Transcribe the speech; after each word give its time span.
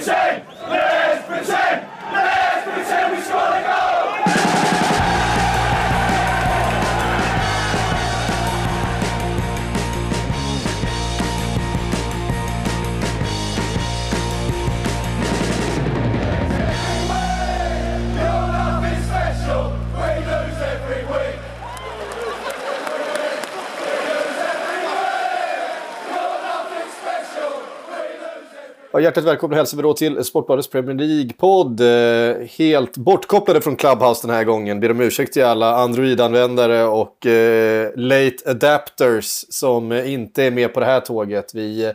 Insane! 0.00 0.59
Ja, 29.00 29.04
hjärtligt 29.04 29.24
välkomna 29.26 29.56
hälsar 29.56 29.76
vi 29.76 29.82
då 29.82 29.94
till 29.94 30.24
Sportbladets 30.24 30.68
Premier 30.70 30.96
League-podd. 30.96 31.80
Eh, 31.80 32.46
helt 32.58 32.96
bortkopplade 32.96 33.60
från 33.60 33.76
Clubhouse 33.76 34.26
den 34.26 34.36
här 34.36 34.44
gången. 34.44 34.80
Ber 34.80 34.90
om 34.90 35.00
ursäkt 35.00 35.32
till 35.32 35.44
alla 35.44 35.74
Android-användare 35.74 36.84
och 36.84 37.26
eh, 37.26 37.90
late 37.96 38.36
adapters 38.50 39.44
som 39.48 39.92
inte 39.92 40.44
är 40.44 40.50
med 40.50 40.74
på 40.74 40.80
det 40.80 40.86
här 40.86 41.00
tåget. 41.00 41.54
Vi 41.54 41.84
eh, 41.84 41.92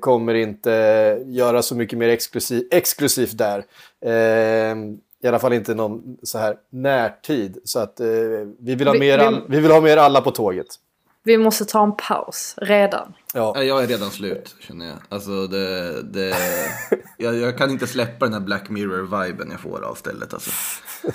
kommer 0.00 0.34
inte 0.34 0.70
göra 1.26 1.62
så 1.62 1.74
mycket 1.76 1.98
mer 1.98 2.08
exklusiv, 2.08 2.68
exklusivt 2.70 3.38
där. 3.38 3.64
Eh, 4.06 4.76
I 5.22 5.28
alla 5.28 5.38
fall 5.38 5.52
inte 5.52 5.74
någon 5.74 6.16
så 6.22 6.38
här 6.38 6.56
närtid. 6.70 7.58
Så 7.64 7.78
att 7.78 8.00
eh, 8.00 8.06
vi, 8.60 8.74
vill 8.74 8.86
ha 8.88 8.94
mer 8.94 9.18
vi- 9.30 9.40
vi 9.48 9.60
vill 9.60 9.70
ha 9.70 9.80
mer 9.80 9.96
alla 9.96 10.20
på 10.20 10.30
tåget. 10.30 10.66
Vi 11.22 11.38
måste 11.38 11.64
ta 11.64 11.82
en 11.82 11.96
paus 12.08 12.54
redan. 12.56 13.12
Ja. 13.34 13.52
Ja, 13.56 13.62
Jag 13.64 13.82
är 13.82 13.86
redan 13.86 14.10
slut 14.10 14.54
känner 14.60 14.86
jag. 14.86 14.96
Alltså 15.08 15.46
det, 15.46 16.02
det, 16.02 16.34
jag, 17.16 17.34
jag 17.36 17.58
kan 17.58 17.70
inte 17.70 17.86
släppa 17.86 18.24
den 18.24 18.32
här 18.32 18.40
Black 18.40 18.68
Mirror-viben 18.70 19.48
jag 19.50 19.60
får 19.60 19.84
av 19.84 19.94
stället 19.94 20.34
alltså. 20.34 20.50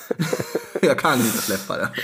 Jag 0.82 1.00
kan 1.00 1.14
inte 1.14 1.38
släppa 1.38 1.78
det. 1.78 1.90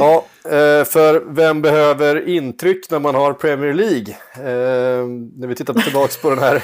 Ja, 0.00 0.24
eh, 0.44 0.84
för 0.84 1.24
vem 1.34 1.62
behöver 1.62 2.28
intryck 2.28 2.90
när 2.90 2.98
man 2.98 3.14
har 3.14 3.32
Premier 3.32 3.74
League? 3.74 4.16
Eh, 4.34 5.06
när 5.36 5.46
vi 5.46 5.54
tittar 5.54 5.74
tillbaka 5.74 6.12
på 6.22 6.30
den 6.30 6.38
här, 6.38 6.62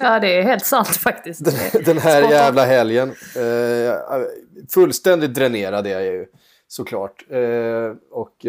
Ja, 0.00 0.20
det 0.20 0.38
är 0.38 0.42
helt 0.42 0.66
sant 0.66 0.88
faktiskt. 0.96 1.44
den 1.84 1.98
här 1.98 2.20
Spot 2.20 2.30
on. 2.32 2.36
jävla 2.36 2.64
helgen. 2.64 3.08
Eh, 3.36 3.94
fullständigt 4.74 5.34
dränerad 5.34 5.86
är 5.86 5.90
jag 5.90 6.04
ju 6.04 6.26
såklart. 6.68 7.24
Och 8.10 8.46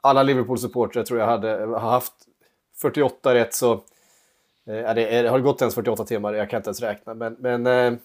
alla 0.00 0.22
Liverpool-supportrar 0.22 1.02
tror 1.02 1.20
jag 1.20 1.26
hade 1.26 1.78
haft 1.78 2.12
48 2.76 3.34
rätt 3.34 3.54
så... 3.54 3.72
Eh, 4.66 4.94
det 4.94 5.16
är, 5.16 5.24
har 5.24 5.38
det 5.38 5.44
gått 5.44 5.60
ens 5.60 5.74
48 5.74 6.04
timmar? 6.04 6.34
Jag 6.34 6.50
kan 6.50 6.56
inte 6.56 6.68
ens 6.68 6.80
räkna. 6.80 7.14
Men, 7.14 7.36
men 7.38 7.66
eh, 7.66 7.98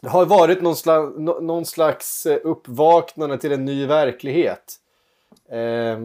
det 0.00 0.08
har 0.08 0.26
varit 0.26 0.62
någon 0.62 0.76
slags, 0.76 1.18
någon 1.18 1.66
slags 1.66 2.26
eh, 2.26 2.38
uppvaknande 2.44 3.38
till 3.38 3.52
en 3.52 3.64
ny 3.64 3.86
verklighet. 3.86 4.74
Eh, 5.48 5.98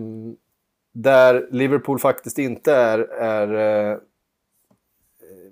där 0.94 1.47
Liverpool 1.52 1.99
faktiskt 1.99 2.38
inte 2.38 2.73
är, 2.73 2.99
är 3.13 3.91
eh, 3.91 3.97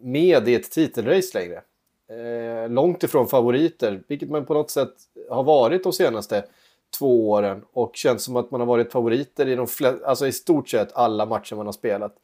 med 0.02 0.48
i 0.48 0.56
ett 0.56 0.72
titelrace 0.72 1.40
längre. 1.40 1.62
Eh, 2.10 2.70
långt 2.70 3.04
ifrån 3.04 3.28
favoriter, 3.28 4.02
vilket 4.08 4.30
man 4.30 4.46
på 4.46 4.54
något 4.54 4.72
sätt 4.72 4.94
har 5.30 5.44
varit 5.44 5.84
de 5.84 5.94
senaste 5.94 6.46
två 6.98 7.30
åren. 7.30 7.62
Och 7.74 7.96
känns 7.96 8.24
som 8.24 8.36
att 8.36 8.52
man 8.52 8.62
har 8.62 8.68
varit 8.68 8.92
favoriter 8.92 9.48
i, 9.48 9.56
de 9.56 9.68
flest, 9.68 10.04
alltså 10.04 10.28
i 10.28 10.32
stort 10.32 10.70
sett 10.70 10.94
alla 10.94 11.26
matcher 11.26 11.56
man 11.56 11.66
har 11.66 11.74
spelat. 11.74 12.16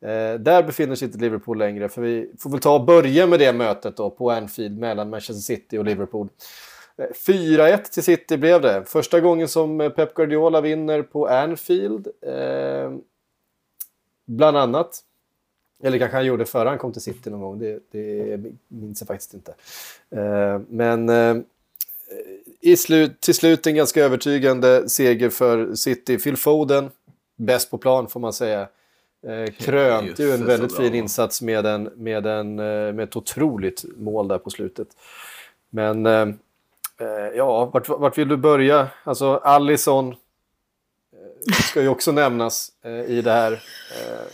Eh, 0.00 0.34
där 0.40 0.62
befinner 0.62 0.94
sig 0.94 1.06
inte 1.06 1.18
Liverpool 1.18 1.58
längre, 1.58 1.88
för 1.88 2.02
vi 2.02 2.32
får 2.38 2.50
väl 2.50 2.60
ta 2.60 2.74
och 2.74 2.84
börja 2.84 3.26
med 3.26 3.38
det 3.38 3.52
mötet 3.52 3.96
då 3.96 4.10
på 4.10 4.30
Anfield 4.30 4.78
mellan 4.78 5.10
Manchester 5.10 5.54
City 5.54 5.78
och 5.78 5.84
Liverpool. 5.84 6.28
Eh, 6.98 7.06
4-1 7.26 7.82
till 7.82 8.02
City 8.02 8.36
blev 8.36 8.60
det. 8.60 8.84
Första 8.86 9.20
gången 9.20 9.48
som 9.48 9.80
eh, 9.80 9.90
Pep 9.90 10.14
Guardiola 10.14 10.60
vinner 10.60 11.02
på 11.02 11.26
Anfield. 11.26 12.08
Eh, 12.22 12.92
bland 14.26 14.56
annat. 14.56 15.02
Eller 15.82 15.98
kanske 15.98 16.16
han 16.16 16.26
gjorde 16.26 16.42
det 16.42 16.50
före 16.50 16.68
han 16.68 16.78
kom 16.78 16.92
till 16.92 17.02
City 17.02 17.30
någon 17.30 17.40
gång. 17.40 17.58
Det, 17.58 17.82
det 17.90 18.40
minns 18.68 19.00
jag 19.00 19.08
faktiskt 19.08 19.34
inte. 19.34 19.54
Eh, 20.10 20.60
men 20.68 21.08
eh, 21.08 21.36
i 22.66 22.76
slut, 22.76 23.20
till 23.20 23.34
slut 23.34 23.66
en 23.66 23.74
ganska 23.74 24.04
övertygande 24.04 24.88
seger 24.88 25.30
för 25.30 25.74
City. 25.74 26.18
Phil 26.18 26.36
Foden, 26.36 26.90
bäst 27.36 27.70
på 27.70 27.78
plan 27.78 28.08
får 28.08 28.20
man 28.20 28.32
säga. 28.32 28.68
Eh, 29.26 29.52
krönt 29.52 30.18
ju 30.18 30.32
en 30.32 30.46
väldigt 30.46 30.76
fin 30.76 30.94
insats 30.94 31.42
med, 31.42 31.66
en, 31.66 31.82
med, 31.82 32.26
en, 32.26 32.58
eh, 32.58 32.92
med 32.92 33.00
ett 33.00 33.16
otroligt 33.16 33.84
mål 33.96 34.28
där 34.28 34.38
på 34.38 34.50
slutet. 34.50 34.88
Men 35.70 36.06
eh, 36.06 36.28
eh, 37.00 37.28
ja, 37.36 37.64
vart, 37.64 37.88
vart 37.88 38.18
vill 38.18 38.28
du 38.28 38.36
börja? 38.36 38.88
Alltså 39.04 39.36
Allison 39.36 40.08
eh, 40.08 41.52
ska 41.52 41.82
ju 41.82 41.88
också 41.88 42.12
nämnas 42.12 42.72
eh, 42.84 43.10
i 43.10 43.22
det 43.22 43.32
här. 43.32 43.52
Eh, 43.52 44.26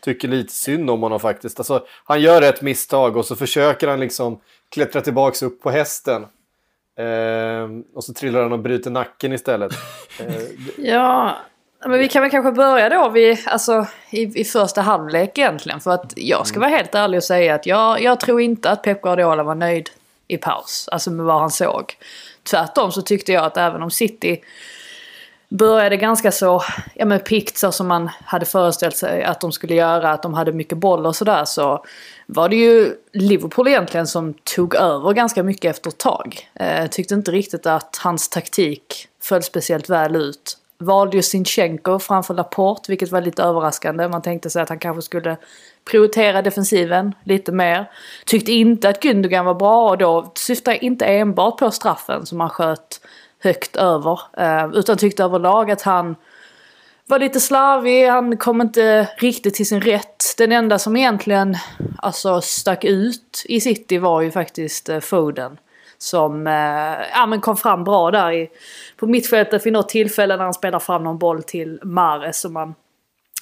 tycker 0.00 0.28
lite 0.28 0.52
synd 0.52 0.90
om 0.90 1.02
honom 1.02 1.20
faktiskt. 1.20 1.60
Alltså, 1.60 1.86
han 2.04 2.20
gör 2.20 2.42
ett 2.42 2.62
misstag 2.62 3.16
och 3.16 3.26
så 3.26 3.36
försöker 3.36 3.88
han 3.88 4.00
liksom 4.00 4.40
klättra 4.68 5.00
tillbaka 5.00 5.46
upp 5.46 5.62
på 5.62 5.70
hästen. 5.70 6.26
Eh, 6.98 7.68
och 7.94 8.04
så 8.04 8.12
trillar 8.12 8.42
han 8.42 8.52
och 8.52 8.58
bryter 8.58 8.90
nacken 8.90 9.32
istället. 9.32 9.72
Eh, 10.20 10.42
Ja, 10.76 11.36
men 11.86 11.98
vi 11.98 12.08
kan 12.08 12.22
väl 12.22 12.30
kanske 12.30 12.52
börja 12.52 12.88
då 12.88 13.08
vid, 13.08 13.38
alltså, 13.46 13.86
i, 14.10 14.40
i 14.40 14.44
första 14.44 14.80
halvlek 14.80 15.38
egentligen. 15.38 15.80
För 15.80 15.90
att 15.90 16.12
jag 16.16 16.46
ska 16.46 16.60
vara 16.60 16.70
helt 16.70 16.94
ärlig 16.94 17.18
och 17.18 17.24
säga 17.24 17.54
att 17.54 17.66
jag, 17.66 18.02
jag 18.02 18.20
tror 18.20 18.40
inte 18.40 18.70
att 18.70 18.82
Pep 18.82 19.02
Guardiola 19.02 19.42
var 19.42 19.54
nöjd 19.54 19.90
i 20.28 20.36
paus. 20.36 20.88
Alltså 20.92 21.10
med 21.10 21.26
vad 21.26 21.40
han 21.40 21.50
såg. 21.50 21.96
Tvärtom 22.50 22.92
så 22.92 23.02
tyckte 23.02 23.32
jag 23.32 23.44
att 23.44 23.56
även 23.56 23.82
om 23.82 23.90
City 23.90 24.40
började 25.48 25.96
ganska 25.96 26.32
så, 26.32 26.62
ja 26.94 27.04
men 27.04 27.20
pikt 27.20 27.58
så 27.58 27.72
som 27.72 27.88
man 27.88 28.10
hade 28.24 28.46
föreställt 28.46 28.96
sig 28.96 29.22
att 29.24 29.40
de 29.40 29.52
skulle 29.52 29.74
göra, 29.74 30.12
att 30.12 30.22
de 30.22 30.34
hade 30.34 30.52
mycket 30.52 30.78
boll 30.78 31.06
och 31.06 31.16
sådär 31.16 31.44
så 31.44 31.84
var 32.26 32.48
det 32.48 32.56
ju 32.56 32.94
Liverpool 33.12 33.68
egentligen 33.68 34.06
som 34.06 34.34
tog 34.34 34.74
över 34.74 35.12
ganska 35.12 35.42
mycket 35.42 35.70
efter 35.70 35.90
ett 35.90 35.98
tag. 35.98 36.48
Eh, 36.54 36.86
tyckte 36.86 37.14
inte 37.14 37.30
riktigt 37.30 37.66
att 37.66 38.00
hans 38.02 38.28
taktik 38.28 39.08
föll 39.22 39.42
speciellt 39.42 39.90
väl 39.90 40.16
ut. 40.16 40.58
Valde 40.80 41.16
ju 41.16 41.22
Sinchenko 41.22 41.98
framför 41.98 42.34
Laporte, 42.34 42.92
vilket 42.92 43.12
var 43.12 43.20
lite 43.20 43.42
överraskande. 43.42 44.08
Man 44.08 44.22
tänkte 44.22 44.50
sig 44.50 44.62
att 44.62 44.68
han 44.68 44.78
kanske 44.78 45.02
skulle 45.02 45.36
prioritera 45.90 46.42
defensiven 46.42 47.14
lite 47.24 47.52
mer. 47.52 47.90
Tyckte 48.26 48.52
inte 48.52 48.88
att 48.88 49.04
Gündogan 49.04 49.44
var 49.44 49.54
bra 49.54 49.90
och 49.90 49.98
då 49.98 50.32
syftar 50.34 50.72
jag 50.72 50.82
inte 50.82 51.06
enbart 51.06 51.58
på 51.58 51.70
straffen 51.70 52.26
som 52.26 52.40
han 52.40 52.50
sköt 52.50 53.00
högt 53.42 53.76
över. 53.76 54.20
Eh, 54.38 54.70
utan 54.74 54.96
tyckte 54.96 55.24
överlag 55.24 55.70
att 55.70 55.82
han 55.82 56.16
var 57.06 57.18
lite 57.18 57.40
slarvig, 57.40 58.08
han 58.08 58.36
kom 58.36 58.60
inte 58.60 59.08
riktigt 59.16 59.54
till 59.54 59.68
sin 59.68 59.80
rätt. 59.80 60.34
Den 60.38 60.52
enda 60.52 60.78
som 60.78 60.96
egentligen 60.96 61.56
alltså, 61.98 62.40
stack 62.40 62.84
ut 62.84 63.44
i 63.44 63.60
City 63.60 63.98
var 63.98 64.20
ju 64.20 64.30
faktiskt 64.30 64.88
eh, 64.88 65.00
Foden. 65.00 65.58
Som 65.98 66.46
eh, 66.46 67.06
ja, 67.12 67.26
men 67.26 67.40
kom 67.40 67.56
fram 67.56 67.84
bra 67.84 68.10
där 68.10 68.32
i, 68.32 68.50
på 68.96 69.06
mittfältet 69.06 69.66
vid 69.66 69.72
något 69.72 69.88
tillfälle 69.88 70.36
när 70.36 70.44
han 70.44 70.54
spelar 70.54 70.78
fram 70.78 71.04
någon 71.04 71.18
boll 71.18 71.42
till 71.42 71.80
Mares. 71.82 72.40
Som 72.40 72.52
man 72.52 72.74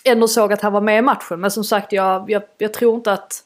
ändå 0.05 0.29
såg 0.29 0.53
att 0.53 0.63
han 0.63 0.73
var 0.73 0.81
med 0.81 0.99
i 0.99 1.03
matchen. 1.03 1.41
Men 1.41 1.51
som 1.51 1.65
sagt, 1.65 1.93
jag, 1.93 2.31
jag, 2.31 2.43
jag 2.59 2.73
tror 2.73 2.97
inte 2.97 3.13
att... 3.13 3.43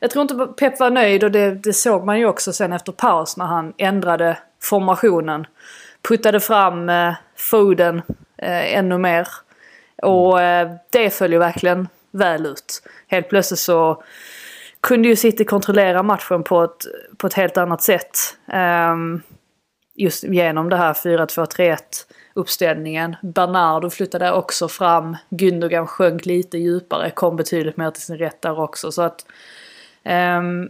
Jag 0.00 0.10
tror 0.10 0.22
inte 0.22 0.46
Pep 0.46 0.80
var 0.80 0.90
nöjd 0.90 1.24
och 1.24 1.30
det, 1.30 1.54
det 1.54 1.72
såg 1.72 2.04
man 2.04 2.18
ju 2.18 2.26
också 2.26 2.52
sen 2.52 2.72
efter 2.72 2.92
paus 2.92 3.36
när 3.36 3.44
han 3.44 3.72
ändrade 3.78 4.38
formationen. 4.62 5.46
Puttade 6.08 6.40
fram 6.40 6.88
eh, 6.88 7.14
Foden 7.36 8.02
eh, 8.38 8.76
ännu 8.76 8.98
mer. 8.98 9.28
Och 10.02 10.40
eh, 10.40 10.70
det 10.90 11.10
föll 11.10 11.32
ju 11.32 11.38
verkligen 11.38 11.88
väl 12.10 12.46
ut. 12.46 12.82
Helt 13.08 13.28
plötsligt 13.28 13.60
så 13.60 14.02
kunde 14.80 15.08
ju 15.08 15.16
City 15.16 15.44
kontrollera 15.44 16.02
matchen 16.02 16.42
på 16.42 16.62
ett, 16.64 16.86
på 17.16 17.26
ett 17.26 17.34
helt 17.34 17.56
annat 17.56 17.82
sätt. 17.82 18.18
Ehm, 18.48 19.22
just 19.94 20.24
genom 20.24 20.68
det 20.68 20.76
här 20.76 20.92
4-2-3-1 20.92 21.78
uppställningen. 22.34 23.16
Bernardo 23.22 23.90
flyttade 23.90 24.32
också 24.32 24.68
fram. 24.68 25.16
Gündogan 25.28 25.86
sjönk 25.86 26.26
lite 26.26 26.58
djupare, 26.58 27.10
kom 27.10 27.36
betydligt 27.36 27.76
mer 27.76 27.90
till 27.90 28.02
sin 28.02 28.18
rätt 28.18 28.42
där 28.42 28.60
också. 28.60 28.92
Så 28.92 29.02
att, 29.02 29.26
ehm, 30.02 30.68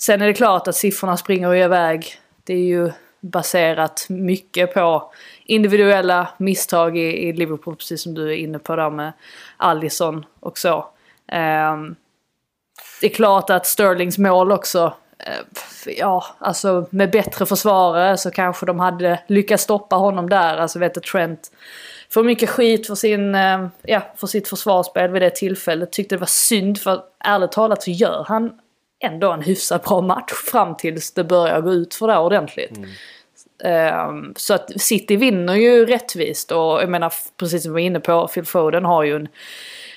sen 0.00 0.22
är 0.22 0.26
det 0.26 0.34
klart 0.34 0.68
att 0.68 0.76
siffrorna 0.76 1.16
springer 1.16 1.54
iväg. 1.54 2.20
Det 2.44 2.54
är 2.54 2.66
ju 2.66 2.90
baserat 3.20 4.06
mycket 4.08 4.74
på 4.74 5.12
individuella 5.44 6.28
misstag 6.38 6.98
i, 6.98 7.28
i 7.28 7.32
Liverpool, 7.32 7.76
precis 7.76 8.02
som 8.02 8.14
du 8.14 8.30
är 8.32 8.36
inne 8.36 8.58
på 8.58 8.76
där 8.76 8.90
med 8.90 9.12
Allison 9.56 10.24
och 10.40 10.58
så. 10.58 10.86
Ehm, 11.28 11.96
det 13.00 13.06
är 13.06 13.14
klart 13.14 13.50
att 13.50 13.66
Sterlings 13.66 14.18
mål 14.18 14.52
också, 14.52 14.94
eh, 15.18 15.92
ja, 15.96 16.24
alltså 16.38 16.86
med 16.90 17.10
bättre 17.10 17.46
försvarare 17.46 18.16
så 18.16 18.30
kanske 18.30 18.66
de 18.66 18.80
hade 18.80 19.20
lyckats 19.26 19.62
stoppa 19.62 19.96
honom 19.96 20.28
där. 20.28 20.56
Alltså 20.56 20.78
vet 20.78 20.94
du, 20.94 21.00
Trent 21.00 21.52
får 22.10 22.24
mycket 22.24 22.50
skit 22.50 22.86
för, 22.86 22.94
sin, 22.94 23.34
eh, 23.34 23.66
ja, 23.82 24.02
för 24.16 24.26
sitt 24.26 24.48
försvarsspel 24.48 25.10
vid 25.10 25.22
det 25.22 25.30
tillfället. 25.30 25.92
Tyckte 25.92 26.14
det 26.14 26.20
var 26.20 26.26
synd 26.26 26.78
för 26.80 27.02
ärligt 27.24 27.52
talat 27.52 27.82
så 27.82 27.90
gör 27.90 28.24
han 28.28 28.52
ändå 29.00 29.32
en 29.32 29.42
hyfsat 29.42 29.84
bra 29.84 30.00
match 30.00 30.32
fram 30.32 30.76
tills 30.76 31.12
det 31.12 31.24
börjar 31.24 31.60
gå 31.60 31.72
ut 31.72 31.94
för 31.94 32.08
det 32.08 32.18
ordentligt. 32.18 32.78
Ehm, 33.64 34.34
så 34.36 34.54
att 34.54 34.80
City 34.80 35.16
vinner 35.16 35.54
ju 35.54 35.86
rättvist 35.86 36.52
och 36.52 36.82
jag 36.82 36.88
menar 36.88 37.12
precis 37.36 37.62
som 37.62 37.72
vi 37.72 37.82
var 37.82 37.86
inne 37.86 38.00
på, 38.00 38.28
Phil 38.28 38.44
Foden 38.44 38.84
har 38.84 39.02
ju 39.02 39.16
en, 39.16 39.28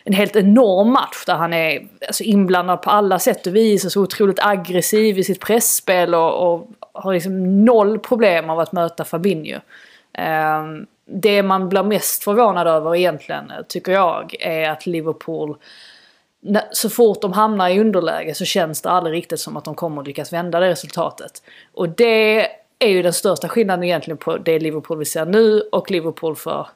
en 0.04 0.14
helt 0.14 0.36
enorm 0.36 0.92
match 0.92 1.26
där 1.26 1.36
han 1.36 1.54
är 1.54 1.88
alltså, 2.08 2.24
inblandad 2.24 2.82
på 2.82 2.90
alla 2.90 3.20
sätt 3.20 3.48
och 3.48 3.56
vis 3.56 3.86
och 3.86 3.92
så 3.92 4.02
otroligt 4.02 4.40
aggressiv 4.46 5.20
i 5.20 5.24
sitt 5.24 5.40
pressspel 5.40 6.16
och, 6.16 6.54
och 6.54 6.68
har 6.94 7.14
liksom 7.14 7.66
noll 7.66 8.00
problem 8.00 8.50
av 8.50 8.60
att 8.60 8.72
möta 8.72 9.06
Fabinho. 9.06 9.60
Ehm, 10.14 10.86
det 11.06 11.44
man 11.44 11.70
blir 11.70 11.84
mest 11.84 12.24
förvånad 12.24 12.68
över 12.68 12.96
egentligen, 12.96 13.52
tycker 13.68 13.92
jag, 13.92 14.36
är 14.40 14.70
att 14.70 14.86
Liverpool 14.86 15.58
så 16.72 16.90
fort 16.90 17.22
de 17.22 17.34
hamnar 17.34 17.70
i 17.70 17.80
underläge 17.80 18.34
så 18.34 18.46
känns 18.46 18.82
det 18.82 18.90
aldrig 18.90 19.16
riktigt 19.16 19.40
som 19.40 19.58
att 19.58 19.66
de 19.66 19.76
kommer 19.76 20.02
att 20.02 20.08
lyckas 20.08 20.34
vända 20.34 20.60
det 20.60 20.70
resultatet. 20.70 21.44
Och 21.74 21.90
det 21.90 22.48
är 22.80 22.90
ju 22.90 23.02
den 23.02 23.14
största 23.14 23.50
skillnaden 23.50 23.84
egentligen 23.84 24.18
på 24.18 24.38
det 24.38 24.60
Liverpool 24.60 24.98
vi 24.98 25.06
ser 25.06 25.26
nu 25.26 25.62
och 25.62 25.92
Liverpool 25.92 26.36
för 26.36 26.68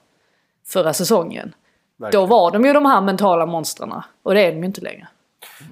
förra 0.66 0.94
säsongen. 0.94 1.54
Då 1.98 2.06
Verkligen. 2.06 2.30
var 2.30 2.52
de 2.52 2.66
ju 2.66 2.74
de 2.74 2.86
här 2.86 3.02
mentala 3.02 3.46
monstren 3.46 3.94
och 4.24 4.34
det 4.34 4.42
är 4.42 4.52
de 4.52 4.58
ju 4.58 4.66
inte 4.66 4.82
längre. 4.82 5.08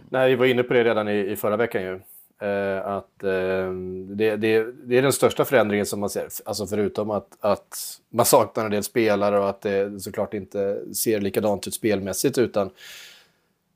Nej, 0.09 0.29
vi 0.29 0.35
var 0.35 0.45
inne 0.45 0.63
på 0.63 0.73
det 0.73 0.83
redan 0.83 1.07
i, 1.07 1.31
i 1.31 1.35
förra 1.35 1.57
veckan 1.57 1.81
ju. 1.81 1.99
Eh, 2.41 2.87
att 2.87 3.23
eh, 3.23 3.71
det, 4.07 4.35
det, 4.35 4.65
det 4.83 4.97
är 4.97 5.01
den 5.01 5.13
största 5.13 5.45
förändringen 5.45 5.85
som 5.85 5.99
man 5.99 6.09
ser. 6.09 6.27
Alltså 6.45 6.67
förutom 6.67 7.11
att, 7.11 7.37
att 7.39 7.99
man 8.09 8.25
saknar 8.25 8.65
en 8.65 8.71
del 8.71 8.83
spelare 8.83 9.39
och 9.39 9.49
att 9.49 9.61
det 9.61 9.99
såklart 9.99 10.33
inte 10.33 10.81
ser 10.95 11.19
likadant 11.19 11.67
ut 11.67 11.73
spelmässigt. 11.73 12.37
Utan 12.37 12.69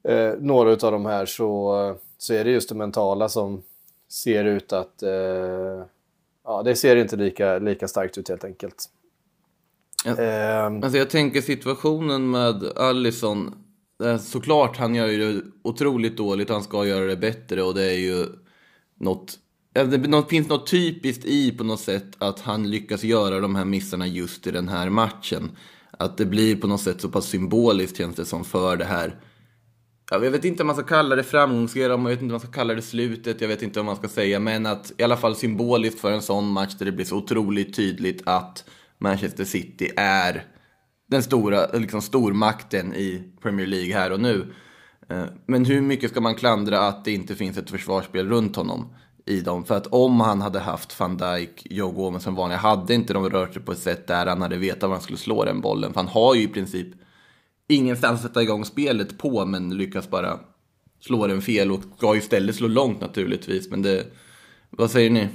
eh, 0.08 0.34
några 0.40 0.72
av 0.72 0.92
de 0.92 1.06
här 1.06 1.26
så, 1.26 1.96
så 2.18 2.34
är 2.34 2.44
det 2.44 2.52
just 2.52 2.70
det 2.70 2.76
mentala 2.76 3.30
som 3.30 3.62
ser 4.10 4.46
ut 4.46 4.74
att... 4.74 5.04
Eh, 5.04 5.84
ja, 6.44 6.64
det 6.66 6.76
ser 6.76 6.96
inte 6.96 7.16
lika, 7.16 7.58
lika 7.60 7.88
starkt 7.88 8.18
ut 8.18 8.30
helt 8.30 8.44
enkelt. 8.44 8.90
Ja. 10.06 10.12
Eh, 10.22 10.66
Alltså 10.66 10.98
jag 10.98 11.10
tänker 11.10 11.42
situationen 11.42 12.30
med 12.32 12.78
Allison. 12.78 13.54
eh, 14.04 14.18
Såklart, 14.18 14.78
han 14.78 14.96
gör 14.96 15.08
ju 15.08 15.34
det 15.34 15.42
otroligt 15.64 16.18
dåligt. 16.18 16.50
Han 16.50 16.64
ska 16.64 16.86
göra 16.86 17.06
det 17.06 17.16
bättre 17.18 17.64
och 17.64 17.74
det 17.76 17.84
är 17.84 17.98
ju 18.00 18.26
något... 19.00 19.40
eh, 19.76 19.88
Det 19.88 20.24
finns 20.30 20.50
något 20.50 20.68
typiskt 20.72 21.26
i 21.26 21.52
på 21.52 21.64
något 21.64 21.80
sätt 21.80 22.08
att 22.18 22.40
han 22.40 22.70
lyckas 22.70 23.04
göra 23.04 23.40
de 23.40 23.56
här 23.56 23.66
missarna 23.66 24.08
just 24.08 24.48
i 24.48 24.52
den 24.52 24.68
här 24.68 24.90
matchen. 24.90 25.52
Att 25.98 26.18
det 26.18 26.26
blir 26.26 26.56
på 26.56 26.68
något 26.68 26.82
sätt 26.82 27.02
så 27.02 27.10
pass 27.10 27.26
symboliskt 27.26 27.98
känns 27.98 28.16
det 28.16 28.26
som 28.26 28.44
för 28.44 28.78
det 28.78 28.86
här. 28.86 29.16
Ja, 30.12 30.24
Jag 30.24 30.32
vet 30.32 30.46
inte 30.46 30.64
om 30.64 30.68
man 30.68 30.76
ska 30.76 30.86
kalla 30.86 31.16
det 31.16 31.24
framgångsgenom, 31.24 32.02
jag 32.02 32.10
vet 32.10 32.22
inte 32.22 32.26
om 32.26 32.32
man 32.32 32.40
ska 32.40 32.52
kalla 32.52 32.74
det 32.74 32.82
slutet, 32.82 33.42
jag 33.42 33.48
vet 33.48 33.62
inte 33.62 33.80
vad 33.80 33.86
man 33.86 33.96
ska 33.96 34.08
säga. 34.08 34.40
Men 34.40 34.66
att 34.66 34.92
i 34.98 35.04
alla 35.04 35.18
fall 35.18 35.36
symboliskt 35.36 36.00
för 36.00 36.12
en 36.12 36.22
sån 36.22 36.48
match 36.48 36.74
där 36.74 36.86
det 36.86 36.92
blir 36.92 37.06
så 37.06 37.18
otroligt 37.18 37.76
tydligt 37.76 38.22
att 38.26 38.64
Manchester 38.98 39.46
City 39.46 39.92
är 39.98 40.44
den 41.08 41.24
stora 41.24 41.68
liksom 41.74 42.02
stormakten 42.02 42.94
i 42.94 43.24
Premier 43.42 43.68
League 43.68 43.94
här 43.94 44.12
och 44.12 44.20
nu. 44.20 44.54
Eh, 45.10 45.26
men 45.46 45.66
hur 45.66 45.82
mycket 45.82 46.12
ska 46.12 46.22
man 46.22 46.36
klandra 46.36 46.80
att 46.80 47.06
det 47.06 47.12
inte 47.12 47.36
finns 47.36 47.58
ett 47.58 47.70
försvarsspel 47.70 48.30
runt 48.30 48.56
honom 48.56 48.94
i 49.26 49.42
dem? 49.42 49.66
För 49.66 49.78
att 49.78 49.88
om 49.88 50.20
han 50.20 50.42
hade 50.42 50.60
haft 50.60 51.00
van 51.00 51.18
Dijk, 51.18 51.68
Joe 51.70 51.92
Gomez 51.92 52.24
som 52.24 52.36
vanliga, 52.36 52.60
hade 52.60 52.94
inte 52.94 53.14
de 53.14 53.30
rört 53.30 53.54
sig 53.54 53.62
på 53.64 53.72
ett 53.72 53.80
sätt 53.80 54.08
där 54.08 54.26
han 54.26 54.42
hade 54.42 54.58
vetat 54.58 54.82
var 54.82 54.90
han 54.90 55.02
skulle 55.02 55.18
slå 55.18 55.46
den 55.46 55.62
bollen. 55.62 55.94
För 55.94 56.00
han 56.00 56.10
har 56.10 56.36
ju 56.36 56.42
i 56.42 56.48
princip 56.48 56.88
ingenstans 57.68 58.20
att 58.20 58.28
sätta 58.28 58.42
igång 58.42 58.66
spelet 58.66 59.18
på, 59.18 59.46
men 59.46 59.78
lyckas 59.78 60.10
bara 60.10 60.40
slå 61.00 61.28
den 61.28 61.42
fel 61.42 61.72
och 61.72 61.80
ska 61.98 62.16
istället 62.16 62.56
slå 62.56 62.68
långt 62.68 63.02
naturligtvis. 63.02 63.70
Men 63.70 63.82
det, 63.82 64.06
vad 64.70 64.92
säger 64.92 65.10
ni? 65.10 65.28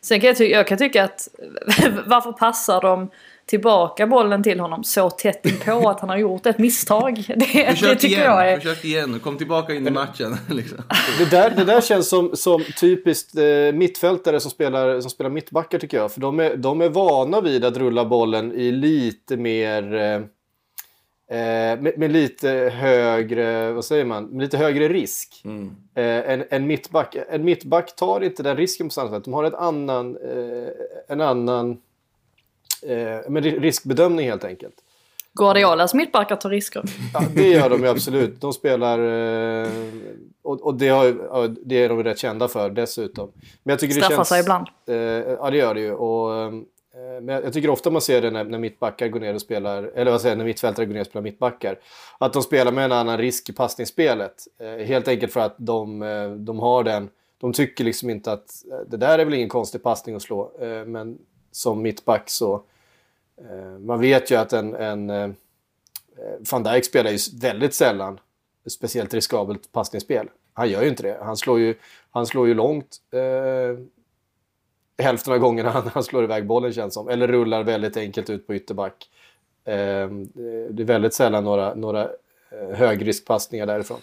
Sen 0.00 0.20
kan 0.20 0.28
jag, 0.28 0.36
ty- 0.36 0.50
jag 0.50 0.66
kan 0.66 0.78
tycka 0.78 1.04
att 1.04 1.28
varför 2.06 2.32
passar 2.32 2.80
de 2.80 3.10
tillbaka 3.46 4.06
bollen 4.06 4.42
till 4.42 4.60
honom 4.60 4.84
så 4.84 5.10
tätt 5.10 5.46
inpå 5.46 5.88
att 5.88 6.00
han 6.00 6.08
har 6.08 6.16
gjort 6.16 6.46
ett 6.46 6.58
misstag? 6.58 7.24
Det, 7.36 7.80
det 7.80 7.96
tycker 7.96 8.06
igen, 8.06 8.24
jag 8.24 8.50
är... 8.50 8.56
försök 8.56 8.84
igen, 8.84 9.20
kom 9.20 9.38
tillbaka 9.38 9.74
in 9.74 9.86
i 9.86 9.90
matchen. 9.90 10.36
Liksom. 10.50 10.78
Det 11.18 11.30
där, 11.30 11.50
det 11.50 11.64
där 11.64 11.80
känns 11.80 12.08
som, 12.08 12.36
som 12.36 12.64
typiskt 12.80 13.36
eh, 13.36 13.72
mittfältare 13.74 14.40
som 14.40 14.50
spelar, 14.50 15.00
som 15.00 15.10
spelar 15.10 15.30
mittbackar 15.30 15.78
tycker 15.78 15.96
jag. 15.96 16.12
För 16.12 16.20
de 16.20 16.40
är, 16.40 16.56
de 16.56 16.80
är 16.80 16.88
vana 16.88 17.40
vid 17.40 17.64
att 17.64 17.76
rulla 17.76 18.04
bollen 18.04 18.52
i 18.52 18.72
lite 18.72 19.36
mer... 19.36 19.94
Eh, 19.94 20.20
eh, 21.30 21.80
med, 21.80 21.92
med 21.98 22.12
lite 22.12 22.48
högre, 22.74 23.72
vad 23.72 23.84
säger 23.84 24.04
man, 24.04 24.24
med 24.24 24.42
lite 24.42 24.56
högre 24.56 24.88
risk. 24.88 25.42
Mm. 25.44 25.66
Eh, 25.94 26.32
en, 26.32 26.44
en, 26.50 26.66
mittback, 26.66 27.16
en 27.28 27.44
mittback 27.44 27.96
tar 27.96 28.20
inte 28.20 28.42
den 28.42 28.56
risken 28.56 28.88
på 28.88 28.92
samma 28.92 29.10
sätt. 29.10 29.24
De 29.24 29.34
har 29.34 29.44
ett 29.44 29.54
annan, 29.54 30.16
eh, 30.16 30.68
en 31.08 31.20
annan 31.20 31.70
eh, 32.82 33.18
men 33.28 33.42
ri- 33.42 33.60
riskbedömning 33.60 34.28
helt 34.28 34.44
enkelt. 34.44 34.74
Guardiolas 35.32 35.94
mittbackar 35.94 36.36
tar 36.36 36.50
risker. 36.50 36.82
Ja, 37.14 37.22
det 37.34 37.48
gör 37.48 37.70
de 37.70 37.82
ju 37.82 37.88
absolut. 37.88 38.40
De 38.40 38.52
spelar... 38.52 38.98
Eh, 38.98 39.68
och 40.42 40.60
och 40.66 40.74
det, 40.74 40.88
har, 40.88 41.04
är 41.72 41.88
de 41.88 42.04
rätt 42.04 42.18
kända 42.18 42.48
för 42.48 42.70
dessutom. 42.70 43.32
Men 43.62 43.72
jag 43.72 43.78
tycker 43.78 43.94
det 43.94 44.00
Straffar 44.00 44.16
känns, 44.16 44.28
sig 44.28 44.40
ibland. 44.40 44.66
Ja, 45.38 45.50
det 45.50 45.56
gör 45.56 45.74
det 45.74 45.80
ju. 45.80 45.92
Och, 45.92 46.36
eh, 46.36 46.52
Eh, 47.10 47.20
men 47.20 47.28
jag 47.28 47.52
tycker 47.52 47.70
ofta 47.70 47.90
man 47.90 48.02
ser 48.02 48.22
det 48.22 48.30
när, 48.30 48.44
när 48.44 48.58
mittbackar 48.58 49.08
går 49.08 49.20
ner 49.20 49.34
och 49.34 49.40
spelar, 49.40 49.82
eller 49.82 50.10
vad 50.10 50.20
säger 50.20 50.36
när 50.36 50.44
mittfältare 50.44 50.86
går 50.86 50.94
ner 50.94 51.00
och 51.00 51.06
spelar 51.06 51.22
mittbackar. 51.22 51.78
Att 52.18 52.32
de 52.32 52.42
spelar 52.42 52.72
med 52.72 52.84
en 52.84 52.92
annan 52.92 53.18
risk 53.18 53.48
i 53.48 53.52
passningsspelet. 53.52 54.44
Eh, 54.58 54.86
helt 54.86 55.08
enkelt 55.08 55.32
för 55.32 55.40
att 55.40 55.54
de, 55.58 56.02
eh, 56.02 56.30
de 56.30 56.58
har 56.58 56.84
den, 56.84 57.08
de 57.40 57.52
tycker 57.52 57.84
liksom 57.84 58.10
inte 58.10 58.32
att 58.32 58.64
eh, 58.70 58.78
det 58.88 58.96
där 58.96 59.18
är 59.18 59.24
väl 59.24 59.34
ingen 59.34 59.48
konstig 59.48 59.82
passning 59.82 60.16
att 60.16 60.22
slå. 60.22 60.52
Eh, 60.60 60.84
men 60.84 61.18
som 61.52 61.82
mittback 61.82 62.30
så, 62.30 62.54
eh, 63.38 63.78
man 63.78 64.00
vet 64.00 64.30
ju 64.30 64.36
att 64.36 64.52
en, 64.52 64.74
en 64.74 65.10
eh, 65.10 65.30
van 66.52 66.62
Dijk 66.62 66.84
spelar 66.84 67.10
ju 67.10 67.18
väldigt 67.40 67.74
sällan 67.74 68.20
speciellt 68.68 69.14
riskabelt 69.14 69.72
passningsspel. 69.72 70.28
Han 70.52 70.68
gör 70.68 70.82
ju 70.82 70.88
inte 70.88 71.02
det. 71.02 71.18
Han 71.22 71.36
slår 71.36 71.58
ju, 71.58 71.74
han 72.10 72.26
slår 72.26 72.48
ju 72.48 72.54
långt. 72.54 72.96
Eh, 73.12 73.84
hälften 75.00 75.32
av 75.32 75.38
gångerna 75.38 75.70
han, 75.70 75.90
han 75.94 76.04
slår 76.04 76.24
iväg 76.24 76.46
bollen 76.46 76.72
känns 76.72 76.94
som. 76.94 77.08
Eller 77.08 77.28
rullar 77.28 77.62
väldigt 77.62 77.96
enkelt 77.96 78.30
ut 78.30 78.46
på 78.46 78.54
ytterback. 78.54 78.94
Eh, 79.64 79.74
det 80.70 80.82
är 80.82 80.84
väldigt 80.84 81.14
sällan 81.14 81.44
några, 81.44 81.74
några 81.74 82.02
eh, 82.02 82.76
högriskpassningar 82.76 83.66
därifrån. 83.66 83.98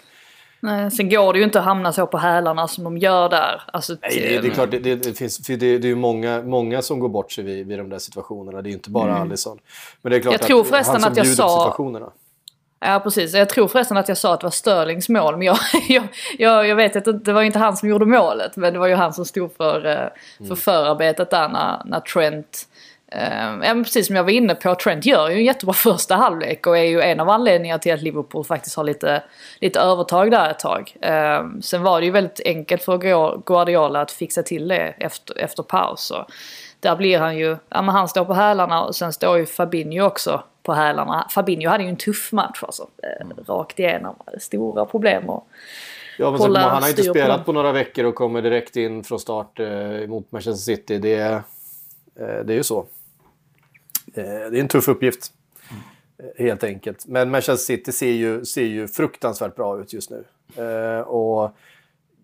Nej, 0.60 0.92
sen 0.92 1.10
går 1.10 1.34
det 1.34 1.40
ju 1.40 1.46
inte 1.46 1.60
att 1.60 1.66
hamna 1.66 1.94
så 1.94 2.08
på 2.08 2.18
hälarna 2.18 2.68
som 2.68 2.84
de 2.84 2.98
gör 2.98 3.30
där. 3.30 3.62
Alltså, 3.74 3.96
Nej, 4.02 4.20
det, 4.20 4.42
det 4.42 4.48
är 4.48 4.52
klart, 4.52 4.72
det, 4.72 4.80
det, 4.80 4.96
det, 4.96 5.14
finns, 5.14 5.38
det, 5.38 5.56
det 5.56 5.66
är 5.68 5.86
ju 5.86 5.96
många, 5.96 6.42
många 6.42 6.82
som 6.82 7.00
går 7.00 7.10
bort 7.10 7.32
sig 7.32 7.44
vid, 7.44 7.68
vid 7.68 7.80
de 7.80 7.90
där 7.90 8.00
situationerna. 8.00 8.62
Det 8.62 8.68
är 8.68 8.72
ju 8.72 8.76
inte 8.76 8.90
bara 8.90 9.16
Alisson. 9.16 9.60
Men 10.02 10.12
det 10.12 10.18
är 10.18 10.22
klart 10.22 10.34
Jag 10.34 10.42
tror 10.42 10.62
att 10.62 10.68
förresten 10.68 10.94
han 10.94 11.02
som 11.02 11.12
att 11.12 11.18
jag 11.18 11.28
sa- 11.28 11.60
situationerna. 11.60 12.12
Ja 12.80 13.00
precis, 13.04 13.34
jag 13.34 13.50
tror 13.50 13.68
förresten 13.68 13.98
att 13.98 14.08
jag 14.08 14.18
sa 14.18 14.34
att 14.34 14.40
det 14.40 14.46
var 14.46 14.52
Störlings 14.52 15.10
mål. 15.10 15.38
Men 15.38 15.48
jag, 15.48 15.58
jag, 15.90 16.08
jag, 16.38 16.68
jag 16.68 16.76
vet 16.76 17.08
att 17.08 17.26
det 17.26 17.34
var 17.34 17.42
inte 17.42 17.60
han 17.60 17.78
som 17.78 17.90
gjorde 17.90 18.06
målet. 18.06 18.56
Men 18.56 18.74
det 18.74 18.80
var 18.80 18.88
ju 18.88 18.96
han 18.96 19.14
som 19.14 19.26
stod 19.26 19.56
för, 19.56 19.86
eh, 19.86 20.48
för 20.48 20.56
förarbetet 20.56 21.30
där 21.30 21.50
när, 21.50 21.82
när 21.86 22.00
Trent... 22.00 22.62
eh, 23.12 23.44
ja, 23.44 23.56
men 23.56 23.84
precis 23.84 24.08
som 24.08 24.16
jag 24.16 24.24
var 24.24 24.32
inne 24.32 24.56
på, 24.56 24.76
Trent 24.76 25.06
gör 25.06 25.30
ju 25.30 25.36
en 25.36 25.46
jättebra 25.46 25.74
första 25.74 26.16
halvlek 26.16 26.68
och 26.68 26.78
är 26.78 26.84
ju 26.84 27.02
en 27.02 27.20
av 27.20 27.30
anledningarna 27.30 27.80
till 27.80 27.94
att 27.94 28.02
Liverpool 28.02 28.46
faktiskt 28.46 28.76
har 28.78 28.84
lite, 28.84 29.24
lite 29.62 29.80
övertag 29.80 30.32
där 30.32 30.50
ett 30.50 30.60
tag. 30.60 30.96
Eh, 31.02 31.42
sen 31.62 31.84
var 31.84 32.00
det 32.00 32.06
ju 32.06 32.12
väldigt 32.12 32.42
enkelt 32.46 32.84
för 32.84 32.98
Gu- 32.98 33.42
Guardiola 33.46 34.02
att 34.02 34.12
fixa 34.12 34.44
till 34.44 34.68
det 34.68 34.94
efter, 34.98 35.38
efter 35.38 35.64
paus. 35.64 36.02
Så 36.02 36.26
där 36.80 36.96
blir 36.96 37.20
han 37.20 37.38
ju, 37.38 37.58
ja 37.70 37.82
men 37.82 37.96
han 37.96 38.08
står 38.08 38.26
på 38.26 38.34
hälarna 38.34 38.84
och 38.84 38.96
sen 38.96 39.14
står 39.14 39.38
ju 39.38 39.46
Fabinho 39.46 40.06
också 40.06 40.44
på 40.68 40.74
hälarna. 40.74 41.28
Fabinho 41.32 41.70
hade 41.70 41.84
ju 41.84 41.90
en 41.90 41.96
tuff 41.98 42.32
match 42.32 42.64
alltså. 42.64 42.88
Eh, 43.04 43.28
Rakt 43.48 43.80
igenom. 43.80 44.16
Stora 44.40 44.86
problem 44.86 45.30
och 45.30 45.48
Ja, 46.18 46.32
men 46.32 46.40
hålla 46.40 46.60
han 46.60 46.82
har 46.84 46.90
inte 46.90 47.04
på 47.04 47.10
spelat 47.14 47.38
dem. 47.38 47.46
på 47.46 47.52
några 47.52 47.72
veckor 47.72 48.06
och 48.06 48.16
kommer 48.16 48.42
direkt 48.42 48.76
in 48.76 49.04
från 49.04 49.20
start 49.20 49.60
eh, 49.60 50.08
mot 50.08 50.32
Manchester 50.32 50.76
City. 50.76 50.98
Det, 50.98 51.14
är- 51.16 51.34
eh, 51.36 51.42
det 52.46 52.54
är 52.54 52.58
ju 52.58 52.64
så. 52.64 52.80
Eh, 54.14 54.24
det 54.24 54.58
är 54.58 54.60
en 54.60 54.68
tuff 54.68 54.88
uppgift. 54.88 55.32
Eh, 56.20 56.46
helt 56.46 56.64
enkelt. 56.64 57.06
Men 57.08 57.32
Manchester 57.32 57.56
City 57.76 57.92
ser 57.92 58.12
ju, 58.12 58.46
ser 58.46 58.64
ju 58.64 58.88
fruktansvärt 58.88 59.56
bra 59.56 59.80
ut 59.82 59.94
just 59.94 60.10
nu. 60.10 60.24
Eh, 60.64 61.00
och 61.00 61.52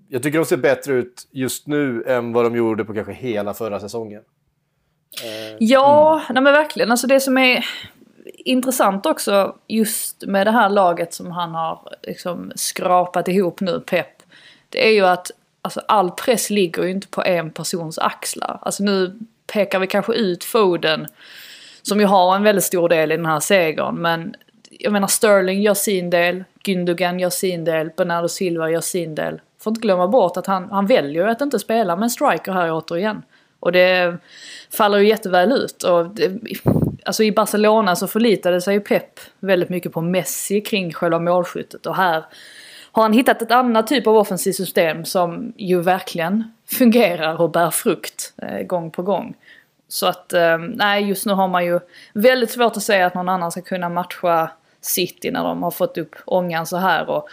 jag 0.08 0.24
tycker 0.24 0.38
de 0.40 0.46
ser 0.46 0.58
bättre 0.58 0.94
ut 0.94 1.28
just 1.32 1.68
nu 1.68 2.04
än 2.08 2.34
vad 2.34 2.46
de 2.46 2.56
gjorde 2.56 2.86
på 2.86 2.94
kanske 2.94 3.14
hela 3.14 3.54
förra 3.54 3.80
säsongen. 3.80 4.22
Ja, 5.60 6.22
nej 6.30 6.44
men 6.44 6.54
verkligen. 6.54 6.92
Alltså 6.92 7.08
det 7.08 7.20
som 7.20 7.38
är 7.38 7.66
intressant 8.46 9.06
också 9.06 9.56
just 9.68 10.26
med 10.26 10.48
det 10.48 10.52
här 10.52 10.70
laget 10.70 11.14
som 11.14 11.32
han 11.32 11.52
har 11.52 11.90
liksom 12.02 12.52
skrapat 12.56 13.28
ihop 13.28 13.62
nu, 13.62 13.80
Pep. 13.80 14.24
Det 14.70 14.88
är 14.88 14.92
ju 14.92 15.06
att 15.06 15.32
alltså 15.62 15.82
all 15.88 16.12
press 16.12 16.50
ligger 16.50 16.84
ju 16.84 16.92
inte 16.92 17.08
på 17.08 17.24
en 17.24 17.52
persons 17.52 18.00
axlar. 18.00 18.60
Alltså 18.62 18.84
nu 18.84 19.20
pekar 19.54 19.80
vi 19.80 19.88
kanske 19.88 20.14
ut 20.14 20.44
Foden 20.44 21.08
som 21.82 22.00
ju 22.00 22.06
har 22.06 22.36
en 22.36 22.44
väldigt 22.44 22.64
stor 22.64 22.90
del 22.90 23.12
i 23.12 23.16
den 23.16 23.26
här 23.26 23.40
segern. 23.40 23.96
Men 23.96 24.36
jag 24.70 24.94
menar 24.94 25.08
Sterling 25.08 25.62
gör 25.62 25.74
sin 25.74 26.10
del, 26.10 26.44
Gündogan 26.64 27.20
gör 27.20 27.30
sin 27.30 27.64
del, 27.64 27.90
Bernardo 27.98 28.28
Silva 28.28 28.70
gör 28.70 28.82
sin 28.82 29.16
del. 29.16 29.42
Får 29.60 29.72
inte 29.72 29.82
glömma 29.82 30.08
bort 30.08 30.38
att 30.38 30.48
han, 30.48 30.72
han 30.72 30.86
väljer 30.86 31.28
att 31.28 31.42
inte 31.42 31.60
spela 31.60 31.96
med 31.96 32.04
en 32.04 32.10
striker 32.10 32.52
här 32.52 32.72
återigen. 32.72 33.22
Och 33.64 33.72
det 33.72 34.18
faller 34.78 34.98
ju 34.98 35.08
jätteväl 35.08 35.52
ut. 35.52 35.84
Och 35.84 36.08
det, 36.08 36.32
alltså 37.06 37.24
i 37.24 37.32
Barcelona 37.32 37.96
så 37.96 38.08
förlitade 38.08 38.62
sig 38.62 38.74
ju 38.74 38.80
Pep 38.80 39.20
väldigt 39.40 39.70
mycket 39.70 39.92
på 39.92 40.02
Messi 40.02 40.62
kring 40.62 40.94
själva 40.94 41.20
målskyttet. 41.20 41.86
Och 41.86 41.96
här 41.96 42.26
har 42.92 43.04
han 43.04 43.14
hittat 43.14 43.42
ett 43.42 43.52
annat 43.52 43.88
typ 43.88 44.08
av 44.08 44.18
offensivt 44.18 44.56
system 44.56 45.06
som 45.06 45.54
ju 45.58 45.82
verkligen 45.82 46.52
fungerar 46.66 47.42
och 47.42 47.52
bär 47.52 47.72
frukt 47.72 48.34
eh, 48.42 48.62
gång 48.62 48.92
på 48.92 49.02
gång. 49.02 49.36
Så 49.88 50.08
att, 50.08 50.34
eh, 50.34 50.58
nej 50.58 51.04
just 51.04 51.26
nu 51.26 51.34
har 51.34 51.48
man 51.48 51.66
ju 51.66 51.80
väldigt 52.14 52.52
svårt 52.52 52.78
att 52.78 52.84
säga 52.84 53.06
att 53.06 53.16
någon 53.16 53.30
annan 53.30 53.52
ska 53.52 53.62
kunna 53.62 53.90
matcha 53.90 54.52
City 54.82 55.32
när 55.32 55.44
de 55.44 55.64
har 55.64 55.72
fått 55.72 55.98
upp 55.98 56.16
ångan 56.26 56.66
så 56.66 56.78
här. 56.78 57.10
Och 57.10 57.30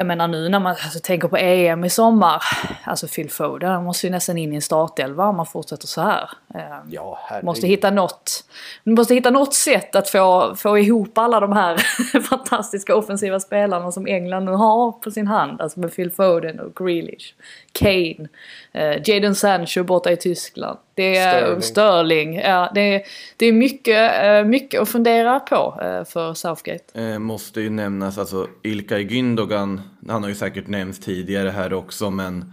jag 0.00 0.06
menar 0.06 0.28
nu 0.28 0.48
när 0.48 0.58
man 0.58 0.76
alltså, 0.84 0.98
tänker 1.02 1.28
på 1.28 1.36
EM 1.36 1.84
i 1.84 1.90
sommar. 1.90 2.42
Alltså 2.84 3.08
Phil 3.08 3.30
Foden 3.30 3.70
han 3.70 3.84
måste 3.84 4.06
ju 4.06 4.10
nästan 4.10 4.38
in 4.38 4.52
i 4.52 4.56
en 4.56 4.62
startelva 4.62 5.24
om 5.24 5.36
man 5.36 5.46
fortsätter 5.46 5.86
så 5.86 6.00
här. 6.00 6.30
Eh, 6.54 6.60
Ja, 6.90 7.18
måste 7.42 7.66
hitta 7.66 7.90
något, 7.90 8.44
måste 8.84 9.14
hitta 9.14 9.30
något 9.30 9.54
sätt 9.54 9.96
att 9.96 10.10
få, 10.10 10.54
få 10.56 10.78
ihop 10.78 11.18
alla 11.18 11.40
de 11.40 11.52
här 11.52 11.76
fantastiska 12.20 12.96
offensiva 12.96 13.40
spelarna 13.40 13.92
som 13.92 14.06
England 14.06 14.44
nu 14.44 14.52
har 14.52 14.92
på 14.92 15.10
sin 15.10 15.26
hand. 15.26 15.60
Alltså 15.60 15.80
med 15.80 15.94
Phil 15.96 16.10
Foden 16.10 16.60
och 16.60 16.76
Grealish, 16.76 17.34
Kane, 17.72 18.28
eh, 18.72 19.02
Jadon 19.04 19.34
Sancho 19.34 19.84
borta 19.84 20.10
i 20.12 20.16
Tyskland. 20.16 20.78
Det 20.94 21.16
är 21.16 21.40
Sterling. 21.40 21.62
Sterling. 21.62 22.34
Ja, 22.34 22.70
det, 22.74 22.94
är, 22.94 23.02
det 23.36 23.46
är 23.46 23.52
mycket, 23.52 24.24
eh, 24.24 24.44
mycket 24.44 24.80
att 24.80 24.88
fundera 24.88 25.40
på 25.40 25.80
eh, 25.82 26.04
för 26.04 26.34
Southgate. 26.34 26.84
Eh, 27.02 27.18
måste 27.18 27.60
ju 27.60 27.70
nämnas, 27.70 28.18
alltså 28.18 28.46
Ilkay 28.62 29.04
Gündogan, 29.04 29.80
han 30.08 30.22
har 30.22 30.28
ju 30.30 30.36
säkert 30.36 30.66
nämnts 30.66 31.00
tidigare 31.00 31.50
här 31.50 31.72
också, 31.72 32.10
men 32.10 32.52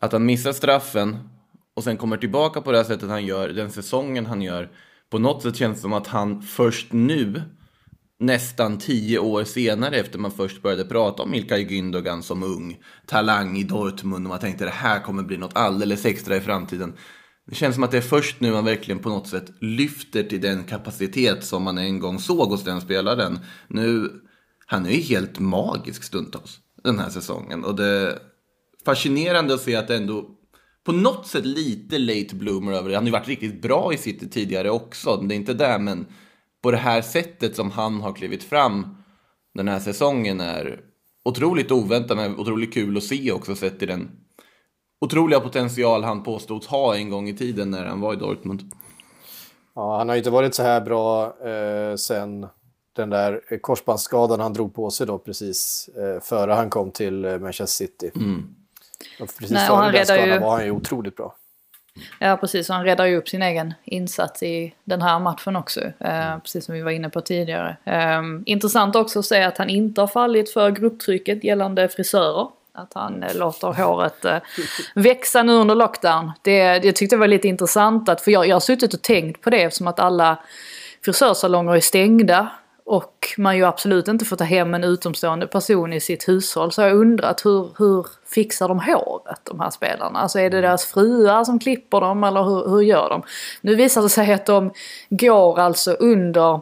att 0.00 0.12
han 0.12 0.26
missar 0.26 0.52
straffen 0.52 1.16
och 1.80 1.84
sen 1.84 1.96
kommer 1.96 2.16
tillbaka 2.16 2.60
på 2.60 2.72
det 2.72 2.78
här 2.78 2.84
sättet 2.84 3.08
han 3.08 3.26
gör, 3.26 3.48
den 3.48 3.70
säsongen 3.70 4.26
han 4.26 4.42
gör, 4.42 4.70
på 5.10 5.18
något 5.18 5.42
sätt 5.42 5.56
känns 5.56 5.76
det 5.76 5.82
som 5.82 5.92
att 5.92 6.06
han 6.06 6.42
först 6.42 6.92
nu, 6.92 7.42
nästan 8.18 8.78
tio 8.78 9.18
år 9.18 9.44
senare 9.44 9.96
efter 9.96 10.18
man 10.18 10.30
först 10.30 10.62
började 10.62 10.84
prata 10.84 11.22
om 11.22 11.34
Ilkay 11.34 11.64
Gündogan 11.64 12.22
som 12.22 12.42
ung 12.42 12.78
talang 13.06 13.56
i 13.56 13.64
Dortmund 13.64 14.26
och 14.26 14.30
man 14.30 14.38
tänkte 14.38 14.64
det 14.64 14.70
här 14.70 15.00
kommer 15.00 15.22
bli 15.22 15.36
något 15.36 15.56
alldeles 15.56 16.04
extra 16.04 16.36
i 16.36 16.40
framtiden. 16.40 16.92
Det 17.46 17.54
känns 17.54 17.74
som 17.74 17.84
att 17.84 17.90
det 17.90 17.96
är 17.96 18.00
först 18.02 18.40
nu 18.40 18.52
man 18.52 18.64
verkligen 18.64 18.98
på 18.98 19.08
något 19.08 19.28
sätt 19.28 19.52
lyfter 19.60 20.22
till 20.22 20.40
den 20.40 20.64
kapacitet 20.64 21.44
som 21.44 21.62
man 21.62 21.78
en 21.78 22.00
gång 22.00 22.18
såg 22.18 22.48
hos 22.48 22.64
den 22.64 22.80
spelaren. 22.80 23.38
Nu, 23.68 24.12
han 24.66 24.86
är 24.86 24.90
ju 24.90 25.00
helt 25.00 25.38
magisk 25.38 26.02
stundtals 26.02 26.58
den 26.84 26.98
här 26.98 27.10
säsongen. 27.10 27.64
Och 27.64 27.74
det 27.74 27.86
är 27.86 28.18
fascinerande 28.84 29.54
att 29.54 29.60
se 29.60 29.76
att 29.76 29.88
det 29.88 29.96
ändå 29.96 30.36
på 30.86 30.92
något 30.92 31.26
sätt 31.26 31.46
lite 31.46 31.98
late 31.98 32.34
bloomer 32.34 32.72
över 32.72 32.88
det. 32.88 32.94
Han 32.94 33.04
har 33.04 33.08
ju 33.08 33.12
varit 33.12 33.28
riktigt 33.28 33.62
bra 33.62 33.92
i 33.92 33.96
City 33.96 34.28
tidigare 34.28 34.70
också, 34.70 35.16
det 35.16 35.34
är 35.34 35.36
inte 35.36 35.54
det, 35.54 35.78
men 35.78 36.06
på 36.62 36.70
det 36.70 36.76
här 36.76 37.02
sättet 37.02 37.56
som 37.56 37.70
han 37.70 38.00
har 38.00 38.12
klivit 38.12 38.42
fram 38.44 38.96
den 39.54 39.68
här 39.68 39.80
säsongen 39.80 40.40
är 40.40 40.80
otroligt 41.24 41.72
oväntat 41.72 42.16
men 42.16 42.38
otroligt 42.38 42.74
kul 42.74 42.96
att 42.96 43.02
se 43.02 43.32
också 43.32 43.54
sett 43.54 43.78
till 43.78 43.88
den 43.88 44.10
otroliga 45.00 45.40
potential 45.40 46.04
han 46.04 46.22
påstods 46.22 46.66
ha 46.66 46.96
en 46.96 47.10
gång 47.10 47.28
i 47.28 47.36
tiden 47.36 47.70
när 47.70 47.86
han 47.86 48.00
var 48.00 48.12
i 48.12 48.16
Dortmund. 48.16 48.60
Ja, 49.74 49.98
han 49.98 50.08
har 50.08 50.16
ju 50.16 50.18
inte 50.18 50.30
varit 50.30 50.54
så 50.54 50.62
här 50.62 50.80
bra 50.80 51.24
eh, 51.48 51.96
sen 51.96 52.46
den 52.96 53.10
där 53.10 53.58
korsbandsskadan 53.60 54.40
han 54.40 54.52
drog 54.52 54.74
på 54.74 54.90
sig 54.90 55.06
då 55.06 55.18
precis 55.18 55.90
eh, 55.96 56.20
före 56.22 56.52
han 56.52 56.70
kom 56.70 56.90
till 56.90 57.24
eh, 57.24 57.38
Manchester 57.38 57.86
City. 57.86 58.10
Precis 59.18 59.50
Nej, 59.50 59.70
och 59.70 59.76
han 59.76 59.92
den 59.92 60.06
skadan 60.06 60.28
ju- 60.28 60.38
var 60.38 60.50
han 60.56 60.64
ju 60.64 60.70
otroligt 60.70 61.16
bra. 61.16 61.34
Ja 62.18 62.36
precis, 62.36 62.70
och 62.70 62.76
han 62.76 62.84
räddar 62.84 63.04
ju 63.06 63.16
upp 63.16 63.28
sin 63.28 63.42
egen 63.42 63.74
insats 63.84 64.42
i 64.42 64.74
den 64.84 65.02
här 65.02 65.18
matchen 65.18 65.56
också. 65.56 65.80
Eh, 65.80 66.38
precis 66.38 66.64
som 66.64 66.74
vi 66.74 66.82
var 66.82 66.90
inne 66.90 67.10
på 67.10 67.20
tidigare. 67.20 67.76
Eh, 67.84 68.22
intressant 68.46 68.96
också 68.96 69.18
att 69.18 69.24
se 69.24 69.42
att 69.42 69.58
han 69.58 69.70
inte 69.70 70.00
har 70.00 70.08
fallit 70.08 70.52
för 70.52 70.70
grupptrycket 70.70 71.44
gällande 71.44 71.88
frisörer. 71.88 72.48
Att 72.72 72.94
han 72.94 73.22
eh, 73.22 73.34
låter 73.36 73.68
håret 73.68 74.24
eh, 74.24 74.36
växa 74.94 75.42
nu 75.42 75.52
under 75.52 75.74
lockdown. 75.74 76.32
Det, 76.42 76.78
det 76.78 76.92
tyckte 76.92 77.14
jag 77.14 77.20
var 77.20 77.28
lite 77.28 77.48
intressant, 77.48 78.08
att, 78.08 78.20
för 78.20 78.30
jag, 78.30 78.46
jag 78.46 78.54
har 78.54 78.60
suttit 78.60 78.94
och 78.94 79.02
tänkt 79.02 79.40
på 79.42 79.50
det 79.50 79.62
eftersom 79.62 79.86
att 79.86 80.00
alla 80.00 80.38
frisörsalonger 81.04 81.76
är 81.76 81.80
stängda. 81.80 82.48
Och 82.84 83.28
man 83.38 83.56
ju 83.56 83.64
absolut 83.64 84.08
inte 84.08 84.24
får 84.24 84.36
ta 84.36 84.44
hem 84.44 84.74
en 84.74 84.84
utomstående 84.84 85.46
person 85.46 85.92
i 85.92 86.00
sitt 86.00 86.28
hushåll. 86.28 86.72
Så 86.72 86.82
jag 86.82 86.88
har 86.88 86.96
undrat 86.96 87.44
hur, 87.44 87.70
hur 87.78 88.06
fixar 88.26 88.68
de 88.68 88.78
håret, 88.78 89.40
de 89.44 89.60
här 89.60 89.70
spelarna? 89.70 90.18
Alltså 90.18 90.38
är 90.38 90.50
det 90.50 90.60
deras 90.60 90.84
fruar 90.84 91.44
som 91.44 91.58
klipper 91.58 92.00
dem 92.00 92.24
eller 92.24 92.42
hur, 92.42 92.68
hur 92.68 92.80
gör 92.80 93.08
de? 93.08 93.22
Nu 93.60 93.74
visar 93.74 94.02
det 94.02 94.08
sig 94.08 94.32
att 94.32 94.46
de 94.46 94.72
går 95.08 95.58
alltså 95.58 95.92
under 95.92 96.54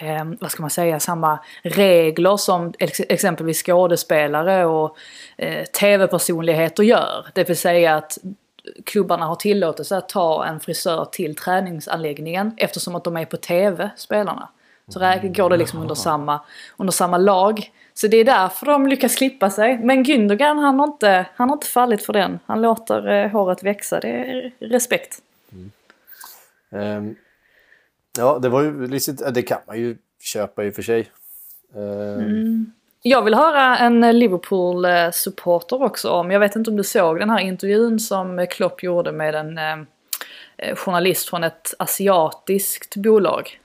eh, 0.00 0.24
vad 0.40 0.50
ska 0.50 0.62
man 0.62 0.70
säga, 0.70 1.00
samma 1.00 1.38
regler 1.62 2.36
som 2.36 2.74
ex 2.78 3.00
exempelvis 3.08 3.62
skådespelare 3.62 4.66
och 4.66 4.96
eh, 5.36 5.64
tv-personligheter 5.64 6.82
gör. 6.82 7.26
Det 7.34 7.48
vill 7.48 7.58
säga 7.58 7.96
att 7.96 8.18
klubbarna 8.84 9.26
har 9.26 9.36
tillåtelse 9.36 9.96
att 9.96 10.08
ta 10.08 10.44
en 10.44 10.60
frisör 10.60 11.04
till 11.12 11.36
träningsanläggningen 11.36 12.52
eftersom 12.56 12.94
att 12.94 13.04
de 13.04 13.16
är 13.16 13.24
på 13.24 13.36
tv, 13.36 13.90
spelarna. 13.96 14.48
Så 14.88 14.98
räk- 15.00 15.36
går 15.36 15.50
det 15.50 15.56
liksom 15.56 15.80
under 15.80 15.94
samma, 15.94 16.40
under 16.76 16.92
samma 16.92 17.18
lag. 17.18 17.72
Så 17.94 18.06
det 18.06 18.16
är 18.16 18.24
därför 18.24 18.66
de 18.66 18.86
lyckas 18.86 19.16
klippa 19.16 19.50
sig. 19.50 19.78
Men 19.78 20.02
Gündogan 20.04 20.58
han 20.58 20.78
har 20.80 20.86
inte, 20.86 21.26
han 21.34 21.48
har 21.48 21.56
inte 21.56 21.66
fallit 21.66 22.02
för 22.06 22.12
den. 22.12 22.38
Han 22.46 22.60
låter 22.62 23.08
eh, 23.08 23.30
håret 23.30 23.62
växa. 23.62 24.00
Det 24.00 24.08
är 24.08 24.52
respekt. 24.58 25.18
Ehm, 26.70 27.16
ja, 28.18 28.38
det 28.38 28.48
var 28.48 28.62
ju 28.62 28.86
lite, 28.86 29.30
det 29.30 29.42
kan 29.42 29.58
man 29.66 29.78
ju 29.78 29.96
köpa 30.20 30.64
i 30.64 30.70
och 30.70 30.74
för 30.74 30.82
sig. 30.82 31.10
Ehm, 31.76 32.72
Jag 33.02 33.22
vill 33.22 33.34
höra 33.34 33.78
en 33.78 34.18
Liverpool-supporter 34.18 35.82
också 35.82 36.10
om, 36.10 36.30
jag 36.30 36.40
vet 36.40 36.56
inte 36.56 36.70
om 36.70 36.76
du 36.76 36.84
såg 36.84 37.18
den 37.18 37.30
här 37.30 37.40
intervjun 37.40 38.00
som 38.00 38.46
Klopp 38.50 38.82
gjorde 38.82 39.12
med 39.12 39.34
en 39.34 39.58
eh, 39.58 39.76
eh, 40.56 40.76
journalist 40.76 41.28
från 41.28 41.44
ett 41.44 41.74
asiatiskt 41.78 42.96
bolag. 42.96 43.60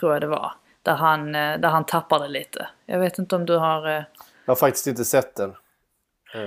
Tror 0.00 0.12
jag 0.12 0.20
det 0.20 0.26
var. 0.26 0.52
Där 0.82 0.94
han, 0.94 1.34
eh, 1.34 1.58
där 1.58 1.68
han 1.68 1.84
tappade 1.86 2.28
lite. 2.28 2.66
Jag 2.86 2.98
vet 2.98 3.18
inte 3.18 3.36
om 3.36 3.46
du 3.46 3.56
har... 3.56 3.86
Eh, 3.88 3.92
Jag 4.44 4.50
har 4.50 4.56
faktiskt 4.56 4.86
inte 4.86 5.04
sett 5.04 5.36
den. 5.36 5.54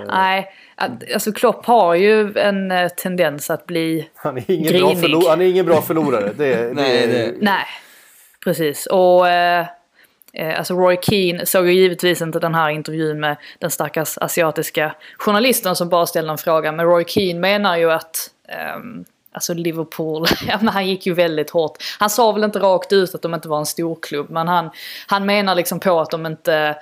nej, 0.06 0.52
att, 0.74 0.90
alltså 1.14 1.32
Klopp 1.32 1.66
har 1.66 1.94
ju 1.94 2.38
en 2.38 2.70
eh, 2.70 2.88
tendens 2.88 3.50
att 3.50 3.66
bli 3.66 4.10
Han 4.14 4.36
är 4.38 4.50
ingen, 4.50 4.72
bra, 4.80 4.88
Grinig. 4.88 5.04
förlo- 5.04 5.28
han 5.28 5.40
är 5.40 5.44
ingen 5.46 5.66
bra 5.66 5.82
förlorare. 5.82 6.32
Det, 6.36 6.74
Nej, 6.74 7.06
det, 7.06 7.34
Nej, 7.40 7.66
precis. 8.44 8.86
Och 8.86 9.28
eh, 9.28 9.66
eh, 10.32 10.58
alltså 10.58 10.74
Roy 10.74 10.98
Keane 11.02 11.46
såg 11.46 11.66
ju 11.66 11.72
givetvis 11.72 12.22
inte 12.22 12.38
den 12.38 12.54
här 12.54 12.70
intervjun 12.70 13.20
med 13.20 13.36
den 13.58 13.70
stackars 13.70 14.18
asiatiska 14.18 14.94
journalisten 15.18 15.76
som 15.76 15.88
bara 15.88 16.06
ställde 16.06 16.32
en 16.32 16.38
fråga. 16.38 16.72
Men 16.72 16.86
Roy 16.86 17.04
Keane 17.04 17.40
menar 17.40 17.76
ju 17.76 17.92
att 17.92 18.16
ehm, 18.48 19.04
Alltså 19.32 19.54
Liverpool, 19.54 20.26
ja, 20.48 20.58
men 20.60 20.68
han 20.68 20.86
gick 20.86 21.06
ju 21.06 21.14
väldigt 21.14 21.50
hårt. 21.50 21.82
Han 21.98 22.10
sa 22.10 22.32
väl 22.32 22.44
inte 22.44 22.58
rakt 22.58 22.92
ut 22.92 23.14
att 23.14 23.22
de 23.22 23.34
inte 23.34 23.48
var 23.48 23.58
en 23.58 23.66
storklubb 23.66 24.30
men 24.30 24.48
han, 24.48 24.70
han 25.06 25.26
menar 25.26 25.54
liksom 25.54 25.80
på 25.80 26.00
att 26.00 26.10
de 26.10 26.26
inte 26.26 26.76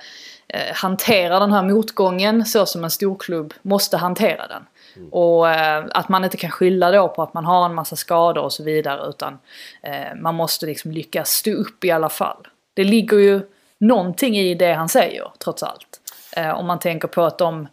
eh, 0.47 0.75
hanterar 0.75 1.39
den 1.39 1.53
här 1.53 1.63
motgången 1.63 2.45
så 2.45 2.65
som 2.65 2.83
en 2.83 2.91
storklubb 2.91 3.53
måste 3.61 3.97
hantera 3.97 4.47
den. 4.47 4.63
Och 5.11 5.49
eh, 5.49 5.85
att 5.91 6.09
man 6.09 6.23
inte 6.23 6.37
kan 6.37 6.51
skylla 6.51 6.91
då 6.91 7.07
på 7.07 7.23
att 7.23 7.33
man 7.33 7.45
har 7.45 7.65
en 7.65 7.75
massa 7.75 7.95
skador 7.95 8.43
och 8.43 8.53
så 8.53 8.63
vidare 8.63 9.09
utan 9.09 9.39
eh, 9.81 10.15
man 10.15 10.35
måste 10.35 10.65
liksom 10.65 10.91
lyckas 10.91 11.29
stå 11.29 11.51
upp 11.51 11.83
i 11.83 11.91
alla 11.91 12.09
fall. 12.09 12.47
Det 12.73 12.83
ligger 12.83 13.17
ju 13.17 13.41
någonting 13.79 14.37
i 14.37 14.55
det 14.55 14.73
han 14.73 14.89
säger 14.89 15.31
trots 15.43 15.63
allt. 15.63 15.99
Eh, 16.35 16.49
om 16.49 16.67
man 16.67 16.79
tänker 16.79 17.07
på 17.07 17.21
att 17.21 17.37
de, 17.37 17.67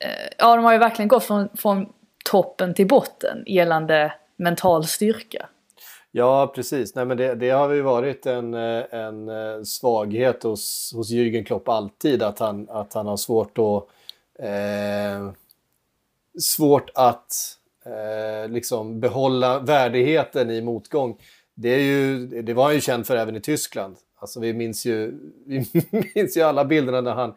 eh, 0.00 0.28
ja 0.38 0.56
de 0.56 0.64
har 0.64 0.72
ju 0.72 0.78
verkligen 0.78 1.08
gått 1.08 1.24
från, 1.24 1.48
från 1.54 1.86
toppen 2.30 2.74
till 2.74 2.86
botten 2.86 3.44
gällande 3.46 4.12
mental 4.36 4.86
styrka. 4.86 5.48
Ja, 6.10 6.52
precis. 6.54 6.94
Nej, 6.94 7.04
men 7.04 7.16
det, 7.16 7.34
det 7.34 7.50
har 7.50 7.70
ju 7.70 7.82
varit 7.82 8.26
en, 8.26 8.54
eh, 8.54 8.84
en 8.90 9.28
eh, 9.28 9.62
svaghet 9.62 10.42
hos, 10.42 10.92
hos 10.94 11.10
Jürgen 11.10 11.44
Klopp 11.44 11.68
alltid. 11.68 12.22
Att 12.22 12.38
han, 12.38 12.68
att 12.70 12.94
han 12.94 13.06
har 13.06 13.16
svårt 13.16 13.58
att... 13.58 13.88
Eh, 14.44 15.32
svårt 16.38 16.90
att 16.94 17.32
eh, 17.84 18.50
liksom 18.50 19.00
behålla 19.00 19.58
värdigheten 19.58 20.50
i 20.50 20.60
motgång. 20.60 21.16
Det, 21.54 21.68
är 21.68 21.80
ju, 21.80 22.26
det 22.42 22.54
var 22.54 22.64
han 22.64 22.74
ju 22.74 22.80
känd 22.80 23.06
för 23.06 23.16
även 23.16 23.36
i 23.36 23.40
Tyskland. 23.40 23.96
Alltså 24.18 24.40
vi 24.40 24.52
minns 24.52 24.86
ju, 24.86 25.18
vi 25.46 25.66
minns 26.14 26.36
ju 26.36 26.42
alla 26.42 26.64
bilderna 26.64 27.00
när 27.00 27.14
han, 27.14 27.34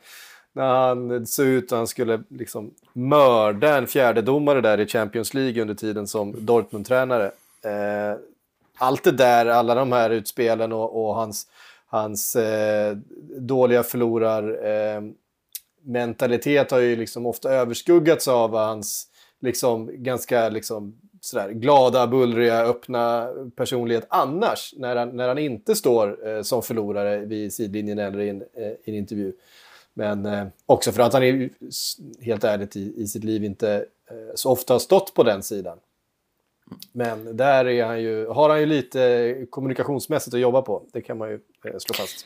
när 0.59 0.87
han 0.87 1.27
såg 1.27 1.45
ut 1.45 1.71
att 1.71 1.77
han 1.77 1.87
skulle 1.87 2.23
liksom 2.29 2.71
mörda 2.93 3.77
en 3.77 3.87
fjärdedomare 3.87 4.61
där 4.61 4.79
i 4.79 4.87
Champions 4.87 5.33
League 5.33 5.61
under 5.61 5.75
tiden 5.75 6.07
som 6.07 6.45
Dortmund-tränare. 6.45 7.25
Eh, 7.61 8.19
allt 8.77 9.03
det 9.03 9.11
där, 9.11 9.45
alla 9.45 9.75
de 9.75 9.91
här 9.91 10.09
utspelen 10.09 10.71
och, 10.71 11.05
och 11.05 11.15
hans, 11.15 11.47
hans 11.87 12.35
eh, 12.35 12.97
dåliga 13.37 13.83
förlorar 13.83 14.65
eh, 14.65 15.01
mentalitet 15.83 16.71
har 16.71 16.79
ju 16.79 16.95
liksom 16.95 17.25
ofta 17.25 17.49
överskuggats 17.49 18.27
av 18.27 18.55
hans 18.55 19.07
liksom, 19.41 19.89
ganska 19.93 20.49
liksom, 20.49 20.99
sådär, 21.21 21.49
glada, 21.49 22.07
bullriga, 22.07 22.65
öppna 22.65 23.29
personlighet 23.55 24.07
annars 24.09 24.73
när 24.77 24.95
han, 24.95 25.09
när 25.09 25.27
han 25.27 25.37
inte 25.37 25.75
står 25.75 26.27
eh, 26.27 26.41
som 26.41 26.63
förlorare 26.63 27.17
vid 27.17 27.53
sidlinjen 27.53 27.99
eller 27.99 28.19
i 28.19 28.29
en, 28.29 28.41
eh, 28.41 28.67
i 28.67 28.79
en 28.85 28.95
intervju. 28.95 29.33
Men 29.99 30.25
eh, 30.25 30.47
också 30.65 30.91
för 30.91 31.01
att 31.01 31.13
han 31.13 31.23
är, 31.23 31.49
helt 32.21 32.43
ärligt 32.43 32.75
i, 32.75 32.93
i 32.97 33.07
sitt 33.07 33.23
liv 33.23 33.43
inte 33.43 33.85
eh, 34.11 34.35
så 34.35 34.51
ofta 34.51 34.73
har 34.73 34.79
stått 34.79 35.13
på 35.13 35.23
den 35.23 35.43
sidan. 35.43 35.77
Men 36.91 37.37
där 37.37 37.67
är 37.67 37.85
han 37.85 38.01
ju, 38.01 38.27
har 38.27 38.49
han 38.49 38.59
ju 38.59 38.65
lite 38.65 39.35
kommunikationsmässigt 39.49 40.33
att 40.33 40.39
jobba 40.39 40.61
på. 40.61 40.83
Det 40.93 41.01
kan 41.01 41.17
man 41.17 41.29
ju 41.29 41.33
eh, 41.35 41.77
slå 41.77 41.93
fast. 41.93 42.25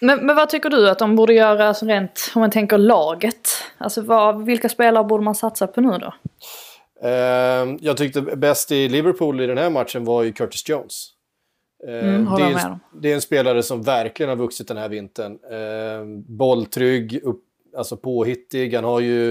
Men, 0.00 0.26
men 0.26 0.36
vad 0.36 0.48
tycker 0.48 0.70
du 0.70 0.90
att 0.90 0.98
de 0.98 1.16
borde 1.16 1.34
göra 1.34 1.68
alltså 1.68 1.86
rent, 1.86 2.32
om 2.34 2.40
man 2.40 2.50
tänker 2.50 2.78
laget? 2.78 3.48
Alltså 3.78 4.02
vad, 4.02 4.44
vilka 4.44 4.68
spelare 4.68 5.04
borde 5.04 5.24
man 5.24 5.34
satsa 5.34 5.66
på 5.66 5.80
nu 5.80 5.98
då? 5.98 6.14
Eh, 7.08 7.76
jag 7.80 7.96
tyckte 7.96 8.20
bäst 8.20 8.72
i 8.72 8.88
Liverpool 8.88 9.40
i 9.40 9.46
den 9.46 9.58
här 9.58 9.70
matchen 9.70 10.04
var 10.04 10.22
ju 10.22 10.32
Curtis 10.32 10.68
Jones. 10.68 11.08
Eh, 11.86 12.14
Mm, 12.14 12.34
det, 12.36 12.42
är 12.42 12.66
en, 12.70 12.78
det 12.92 13.10
är 13.10 13.14
en 13.14 13.20
spelare 13.20 13.62
som 13.62 13.82
verkligen 13.82 14.28
har 14.30 14.36
vuxit 14.36 14.68
den 14.68 14.76
här 14.76 14.88
vintern. 14.88 15.38
Eh, 15.50 16.22
bolltrygg, 16.26 17.20
upp, 17.22 17.44
alltså 17.76 17.96
påhittig. 17.96 18.74
Han 18.74 18.84
har 18.84 19.00
ju 19.00 19.30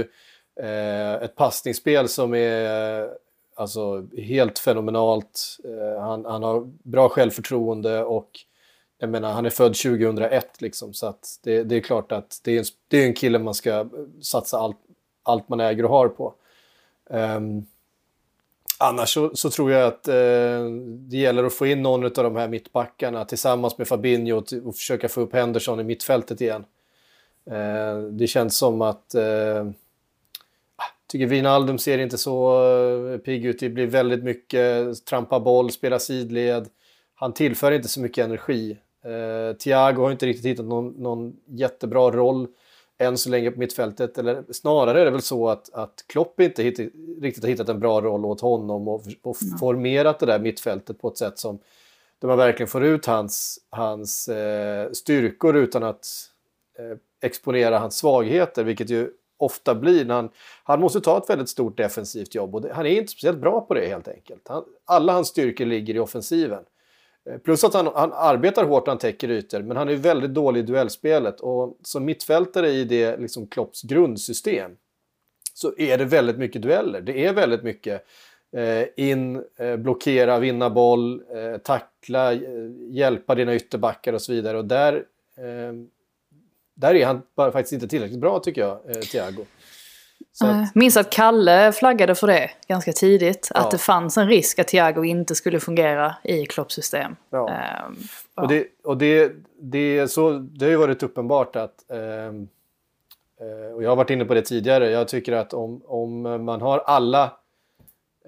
eh, 0.62 1.14
ett 1.14 1.36
passningsspel 1.36 2.08
som 2.08 2.34
är 2.34 3.10
alltså, 3.56 4.08
helt 4.18 4.60
fenomenalt. 4.60 5.58
Eh, 5.64 6.02
han, 6.02 6.26
han 6.26 6.44
har 6.44 6.72
bra 6.84 7.10
självförtroende 7.10 8.04
och 8.04 8.30
jag 8.98 9.10
menar, 9.10 9.32
han 9.32 9.46
är 9.46 9.50
född 9.50 9.76
2001 9.76 10.62
liksom, 10.62 10.94
så 10.94 11.14
det, 11.44 11.64
det 11.64 11.76
är 11.76 11.80
klart 11.80 12.12
att 12.12 12.42
det 12.44 12.52
är 12.52 12.60
en, 12.60 12.66
det 12.88 12.98
är 12.98 13.08
en 13.08 13.14
kille 13.14 13.40
man 13.40 13.54
ska 13.54 13.90
satsa 14.22 14.58
allt, 14.58 14.78
allt 15.24 15.50
man 15.50 15.60
äger 15.60 15.86
och 15.86 15.90
har 15.90 16.08
på. 16.08 16.34
Ehm, 17.10 17.66
annars 18.80 19.14
så, 19.14 19.32
så 19.34 19.50
tror 19.50 19.72
jag 19.72 19.88
att 19.88 20.08
eh, 20.08 20.64
det 20.88 21.18
gäller 21.18 21.44
att 21.44 21.54
få 21.54 21.68
in 21.68 21.82
någon 21.82 22.06
av 22.06 22.12
de 22.12 22.36
här 22.36 22.48
mittbackarna 22.48 23.26
tillsammans 23.26 23.78
med 23.78 23.88
Fabinho 23.88 24.38
och, 24.38 24.54
och 24.66 24.76
försöka 24.76 25.10
få 25.10 25.22
upp 25.22 25.34
Henderson 25.34 25.80
i 25.80 25.84
mittfältet 25.84 26.42
igen. 26.42 26.66
Eh, 27.52 27.98
det 28.12 28.28
känns 28.28 28.58
som 28.58 28.82
att 28.82 29.16
eh, 29.16 29.66
ah, 30.76 30.92
tycker 31.08 31.26
Wijnaldum 31.26 31.78
ser 31.78 31.98
inte 31.98 32.18
så 32.18 32.64
eh, 33.14 33.18
pigg 33.18 33.46
ut. 33.46 33.60
Det 33.60 33.70
blir 33.70 33.88
väldigt 33.88 34.24
mycket 34.24 35.06
trampa 35.06 35.40
boll, 35.40 35.72
spela 35.72 36.00
sidled. 36.00 36.70
Han 37.16 37.34
tillför 37.34 37.72
inte 37.72 37.88
så 37.88 38.02
mycket 38.02 38.26
energi. 38.26 38.78
Eh, 39.06 39.56
Thiago 39.58 40.02
har 40.02 40.12
inte 40.12 40.26
riktigt 40.26 40.46
hittat 40.46 40.66
någon, 40.66 40.88
någon 40.88 41.36
jättebra 41.46 42.12
roll 42.12 42.48
än 43.00 43.18
så 43.18 43.30
länge 43.30 43.52
på 43.52 43.60
mittfältet. 43.60 44.18
Eller 44.18 44.44
snarare 44.50 45.02
är 45.02 45.06
det 45.06 45.12
väl 45.12 45.22
så 45.22 45.50
att, 45.50 45.74
att 45.74 46.06
Klopp 46.08 46.40
inte 46.40 46.64
hitt, 46.64 46.80
riktigt 47.22 47.44
har 47.44 47.50
hittat 47.50 47.70
en 47.70 47.80
bra 47.80 48.02
roll 48.02 48.26
åt 48.26 48.42
honom 48.42 48.88
och, 48.88 49.04
och 49.22 49.38
formerat 49.60 50.20
det 50.20 50.26
där 50.26 50.40
mittfältet 50.40 51.02
på 51.02 51.08
ett 51.08 51.18
sätt 51.18 51.40
som 51.40 51.60
där 52.20 52.28
man 52.28 52.38
verkligen 52.38 52.68
får 52.68 52.84
ut 52.84 53.06
hans, 53.06 53.60
hans 53.70 54.28
eh, 54.28 54.92
styrkor 54.92 55.56
utan 55.56 55.84
att 55.84 56.08
eh, 56.80 56.98
exponera 57.22 57.80
hans 57.80 57.98
svagheter, 57.98 58.64
vilket 58.64 58.90
ju 58.90 59.12
ofta 59.38 59.76
blir 59.76 60.06
när 60.06 60.16
han, 60.16 60.30
han 60.64 60.80
måste 60.80 61.02
ta 61.02 61.18
ett 61.18 61.30
väldigt 61.30 61.50
stort 61.50 61.78
defensivt 61.78 62.36
jobb 62.36 62.56
och 62.56 62.62
det, 62.62 62.74
han 62.74 62.86
är 62.86 62.90
inte 62.90 63.12
speciellt 63.12 63.40
bra 63.40 63.62
på 63.62 63.74
det 63.74 63.88
helt 63.88 64.08
enkelt. 64.08 64.48
Han, 64.48 64.64
alla 64.86 65.14
hans 65.14 65.28
styrkor 65.28 65.66
ligger 65.66 65.96
i 65.96 66.00
offensiven. 66.00 66.64
Eh, 67.30 67.38
plus 67.38 67.64
att 67.64 67.74
han, 67.74 67.90
han 67.96 68.14
arbetar 68.14 68.64
hårt 68.64 68.86
när 68.86 68.92
han 68.92 69.00
täcker 69.00 69.32
ytor, 69.32 69.62
men 69.62 69.78
han 69.78 69.90
är 69.90 69.96
väldigt 69.96 70.34
dålig 70.34 70.60
i 70.60 70.64
duellspelet. 70.64 71.40
Och 71.40 71.78
som 71.84 72.06
mittfältare 72.06 72.70
i 72.70 72.84
det 72.84 73.18
liksom 73.18 73.48
Klopps 73.48 73.82
grundsystem 73.82 74.72
så 75.54 75.74
är 75.78 75.98
det 75.98 76.06
väldigt 76.06 76.38
mycket 76.38 76.62
dueller. 76.62 77.02
Det 77.02 77.26
är 77.26 77.34
väldigt 77.34 77.64
mycket 77.64 78.06
eh, 78.52 79.08
in, 79.10 79.44
eh, 79.58 79.76
blockera, 79.76 80.40
vinna 80.40 80.70
boll, 80.70 81.24
eh, 81.36 81.58
tackla, 81.58 82.34
eh, 82.34 82.40
hjälpa 82.90 83.36
dina 83.36 83.56
ytterbackar 83.56 84.14
och 84.14 84.22
så 84.22 84.32
vidare. 84.32 84.58
Och 84.58 84.66
där, 84.66 84.94
eh, 85.38 85.74
där 86.74 86.96
är 86.96 87.06
han 87.06 87.22
bara 87.36 87.52
faktiskt 87.52 87.74
inte 87.74 87.88
tillräckligt 87.88 88.20
bra 88.20 88.40
tycker 88.40 88.62
jag, 88.62 88.80
eh, 88.86 89.02
Thiago. 89.02 89.46
Att, 90.42 90.76
minns 90.76 90.98
att 90.98 91.10
Kalle 91.10 91.72
flaggade 91.72 92.16
för 92.16 92.28
det 92.28 92.52
ganska 92.68 92.92
tidigt. 92.94 93.52
Ja. 93.54 93.60
Att 93.60 93.72
det 93.72 93.78
fanns 93.78 94.18
en 94.18 94.28
risk 94.28 94.60
att 94.60 94.68
Thiago 94.68 95.06
inte 95.06 95.36
skulle 95.36 95.60
fungera 95.60 96.16
i 96.24 96.46
Klopps 96.46 96.76
system. 96.76 97.16
Ja. 97.30 97.50
Ehm, 97.50 97.96
Och, 98.36 98.48
det, 98.48 98.68
och 98.84 98.98
det, 98.98 99.32
det, 99.62 99.98
är 99.98 100.08
så, 100.08 100.32
det 100.32 100.66
har 100.66 100.70
ju 100.70 100.78
varit 100.78 101.04
uppenbart 101.04 101.56
att, 101.56 101.92
ehm, 101.92 102.48
eh, 103.42 103.76
och 103.76 103.84
jag 103.84 103.90
har 103.90 103.96
varit 103.96 104.10
inne 104.10 104.26
på 104.26 104.34
det 104.34 104.42
tidigare, 104.42 104.90
jag 104.90 105.08
tycker 105.08 105.34
att 105.34 105.54
om, 105.54 105.82
om 105.86 106.22
man 106.22 106.62
har 106.62 106.80
alla 106.80 107.24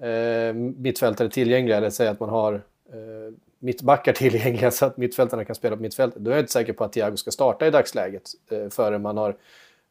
eh, 0.02 0.54
mittfältare 0.54 1.28
tillgängliga, 1.28 1.76
eller 1.76 1.90
säga 1.90 2.10
att 2.10 2.20
man 2.20 2.28
har 2.28 2.54
eh, 2.92 3.34
mittbackar 3.58 4.12
tillgängliga 4.22 4.70
så 4.70 4.86
att 4.86 4.96
mittfältarna 4.96 5.44
kan 5.44 5.54
spela 5.54 5.76
på 5.76 5.82
mittfältet, 5.82 6.22
då 6.22 6.30
är 6.30 6.34
jag 6.34 6.42
inte 6.42 6.52
säker 6.52 6.72
på 6.72 6.84
att 6.84 6.92
Thiago 6.92 7.16
ska 7.16 7.30
starta 7.30 7.66
i 7.66 7.70
dagsläget 7.70 8.22
eh, 8.50 8.68
förrän 8.68 9.02
man 9.02 9.16
har 9.16 9.36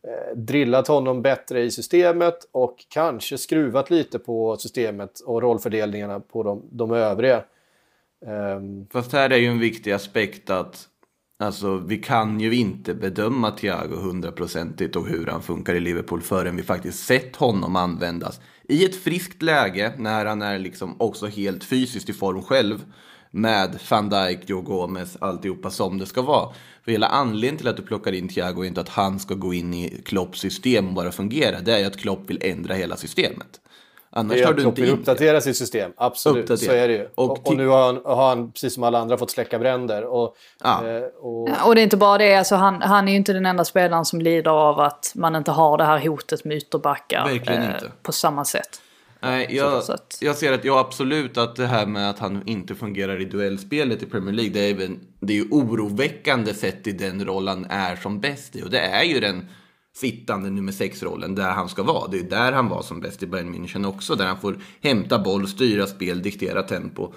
Eh, 0.07 0.37
drillat 0.37 0.87
honom 0.87 1.21
bättre 1.21 1.61
i 1.61 1.71
systemet 1.71 2.49
och 2.51 2.85
kanske 2.89 3.37
skruvat 3.37 3.89
lite 3.89 4.19
på 4.19 4.57
systemet 4.57 5.19
och 5.19 5.41
rollfördelningarna 5.41 6.19
på 6.19 6.43
de, 6.43 6.63
de 6.71 6.91
övriga. 6.91 7.43
Ehm, 8.25 8.87
Fast 8.91 9.11
här 9.11 9.29
är 9.29 9.37
ju 9.37 9.47
en 9.47 9.59
viktig 9.59 9.91
aspekt 9.91 10.49
att 10.49 10.87
alltså, 11.39 11.77
vi 11.77 11.97
kan 11.97 12.39
ju 12.39 12.55
inte 12.55 12.93
bedöma 12.93 13.51
Thiago 13.51 13.95
hundraprocentigt 13.95 14.95
och 14.95 15.07
hur 15.07 15.27
han 15.27 15.41
funkar 15.41 15.75
i 15.75 15.79
Liverpool 15.79 16.21
förrän 16.21 16.55
vi 16.55 16.63
faktiskt 16.63 17.05
sett 17.05 17.35
honom 17.35 17.75
användas 17.75 18.41
i 18.63 18.85
ett 18.85 18.95
friskt 18.95 19.41
läge 19.41 19.93
när 19.97 20.25
han 20.25 20.41
är 20.41 20.59
liksom 20.59 20.95
också 21.01 21.27
helt 21.27 21.63
fysiskt 21.63 22.09
i 22.09 22.13
form 22.13 22.41
själv 22.41 22.85
med 23.31 23.79
van 23.89 24.09
Dijk, 24.09 24.49
Joe 24.49 24.61
Gomez, 24.61 25.17
alltihopa 25.21 25.69
som 25.69 25.97
det 25.97 26.05
ska 26.05 26.21
vara. 26.21 26.49
För 26.85 26.91
hela 26.91 27.07
anledningen 27.07 27.57
till 27.57 27.67
att 27.67 27.77
du 27.77 27.83
plockar 27.83 28.11
in 28.11 28.27
Thiago 28.27 28.63
är 28.63 28.67
inte 28.67 28.81
att 28.81 28.89
han 28.89 29.19
ska 29.19 29.33
gå 29.33 29.53
in 29.53 29.73
i 29.73 30.01
Klopps 30.05 30.39
system 30.39 30.87
och 30.87 30.93
bara 30.93 31.11
fungera. 31.11 31.59
Det 31.59 31.73
är 31.73 31.79
ju 31.79 31.85
att 31.85 31.97
Klopp 31.97 32.29
vill 32.29 32.39
ändra 32.41 32.73
hela 32.73 32.95
systemet. 32.97 33.47
Annars 34.13 34.33
Det 34.37 34.41
är 34.41 34.45
tar 34.45 34.53
du 34.53 34.61
Klopp 34.61 34.71
inte 34.71 34.81
vill 34.81 34.89
in 34.91 34.99
uppdatera 34.99 35.41
sitt 35.41 35.57
system, 35.57 35.91
absolut. 35.97 36.43
Uppdatera. 36.43 36.69
Så 36.69 36.75
är 36.75 36.87
det 36.87 36.93
ju. 36.93 37.07
Och 37.15 37.31
Och, 37.31 37.47
och, 37.47 37.57
nu 37.57 37.67
har 37.67 37.85
han, 37.85 38.01
har 38.05 38.29
han, 38.29 38.51
precis 38.51 38.73
som 38.73 38.83
alla 38.83 38.99
andra, 38.99 39.17
fått 39.17 39.31
släcka 39.31 39.59
bränder. 39.59 40.03
Och, 40.03 40.35
Ja. 40.63 40.87
eh, 40.87 41.03
och, 41.03 41.49
Och 41.67 41.75
det 41.75 41.81
är 41.81 41.83
inte 41.83 41.97
bara 41.97 42.17
det, 42.17 42.35
alltså 42.35 42.55
han, 42.55 42.81
han 42.81 43.07
är 43.07 43.11
ju 43.11 43.17
inte 43.17 43.33
den 43.33 43.45
enda 43.45 43.65
spelaren 43.65 44.05
som 44.05 44.21
lider 44.21 44.51
av 44.51 44.79
att 44.79 45.11
man 45.15 45.35
inte 45.35 45.51
har 45.51 45.77
det 45.77 45.83
här 45.83 46.07
hotet 46.07 46.45
med 46.45 46.57
ytterbackar 46.57 47.51
eh, 47.51 47.91
på 48.03 48.11
samma 48.11 48.45
sätt. 48.45 48.81
Nej, 49.21 49.47
jag, 49.49 49.83
Så 49.83 49.93
att- 49.93 50.17
jag 50.21 50.35
ser 50.37 50.53
att 50.53 50.65
jag 50.65 50.77
absolut 50.77 51.37
att 51.37 51.55
det 51.55 51.65
här 51.67 51.85
med 51.85 52.09
att 52.09 52.19
han 52.19 52.43
inte 52.47 52.75
fungerar 52.75 53.21
i 53.21 53.25
duellspelet 53.25 54.03
i 54.03 54.05
Premier 54.05 54.35
League, 54.35 54.53
det 54.53 54.83
är, 54.83 54.89
det 55.19 55.33
är 55.33 55.37
ju 55.37 55.47
oroväckande 55.51 56.53
sett 56.53 56.87
i 56.87 56.91
den 56.91 57.25
roll 57.25 57.47
han 57.47 57.65
är 57.65 57.95
som 57.95 58.19
bäst 58.19 58.55
i. 58.55 58.63
Och 58.63 58.69
det 58.69 58.79
är 58.79 59.03
ju 59.03 59.19
den 59.19 59.45
sittande 59.95 60.49
nummer 60.49 60.71
sex-rollen 60.71 61.35
där 61.35 61.51
han 61.51 61.69
ska 61.69 61.83
vara. 61.83 62.07
Det 62.11 62.19
är 62.19 62.23
där 62.23 62.51
han 62.51 62.69
var 62.69 62.81
som 62.81 62.99
bäst 63.01 63.23
i 63.23 63.27
Bayern 63.27 63.55
München 63.55 63.87
också, 63.87 64.15
där 64.15 64.25
han 64.25 64.39
får 64.39 64.57
hämta 64.81 65.19
boll, 65.19 65.47
styra 65.47 65.87
spel, 65.87 66.21
diktera 66.21 66.63
tempo. 66.63 67.13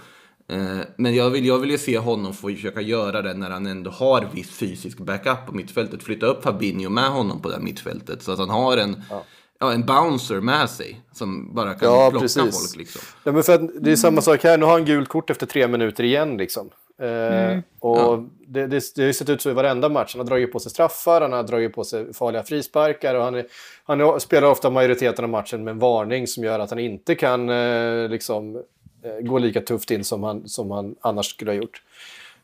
Eh, 0.48 0.78
Men 0.96 1.14
jag 1.14 1.30
vill, 1.30 1.46
jag 1.46 1.58
vill 1.58 1.70
ju 1.70 1.78
se 1.78 1.98
honom 1.98 2.34
få 2.34 2.48
försöka 2.48 2.80
göra 2.80 3.22
det 3.22 3.34
när 3.34 3.50
han 3.50 3.66
ändå 3.66 3.90
har 3.90 4.28
viss 4.34 4.50
fysisk 4.50 4.98
backup 4.98 5.46
på 5.46 5.52
mittfältet. 5.54 6.02
Flytta 6.02 6.26
upp 6.26 6.42
Fabinho 6.42 6.90
med 6.90 7.10
honom 7.10 7.42
på 7.42 7.48
det 7.48 7.54
här 7.54 7.62
mittfältet 7.62 8.22
så 8.22 8.32
att 8.32 8.38
han 8.38 8.50
har 8.50 8.76
en, 8.76 9.02
ja. 9.10 9.24
En 9.72 9.86
bouncer 9.86 10.40
med 10.40 10.70
sig 10.70 11.00
som 11.12 11.54
bara 11.54 11.74
kan 11.74 11.88
Ja, 11.88 12.10
plocka 12.10 12.22
precis. 12.22 12.42
folk. 12.42 12.76
Liksom. 12.78 13.00
Ja, 13.24 13.32
men 13.32 13.42
för 13.42 13.54
att 13.54 13.70
det 13.80 13.92
är 13.92 13.96
samma 13.96 14.20
sak 14.20 14.44
här. 14.44 14.58
Nu 14.58 14.64
har 14.64 14.72
han 14.72 14.84
gult 14.84 15.08
kort 15.08 15.30
efter 15.30 15.46
tre 15.46 15.68
minuter 15.68 16.04
igen. 16.04 16.36
Liksom. 16.36 16.70
Eh, 16.98 17.58
och 17.80 18.18
det, 18.46 18.66
det, 18.66 18.94
det 18.94 19.02
har 19.02 19.06
ju 19.06 19.12
sett 19.12 19.28
ut 19.28 19.42
så 19.42 19.50
i 19.50 19.52
varenda 19.52 19.88
match. 19.88 20.14
Han 20.14 20.20
har 20.20 20.26
dragit 20.26 20.52
på 20.52 20.60
sig 20.60 20.70
straffar, 20.70 21.20
han 21.20 21.32
har 21.32 21.42
dragit 21.42 21.74
på 21.74 21.84
sig 21.84 22.14
farliga 22.14 22.42
frisparkar. 22.42 23.14
Och 23.14 23.24
han, 23.24 23.34
är, 23.34 23.46
han 23.84 24.20
spelar 24.20 24.48
ofta 24.48 24.70
majoriteten 24.70 25.24
av 25.24 25.30
matchen 25.30 25.64
med 25.64 25.72
en 25.72 25.78
varning 25.78 26.26
som 26.26 26.44
gör 26.44 26.58
att 26.58 26.70
han 26.70 26.78
inte 26.78 27.14
kan 27.14 27.48
eh, 27.48 28.08
liksom, 28.08 28.56
eh, 29.02 29.20
gå 29.20 29.38
lika 29.38 29.60
tufft 29.60 29.90
in 29.90 30.04
som 30.04 30.22
han, 30.22 30.48
som 30.48 30.70
han 30.70 30.94
annars 31.00 31.26
skulle 31.26 31.50
ha 31.50 31.56
gjort. 31.56 31.82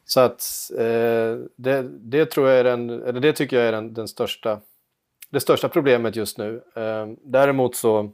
Så 0.04 0.20
att 0.20 0.70
eh, 0.78 1.38
det, 1.56 1.82
det 2.00 2.26
tror 2.26 2.48
jag 2.48 2.58
är 2.58 2.64
den, 2.64 2.90
eller 2.90 3.20
det 3.20 3.32
tycker 3.32 3.58
jag 3.58 3.66
är 3.66 3.72
den, 3.72 3.94
den 3.94 4.08
största, 4.08 4.58
det 5.30 5.40
största 5.40 5.68
problemet 5.68 6.16
just 6.16 6.38
nu. 6.38 6.62
Eh, 6.76 7.06
däremot 7.24 7.76
så 7.76 8.10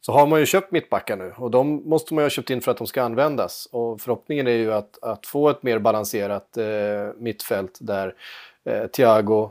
så 0.00 0.12
har 0.12 0.26
man 0.26 0.40
ju 0.40 0.46
köpt 0.46 0.72
mittbackar 0.72 1.16
nu 1.16 1.32
och 1.36 1.50
de 1.50 1.88
måste 1.88 2.14
man 2.14 2.22
ju 2.22 2.24
ha 2.24 2.30
köpt 2.30 2.50
in 2.50 2.60
för 2.60 2.70
att 2.70 2.76
de 2.78 2.86
ska 2.86 3.02
användas. 3.02 3.68
Och 3.72 4.00
förhoppningen 4.00 4.46
är 4.46 4.50
ju 4.52 4.72
att, 4.72 4.98
att 5.02 5.26
få 5.26 5.48
ett 5.48 5.62
mer 5.62 5.78
balanserat 5.78 6.56
eh, 6.56 6.64
mittfält 7.16 7.78
där 7.80 8.14
eh, 8.64 8.86
Thiago 8.86 9.50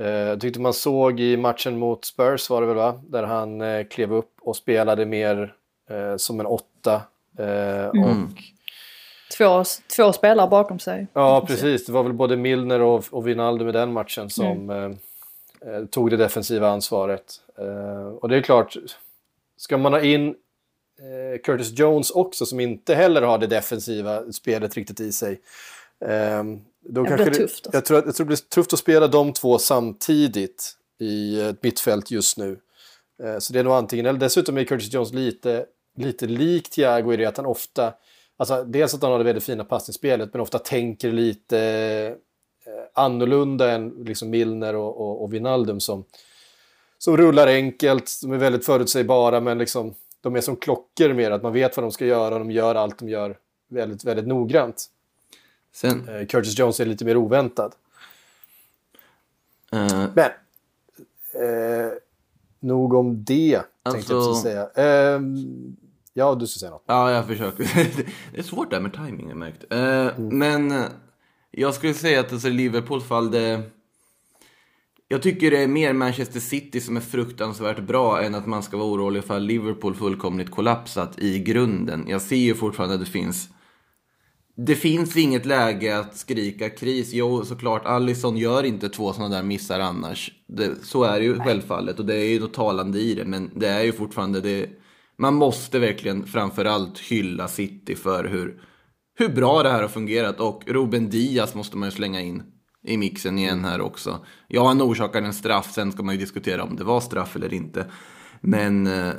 Eh, 0.00 0.06
Jag 0.08 0.40
tyckte 0.40 0.60
man 0.60 0.72
såg 0.74 1.20
i 1.20 1.36
matchen 1.36 1.78
mot 1.78 2.04
Spurs 2.04 2.50
var 2.50 2.60
det 2.60 2.66
väl 2.66 2.76
va? 2.76 3.00
Där 3.08 3.22
han 3.22 3.60
eh, 3.60 3.86
klev 3.86 4.12
upp 4.12 4.30
och 4.40 4.56
spelade 4.56 5.06
mer 5.06 5.54
eh, 5.90 6.16
som 6.16 6.40
en 6.40 6.46
åtta. 6.46 7.02
Eh, 7.38 7.88
och, 7.88 8.16
Två, 9.38 9.64
två 9.96 10.12
spelare 10.12 10.48
bakom 10.48 10.78
sig. 10.78 11.06
ja, 11.12 11.44
precis. 11.46 11.86
Det 11.86 11.92
var 11.92 12.02
väl 12.02 12.12
både 12.12 12.36
Milner 12.36 12.80
och, 12.80 13.04
och 13.10 13.26
Wijnaldum 13.28 13.68
i 13.68 13.72
den 13.72 13.92
matchen 13.92 14.30
som 14.30 14.70
eh, 14.70 14.90
eh, 15.66 15.84
tog 15.84 16.10
det 16.10 16.16
defensiva 16.16 16.68
ansvaret. 16.68 17.40
Eh, 17.58 18.06
och 18.06 18.28
det 18.28 18.36
är 18.36 18.42
klart, 18.42 18.76
ska 19.56 19.78
man 19.78 19.92
ha 19.92 20.00
in 20.00 20.28
eh, 20.28 21.40
Curtis 21.44 21.78
Jones 21.78 22.10
också 22.10 22.46
som 22.46 22.60
inte 22.60 22.94
heller 22.94 23.22
har 23.22 23.38
det 23.38 23.46
defensiva 23.46 24.32
spelet 24.32 24.74
riktigt 24.74 25.00
i 25.00 25.12
sig. 25.12 25.40
Eh, 26.04 26.44
då 26.80 27.02
Det 27.02 27.08
kanske 27.08 27.30
blir 27.30 27.40
tufft, 27.40 27.66
alltså. 27.66 27.76
jag, 27.76 27.84
tror 27.84 27.98
att, 27.98 28.06
jag 28.06 28.14
tror 28.14 28.24
det 28.24 28.28
blir 28.28 28.36
tufft 28.36 28.72
att 28.72 28.78
spela 28.78 29.06
de 29.06 29.32
två 29.32 29.58
samtidigt 29.58 30.74
i 31.00 31.40
ett 31.40 31.62
mittfält 31.62 32.10
just 32.10 32.38
nu. 32.38 32.58
Eh, 33.22 33.38
så 33.38 33.52
det 33.52 33.58
är 33.58 33.64
nog 33.64 33.72
antingen, 33.72 34.06
eller 34.06 34.18
dessutom 34.18 34.58
är 34.58 34.64
Curtis 34.64 34.92
Jones 34.92 35.12
lite, 35.12 35.66
lite 35.96 36.26
lik 36.26 36.70
Thiago 36.70 37.12
i 37.12 37.16
det 37.16 37.26
att 37.26 37.36
han 37.36 37.46
ofta, 37.46 37.94
alltså 38.36 38.64
dels 38.64 38.94
att 38.94 39.02
han 39.02 39.10
har 39.10 39.18
det 39.18 39.24
väldigt 39.24 39.44
fina 39.44 39.64
passningsspelet 39.64 40.32
men 40.32 40.40
ofta 40.40 40.58
tänker 40.58 41.12
lite 41.12 42.16
annorlunda 42.94 43.70
än 43.72 43.88
liksom 43.90 44.30
Milner 44.30 44.74
och, 44.76 45.00
och, 45.00 45.22
och 45.24 45.32
Wijnaldum 45.32 45.80
som, 45.80 46.04
som 46.98 47.16
rullar 47.16 47.46
enkelt, 47.46 48.20
de 48.22 48.32
är 48.32 48.36
väldigt 48.38 48.66
förutsägbara 48.66 49.40
men 49.40 49.58
liksom, 49.58 49.94
de 50.20 50.36
är 50.36 50.40
som 50.40 50.56
klockor 50.56 51.12
mer, 51.12 51.30
att 51.30 51.42
man 51.42 51.52
vet 51.52 51.76
vad 51.76 51.84
de 51.84 51.92
ska 51.92 52.06
göra 52.06 52.34
och 52.34 52.40
de 52.40 52.50
gör 52.50 52.74
allt 52.74 52.98
de 52.98 53.08
gör 53.08 53.36
väldigt, 53.68 54.04
väldigt 54.04 54.26
noggrant. 54.26 54.86
Sen, 55.72 56.08
Eh, 56.08 56.26
Curtis 56.26 56.58
Jones 56.58 56.80
är 56.80 56.86
lite 56.86 57.04
mer 57.04 57.16
oväntad. 57.16 57.74
eh, 59.72 60.06
Men, 60.14 60.30
eh, 61.32 61.92
nog 62.60 62.94
om 62.94 63.24
det, 63.24 63.62
tänkte 63.92 64.12
jag 64.12 64.22
Alltså- 64.22 64.42
säga. 64.42 64.70
Eh, 64.74 65.20
ja, 66.12 66.34
du 66.34 66.46
ska 66.46 66.58
säga 66.58 66.70
något. 66.70 66.82
Ja, 66.86 67.10
jag 67.12 67.26
försöker. 67.26 67.64
det 68.32 68.38
är 68.38 68.42
svårt 68.42 68.70
där 68.70 68.80
med 68.80 68.92
timing, 68.92 69.28
jag 69.28 69.36
märkt. 69.36 69.72
Eh, 69.72 70.18
Men 70.18 70.70
eh, 70.70 70.84
jag 71.50 71.74
skulle 71.74 71.94
säga 71.94 72.20
att 72.20 72.32
alltså, 72.32 72.48
Liverpools 72.48 73.04
fall, 73.04 73.30
det... 73.30 73.62
Jag 75.10 75.22
tycker 75.22 75.50
det 75.50 75.58
är 75.58 75.68
mer 75.68 75.92
Manchester 75.92 76.40
City 76.40 76.80
som 76.80 76.96
är 76.96 77.00
fruktansvärt 77.00 77.80
bra 77.80 78.22
än 78.22 78.34
att 78.34 78.46
man 78.46 78.62
ska 78.62 78.76
vara 78.76 78.88
orolig 78.88 79.24
för 79.24 79.36
att 79.36 79.42
Liverpool 79.42 79.94
fullkomligt 79.94 80.50
kollapsat 80.50 81.18
i 81.18 81.38
grunden. 81.38 82.04
Jag 82.08 82.22
ser 82.22 82.36
ju 82.36 82.54
fortfarande 82.54 82.94
att 82.94 83.00
det 83.00 83.06
finns... 83.06 83.48
Det 84.56 84.74
finns 84.74 85.16
inget 85.16 85.46
läge 85.46 85.98
att 85.98 86.16
skrika 86.16 86.70
kris. 86.70 87.12
Jo, 87.12 87.44
såklart, 87.44 87.86
Allison 87.86 88.36
gör 88.36 88.62
inte 88.62 88.88
två 88.88 89.12
sådana 89.12 89.36
där 89.36 89.42
missar 89.42 89.80
annars. 89.80 90.32
Det, 90.46 90.84
så 90.84 91.04
är 91.04 91.18
det 91.18 91.24
ju 91.24 91.40
självfallet 91.40 91.98
och 91.98 92.06
det 92.06 92.14
är 92.14 92.28
ju 92.28 92.40
något 92.40 92.54
talande 92.54 92.98
i 92.98 93.14
det. 93.14 93.24
Men 93.24 93.50
det 93.54 93.68
är 93.68 93.82
ju 93.82 93.92
fortfarande 93.92 94.40
det. 94.40 94.70
Man 95.16 95.34
måste 95.34 95.78
verkligen 95.78 96.26
framförallt 96.26 96.98
hylla 96.98 97.48
City 97.48 97.96
för 97.96 98.24
hur, 98.24 98.60
hur 99.18 99.28
bra 99.28 99.62
det 99.62 99.70
här 99.70 99.82
har 99.82 99.88
fungerat. 99.88 100.40
Och 100.40 100.62
Ruben 100.66 101.10
Diaz 101.10 101.54
måste 101.54 101.76
man 101.76 101.86
ju 101.88 101.90
slänga 101.90 102.20
in 102.20 102.42
i 102.86 102.96
mixen 102.96 103.38
igen 103.38 103.64
här 103.64 103.80
också. 103.80 104.18
Ja, 104.48 104.66
han 104.66 104.82
orsakar 104.82 105.22
en 105.22 105.32
straff. 105.34 105.72
Sen 105.72 105.92
ska 105.92 106.02
man 106.02 106.14
ju 106.14 106.20
diskutera 106.20 106.62
om 106.62 106.76
det 106.76 106.84
var 106.84 107.00
straff 107.00 107.36
eller 107.36 107.54
inte. 107.54 107.86
Men 108.40 108.86
eh, 108.86 109.12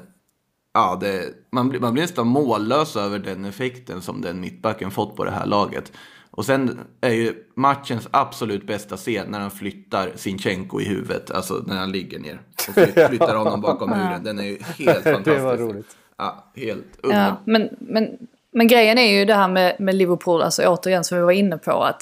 ja, 0.74 0.98
det, 1.02 1.26
man, 1.52 1.70
blir, 1.70 1.80
man 1.80 1.94
blir 1.94 2.04
nästan 2.04 2.28
mållös 2.28 2.96
över 2.96 3.20
den 3.20 3.46
effekten 3.46 4.02
som 4.02 4.22
den 4.22 4.42
mittbacken 4.42 4.92
fått 4.92 5.16
på 5.16 5.26
det 5.26 5.32
här 5.32 5.46
laget. 5.46 5.92
Och 6.32 6.46
sen 6.46 6.80
är 7.02 7.14
ju 7.14 7.34
matchens 7.56 8.08
absolut 8.12 8.68
bästa 8.68 8.98
scen 8.98 9.26
när 9.32 9.40
han 9.40 9.52
flyttar 9.52 10.12
Sinchenko 10.16 10.82
i 10.82 10.86
huvudet, 10.86 11.32
alltså 11.32 11.64
när 11.68 11.78
han 11.78 11.92
ligger 11.92 12.20
ner. 12.20 12.42
Och 12.68 12.74
fly- 12.74 13.08
flyttar 13.08 13.36
honom 13.36 13.62
bakom 13.62 13.90
muren. 13.90 14.24
Den 14.24 14.40
är 14.40 14.44
ju 14.44 14.58
helt 14.62 15.04
fantastisk. 15.04 15.44
var 15.44 15.58
roligt. 15.58 15.98
Ja, 16.18 16.52
helt 16.56 16.86
Ja, 17.04 17.08
underbar. 17.10 17.42
men, 17.46 17.70
men, 17.80 18.18
men 18.52 18.68
grejen 18.68 18.98
är 18.98 19.12
ju 19.20 19.26
det 19.26 19.34
här 19.34 19.48
med, 19.48 19.76
med 19.80 19.96
Liverpool, 19.96 20.42
alltså 20.42 20.68
återigen 20.68 21.04
som 21.04 21.18
vi 21.18 21.24
var 21.24 21.32
inne 21.32 21.58
på, 21.58 21.72
att 21.84 22.02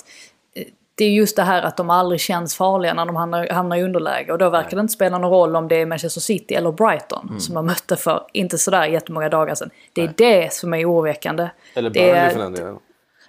eh, 0.56 0.64
det 0.96 1.06
är 1.06 1.10
just 1.10 1.36
det 1.36 1.44
här 1.44 1.62
att 1.62 1.78
de 1.78 1.90
aldrig 1.90 2.22
känns 2.22 2.56
farliga 2.56 2.94
när 2.94 3.06
de 3.06 3.16
hamnar, 3.16 3.48
hamnar 3.50 3.78
i 3.78 3.84
underläge. 3.84 4.32
Och 4.32 4.38
då 4.38 4.50
verkar 4.50 4.78
det 4.78 4.82
inte 4.82 4.94
spela 4.94 5.18
någon 5.18 5.32
roll 5.32 5.56
om 5.56 5.68
det 5.68 5.76
är 5.76 5.86
Manchester 5.86 6.22
City 6.22 6.54
eller 6.56 6.72
Brighton 6.72 7.26
Mm. 7.28 7.40
som 7.40 7.56
de 7.56 7.66
mötte 7.66 7.96
för 7.96 8.24
inte 8.34 8.58
sådär 8.58 8.86
jättemånga 8.86 9.30
dagar 9.30 9.56
sedan. 9.56 9.70
Det 9.94 10.02
är 10.02 10.14
det 10.18 10.54
som 10.54 10.74
är 10.74 10.86
oroväckande. 10.92 11.48
Eller 11.74 11.90
Burnley 11.90 12.10
är- 12.12 12.30
för 12.30 12.40
den 12.40 12.54
delen. 12.54 12.78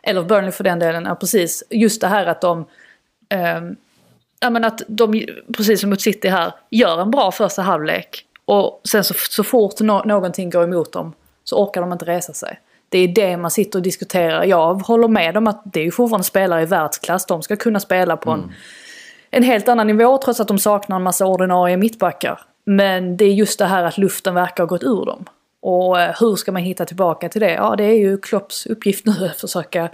eller 0.03 0.23
Burnley 0.23 0.51
för 0.53 0.65
den 0.65 0.79
delen, 0.79 1.05
ja 1.05 1.15
precis. 1.15 1.65
Just 1.71 2.01
det 2.01 2.07
här 2.07 2.27
att 2.27 2.41
de, 2.41 2.65
ehm, 3.29 3.77
ja 4.41 4.51
men 4.51 4.65
att 4.65 4.83
de, 4.89 5.27
precis 5.57 5.81
som 5.81 5.91
mot 5.91 6.01
City 6.01 6.29
här, 6.29 6.53
gör 6.71 7.01
en 7.01 7.11
bra 7.11 7.31
första 7.33 7.63
halvlek. 7.63 8.25
Och 8.45 8.81
sen 8.89 9.05
så, 9.05 9.15
så 9.15 9.45
fort 9.45 9.81
nå- 9.81 10.03
någonting 10.05 10.51
går 10.51 10.65
emot 10.65 10.93
dem 10.93 11.13
så 11.45 11.63
orkar 11.65 11.81
de 11.81 11.93
inte 11.93 12.05
resa 12.05 12.33
sig. 12.33 12.61
Det 12.89 12.99
är 12.99 13.09
det 13.09 13.37
man 13.37 13.51
sitter 13.51 13.79
och 13.79 13.83
diskuterar. 13.83 14.45
Jag 14.45 14.75
håller 14.75 15.09
med 15.09 15.37
om 15.37 15.47
att 15.47 15.63
det 15.65 15.81
är 15.81 15.85
ju 15.85 15.91
fortfarande 15.91 16.25
spelare 16.25 16.63
i 16.63 16.67
världsklass. 16.67 17.27
De 17.27 17.43
ska 17.43 17.57
kunna 17.57 17.81
spela 17.81 18.17
på 18.17 18.31
en, 18.31 18.53
en 19.31 19.43
helt 19.43 19.69
annan 19.69 19.87
nivå 19.87 20.19
trots 20.19 20.41
att 20.41 20.49
de 20.49 20.59
saknar 20.59 20.97
en 20.97 21.03
massa 21.03 21.27
ordinarie 21.27 21.77
mittbackar. 21.77 22.41
Men 22.65 23.17
det 23.17 23.25
är 23.25 23.33
just 23.33 23.59
det 23.59 23.67
här 23.67 23.85
att 23.85 23.99
luften 23.99 24.35
verkar 24.35 24.63
ha 24.63 24.69
gått 24.69 24.83
ur 24.83 25.05
dem. 25.07 25.25
Och 25.63 26.01
eh, 26.01 26.17
hur 26.21 26.37
ska 26.37 26.53
man 26.53 26.63
hitta 26.63 26.85
tillbaka 26.85 27.29
till 27.29 27.41
det? 27.41 27.53
Ja, 27.53 27.77
det 27.77 27.85
är 27.85 27.99
ju 27.99 28.19
Klopps 28.19 28.67
uppgift 28.67 29.07
nu 29.07 29.27
att 29.31 29.41
försöka 29.41 29.91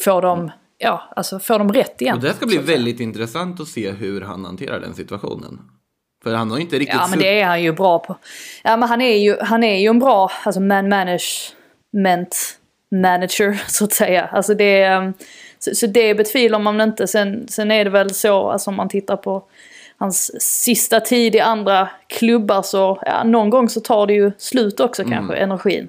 få 0.00 0.20
dem, 0.20 0.50
ja, 0.78 1.02
alltså 1.16 1.38
få 1.38 1.58
dem 1.58 1.72
rätt 1.72 2.00
igen. 2.00 2.16
Och 2.16 2.22
det 2.22 2.34
ska 2.34 2.46
bli 2.46 2.58
väldigt 2.58 3.00
intressant 3.00 3.60
att 3.60 3.68
se 3.68 3.90
hur 3.90 4.20
han 4.20 4.44
hanterar 4.44 4.80
den 4.80 4.94
situationen. 4.94 5.60
För 6.22 6.34
han 6.34 6.50
har 6.50 6.58
inte 6.58 6.78
riktigt... 6.78 7.00
Ja, 7.00 7.06
men 7.10 7.18
det 7.18 7.40
är 7.40 7.46
han 7.46 7.62
ju 7.62 7.72
bra 7.72 7.98
på. 7.98 8.16
Ja, 8.64 8.76
men 8.76 8.88
han 8.88 9.00
är 9.00 9.16
ju, 9.16 9.36
han 9.40 9.64
är 9.64 9.78
ju 9.78 9.88
en 9.88 9.98
bra 9.98 10.30
alltså 10.44 10.60
man 10.60 10.88
management 11.96 12.58
manager, 12.90 13.62
så 13.68 13.84
att 13.84 13.92
säga. 13.92 14.26
Alltså 14.26 14.54
det, 14.54 14.82
är, 14.82 15.12
så, 15.58 15.74
så 15.74 15.86
det 15.86 16.14
betvivlar 16.14 16.58
man 16.58 16.80
inte. 16.80 17.06
Sen, 17.06 17.48
sen 17.48 17.70
är 17.70 17.84
det 17.84 17.90
väl 17.90 18.14
så, 18.14 18.50
alltså 18.50 18.70
om 18.70 18.76
man 18.76 18.88
tittar 18.88 19.16
på 19.16 19.44
hans 19.98 20.42
sista 20.42 21.00
tid 21.00 21.34
i 21.34 21.40
andra 21.40 21.88
klubbar 22.06 22.62
så, 22.62 23.02
ja, 23.06 23.24
någon 23.24 23.50
gång 23.50 23.68
så 23.68 23.80
tar 23.80 24.06
det 24.06 24.14
ju 24.14 24.32
slut 24.38 24.80
också 24.80 25.04
kanske, 25.04 25.36
energin. 25.36 25.88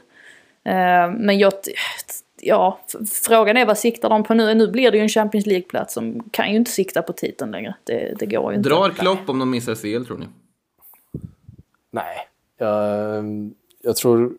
Eh, 0.64 1.12
men 1.12 1.38
jag, 1.38 1.54
ja, 2.42 2.80
frågan 3.12 3.58
är 3.58 3.66
vad 3.66 3.78
siktar 3.78 4.10
de 4.10 4.24
på 4.24 4.34
nu? 4.34 4.54
Nu 4.54 4.68
blir 4.68 4.92
det 4.92 4.98
ju 4.98 5.04
en 5.04 5.10
Champions 5.10 5.46
League-plats. 5.46 5.96
De 5.96 6.30
kan 6.32 6.52
ju 6.52 6.56
inte 6.56 6.72
sikta 6.72 7.02
på 7.02 7.14
titeln 7.14 7.52
längre. 7.52 7.76
Det, 7.84 8.14
det 8.20 8.26
går 8.26 8.52
ju 8.52 8.58
inte. 8.58 8.70
Drar 8.70 8.90
Klopp 8.90 9.30
om 9.30 9.40
de 9.40 9.50
missar 9.50 9.76
CL 9.76 10.06
tror 10.06 10.18
ni? 10.18 10.26
Nej, 11.92 12.28
jag, 12.58 13.26
jag 13.82 13.96
tror... 13.96 14.32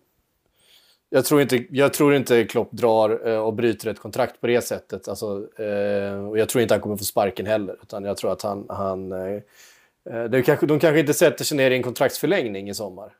Jag 1.10 1.24
tror, 1.24 1.40
inte, 1.40 1.66
jag 1.70 1.92
tror 1.92 2.14
inte 2.14 2.44
Klopp 2.44 2.72
drar 2.72 3.28
eh, 3.28 3.38
och 3.38 3.54
bryter 3.54 3.90
ett 3.90 3.98
kontrakt 3.98 4.40
på 4.40 4.46
det 4.46 4.60
sättet. 4.60 5.08
Alltså, 5.08 5.48
eh, 5.62 6.28
och 6.28 6.38
jag 6.38 6.48
tror 6.48 6.62
inte 6.62 6.74
han 6.74 6.80
kommer 6.80 6.96
få 6.96 7.04
sparken 7.04 7.46
heller. 7.46 7.76
Utan 7.82 8.04
jag 8.04 8.16
tror 8.16 8.32
att 8.32 8.42
han... 8.42 8.66
han 8.68 9.12
eh, 9.12 9.42
det 10.30 10.42
kanske, 10.42 10.66
de 10.66 10.78
kanske 10.78 11.00
inte 11.00 11.14
sätter 11.14 11.44
sig 11.44 11.56
ner 11.56 11.70
i 11.70 11.76
en 11.76 11.82
kontraktsförlängning 11.82 12.68
i 12.68 12.74
sommar. 12.74 13.12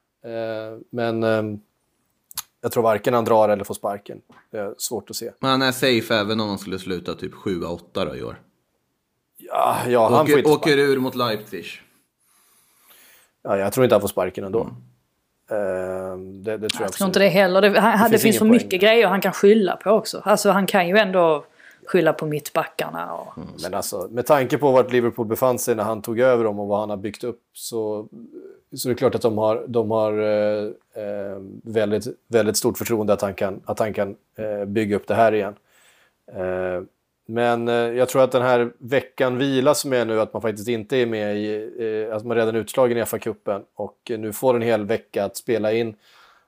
Men 0.90 1.22
jag 2.60 2.72
tror 2.72 2.82
varken 2.82 3.14
han 3.14 3.24
drar 3.24 3.48
eller 3.48 3.64
får 3.64 3.74
sparken. 3.74 4.20
Det 4.50 4.58
är 4.58 4.74
svårt 4.78 5.10
att 5.10 5.16
se. 5.16 5.30
Men 5.40 5.50
han 5.50 5.62
är 5.62 5.72
safe 5.72 6.14
även 6.14 6.40
om 6.40 6.48
han 6.48 6.58
skulle 6.58 6.78
sluta 6.78 7.14
typ 7.14 7.34
7-8 7.34 7.80
då 7.92 8.16
i 8.16 8.22
år. 8.22 8.40
Ja, 9.36 9.76
ja 9.88 10.08
han 10.08 10.26
får 10.26 10.38
inte 10.38 10.50
Åker, 10.50 10.58
åker 10.58 10.70
sparken. 10.70 10.90
ur 10.90 10.98
mot 10.98 11.14
Leipzig. 11.14 11.66
Ja, 13.42 13.58
jag 13.58 13.72
tror 13.72 13.84
inte 13.84 13.94
han 13.94 14.00
får 14.00 14.08
sparken 14.08 14.44
ändå. 14.44 14.60
Eh, 14.60 14.72
det, 15.48 16.56
det 16.56 16.68
tror 16.68 16.70
jag, 16.70 16.80
Jag 16.80 16.92
tror 16.92 17.06
inte 17.06 17.18
det 17.18 17.28
heller. 17.28 17.60
Det, 17.60 17.80
han, 17.80 17.98
det 17.98 18.08
finns 18.10 18.22
finns, 18.22 18.38
för 18.38 18.46
mycket 18.46 18.80
grejer 18.80 19.06
han 19.06 19.20
kan 19.20 19.32
skylla 19.32 19.76
på 19.76 19.90
också. 19.90 20.22
Alltså 20.24 20.50
han 20.50 20.66
kan 20.66 20.88
ju 20.88 20.96
ändå 20.96 21.44
skylla 21.88 22.12
på 22.12 22.26
mittbackarna. 22.26 23.14
Och, 23.14 23.38
Men 23.62 23.74
alltså, 23.74 24.08
med 24.10 24.26
tanke 24.26 24.58
på 24.58 24.72
vart 24.72 24.92
Liverpool 24.92 25.26
befann 25.26 25.58
sig 25.58 25.74
när 25.74 25.84
han 25.84 26.02
tog 26.02 26.20
över 26.20 26.44
dem 26.44 26.58
och 26.58 26.68
vad 26.68 26.80
han 26.80 26.90
har 26.90 26.96
byggt 26.96 27.24
upp 27.24 27.40
så, 27.52 28.08
så 28.76 28.88
är 28.88 28.94
det 28.94 28.98
klart 28.98 29.14
att 29.14 29.22
de 29.22 29.38
har, 29.38 29.64
de 29.68 29.90
har 29.90 30.12
eh, 30.12 30.64
eh, 30.94 31.38
väldigt, 31.62 32.06
väldigt 32.28 32.56
stort 32.56 32.78
förtroende 32.78 33.12
att 33.12 33.22
han 33.22 33.34
kan, 33.34 33.60
att 33.64 33.78
han 33.78 33.92
kan 33.92 34.16
eh, 34.38 34.64
bygga 34.64 34.96
upp 34.96 35.06
det 35.06 35.14
här 35.14 35.34
igen. 35.34 35.54
Eh, 36.32 36.82
men 37.30 37.68
eh, 37.68 37.74
jag 37.74 38.08
tror 38.08 38.22
att 38.22 38.32
den 38.32 38.42
här 38.42 38.72
veckan 38.78 39.38
vila 39.38 39.74
som 39.74 39.92
är 39.92 40.04
nu, 40.04 40.20
att 40.20 40.32
man 40.32 40.42
faktiskt 40.42 40.68
inte 40.68 40.96
är 40.96 41.06
med 41.06 41.36
i, 41.36 41.70
eh, 41.78 42.16
att 42.16 42.24
man 42.24 42.36
redan 42.36 42.54
är 42.54 42.58
utslagen 42.58 42.98
i 42.98 43.02
FA-cupen 43.02 43.62
och 43.74 43.98
nu 44.18 44.32
får 44.32 44.56
en 44.56 44.62
hel 44.62 44.84
vecka 44.84 45.24
att 45.24 45.36
spela 45.36 45.72
in 45.72 45.94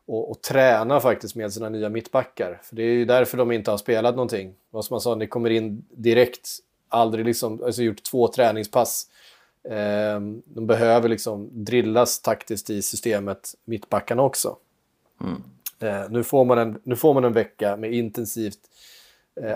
och, 0.07 0.31
och 0.31 0.43
träna 0.43 1.01
faktiskt 1.01 1.35
med 1.35 1.53
sina 1.53 1.69
nya 1.69 1.89
mittbackar. 1.89 2.61
För 2.63 2.77
det 2.77 2.83
är 2.83 2.93
ju 2.93 3.05
därför 3.05 3.39
de 3.39 3.53
inte 3.53 3.71
har 3.71 3.79
spelat 3.79 4.15
någonting. 4.15 4.55
Vad 4.71 4.85
som 4.85 4.95
man 4.95 5.01
sa, 5.01 5.15
ni 5.15 5.27
kommer 5.27 5.51
in 5.51 5.85
direkt, 5.91 6.49
aldrig 6.89 7.25
liksom, 7.25 7.65
alltså 7.65 7.83
gjort 7.83 8.03
två 8.03 8.29
träningspass. 8.29 9.07
Eh, 9.65 10.21
de 10.45 10.67
behöver 10.67 11.09
liksom 11.09 11.49
drillas 11.65 12.21
taktiskt 12.21 12.71
i 12.71 12.83
systemet, 12.83 13.55
mittbackarna 13.65 14.23
också. 14.23 14.57
Eh, 15.81 16.11
nu, 16.11 16.25
får 16.25 16.45
man 16.45 16.59
en, 16.59 16.81
nu 16.85 16.97
får 16.97 17.15
man 17.15 17.25
en 17.25 17.33
vecka 17.33 17.77
med 17.77 17.95
intensivt 17.95 18.61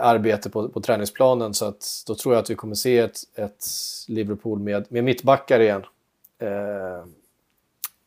arbete 0.00 0.50
på, 0.50 0.68
på 0.68 0.80
träningsplanen. 0.80 1.54
Så 1.54 1.64
att, 1.64 2.04
då 2.06 2.14
tror 2.14 2.34
jag 2.34 2.42
att 2.42 2.50
vi 2.50 2.54
kommer 2.54 2.74
se 2.74 2.98
ett, 2.98 3.18
ett 3.34 3.64
Liverpool 4.08 4.58
med, 4.58 4.86
med 4.88 5.04
mittbackar 5.04 5.60
igen. 5.60 5.82
Eh, 6.38 7.06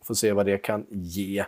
får 0.04 0.14
se 0.14 0.32
vad 0.32 0.46
det 0.46 0.58
kan 0.58 0.86
ge. 0.90 1.46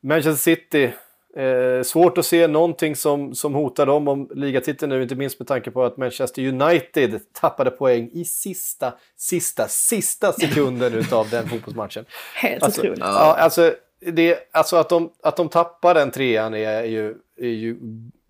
Manchester 0.00 0.42
City. 0.54 0.92
Eh, 1.36 1.82
svårt 1.82 2.18
att 2.18 2.26
se 2.26 2.46
någonting 2.46 2.96
som, 2.96 3.34
som 3.34 3.54
hotar 3.54 3.86
dem 3.86 4.08
om 4.08 4.28
ligatiteln 4.34 4.90
nu, 4.90 5.02
inte 5.02 5.14
minst 5.14 5.38
med 5.38 5.48
tanke 5.48 5.70
på 5.70 5.84
att 5.84 5.96
Manchester 5.96 6.42
United 6.48 7.20
tappade 7.32 7.70
poäng 7.70 8.10
i 8.12 8.24
sista, 8.24 8.94
sista, 9.16 9.68
sista 9.68 10.32
sekunden 10.32 11.04
av 11.12 11.30
den 11.30 11.48
fotbollsmatchen. 11.48 12.04
Helt 12.34 12.62
Alltså, 12.62 12.80
otroligt. 12.80 12.98
ja, 12.98 13.34
alltså, 13.38 13.74
det, 14.00 14.38
alltså 14.52 14.76
att, 14.76 14.88
de, 14.88 15.12
att 15.22 15.36
de 15.36 15.48
tappar 15.48 15.94
den 15.94 16.10
trean 16.10 16.54
är 16.54 16.84
ju, 16.84 17.16
är 17.36 17.48
ju 17.48 17.76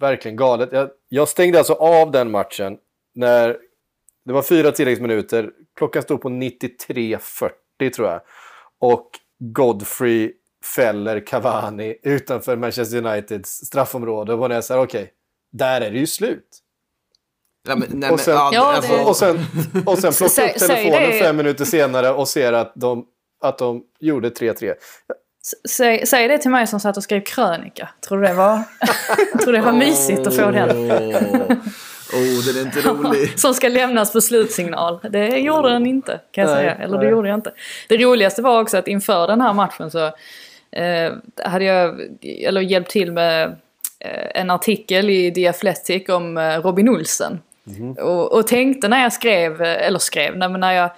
verkligen 0.00 0.36
galet. 0.36 0.68
Jag, 0.72 0.90
jag 1.08 1.28
stängde 1.28 1.58
alltså 1.58 1.72
av 1.72 2.10
den 2.10 2.30
matchen 2.30 2.78
när 3.14 3.56
det 4.24 4.32
var 4.32 4.42
fyra 4.42 4.72
tilläggsminuter. 4.72 5.50
Klockan 5.76 6.02
stod 6.02 6.20
på 6.20 6.28
93.40 6.28 7.90
tror 7.94 8.08
jag. 8.08 8.20
Och 8.80 9.10
Godfrey 9.38 10.32
fäller 10.76 11.26
Cavani 11.26 11.96
utanför 12.02 12.56
Manchester 12.56 13.06
Uniteds 13.06 13.50
straffområde. 13.50 14.32
Och 14.32 14.38
jag 14.50 14.62
här, 14.74 14.80
okej, 14.80 15.12
där 15.52 15.80
är 15.80 15.90
det 15.90 15.98
ju 15.98 16.06
slut. 16.06 16.58
Ja, 17.68 17.76
men, 17.76 17.88
nej, 17.92 18.10
Och 18.10 18.20
sen- 18.20 18.34
men, 18.34 18.52
Ja, 18.52 18.72
alltså, 18.74 18.92
det- 18.96 19.04
Och 19.04 19.16
sen, 19.16 19.38
och 19.86 19.98
sen 19.98 20.12
plocka 20.18 20.28
Säg- 20.28 20.50
upp 20.50 20.58
telefonen 20.58 21.12
fem 21.18 21.36
minuter 21.36 21.64
senare 21.64 22.10
och 22.12 22.28
ser 22.28 22.52
att 22.52 22.72
de, 22.74 23.06
att 23.40 23.58
de 23.58 23.84
gjorde 24.00 24.28
3-3. 24.30 24.74
Säg, 25.68 26.06
säg 26.06 26.28
det 26.28 26.38
till 26.38 26.50
mig 26.50 26.66
som 26.66 26.80
satt 26.80 26.96
och 26.96 27.02
skrev 27.02 27.20
krönika. 27.20 27.88
Tror 28.08 28.20
du 28.20 28.26
det 28.26 28.34
var, 28.34 28.62
tror 29.42 29.52
det 29.52 29.60
var 29.60 29.72
mysigt 29.72 30.26
att 30.26 30.36
få 30.36 30.50
den? 30.50 30.70
Oh, 32.12 32.44
den 32.44 32.56
är 32.56 32.60
inte 32.60 32.80
rolig. 32.80 33.38
Som 33.38 33.54
ska 33.54 33.68
lämnas 33.68 34.12
på 34.12 34.20
slutsignal. 34.20 35.00
Det 35.10 35.28
gjorde 35.28 35.68
den 35.68 35.86
inte 35.86 36.20
kan 36.30 36.44
jag 36.44 36.54
Nej, 36.54 36.62
säga. 36.62 36.74
Eller 36.74 36.98
det 36.98 37.04
nej. 37.04 37.10
gjorde 37.10 37.28
jag 37.28 37.38
inte. 37.38 37.52
Det 37.88 37.96
roligaste 37.96 38.42
var 38.42 38.60
också 38.60 38.76
att 38.76 38.88
inför 38.88 39.26
den 39.26 39.40
här 39.40 39.52
matchen 39.52 39.90
så 39.90 40.06
eh, 40.70 41.12
hade 41.44 41.64
jag 41.64 42.00
eller 42.22 42.60
hjälpt 42.60 42.90
till 42.90 43.12
med 43.12 43.56
eh, 43.98 44.40
en 44.40 44.50
artikel 44.50 45.10
i 45.10 45.32
The 45.34 45.48
Athletic 45.48 46.08
om 46.08 46.38
eh, 46.38 46.60
Robin 46.60 46.88
Olsen. 46.88 47.40
Och, 47.98 48.32
och 48.32 48.46
tänkte 48.46 48.88
när 48.88 49.02
jag 49.02 49.12
skrev, 49.12 49.62
eh, 49.62 49.86
eller 49.86 49.98
skrev, 49.98 50.36
nej, 50.36 50.48
men 50.48 50.60
när 50.60 50.72
jag 50.72 50.90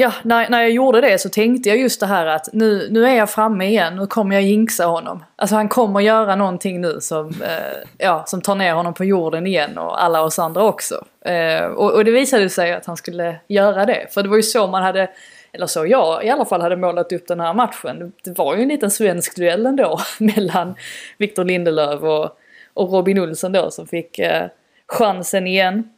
Ja, 0.00 0.12
när, 0.22 0.48
när 0.48 0.60
jag 0.60 0.70
gjorde 0.70 1.00
det 1.00 1.18
så 1.18 1.28
tänkte 1.28 1.68
jag 1.68 1.78
just 1.78 2.00
det 2.00 2.06
här 2.06 2.26
att 2.26 2.48
nu, 2.52 2.88
nu 2.90 3.06
är 3.06 3.16
jag 3.16 3.30
framme 3.30 3.66
igen, 3.66 3.96
nu 3.96 4.06
kommer 4.06 4.36
jag 4.36 4.42
jinxa 4.42 4.84
honom. 4.84 5.24
Alltså 5.36 5.56
han 5.56 5.68
kommer 5.68 6.00
göra 6.00 6.36
någonting 6.36 6.80
nu 6.80 7.00
som, 7.00 7.28
eh, 7.28 7.88
ja, 7.98 8.24
som 8.26 8.40
tar 8.40 8.54
ner 8.54 8.74
honom 8.74 8.94
på 8.94 9.04
jorden 9.04 9.46
igen 9.46 9.78
och 9.78 10.02
alla 10.04 10.22
oss 10.22 10.38
andra 10.38 10.62
också. 10.62 11.04
Eh, 11.24 11.64
och, 11.64 11.92
och 11.92 12.04
det 12.04 12.10
visade 12.10 12.50
sig 12.50 12.72
att 12.72 12.86
han 12.86 12.96
skulle 12.96 13.36
göra 13.48 13.86
det. 13.86 14.06
För 14.10 14.22
det 14.22 14.28
var 14.28 14.36
ju 14.36 14.42
så 14.42 14.66
man 14.66 14.82
hade, 14.82 15.10
eller 15.52 15.66
så 15.66 15.86
jag 15.86 16.24
i 16.24 16.30
alla 16.30 16.44
fall 16.44 16.60
hade 16.60 16.76
målat 16.76 17.12
upp 17.12 17.28
den 17.28 17.40
här 17.40 17.54
matchen. 17.54 18.12
Det 18.24 18.38
var 18.38 18.56
ju 18.56 18.62
en 18.62 18.68
liten 18.68 18.90
svensk 18.90 19.36
duell 19.36 19.66
ändå 19.66 20.00
mellan 20.18 20.74
Victor 21.18 21.44
Lindelöf 21.44 22.02
och, 22.02 22.38
och 22.74 22.92
Robin 22.92 23.18
Olsen 23.18 23.52
då 23.52 23.70
som 23.70 23.86
fick 23.86 24.18
eh, 24.18 24.46
chansen 24.86 25.46
igen. 25.46 25.90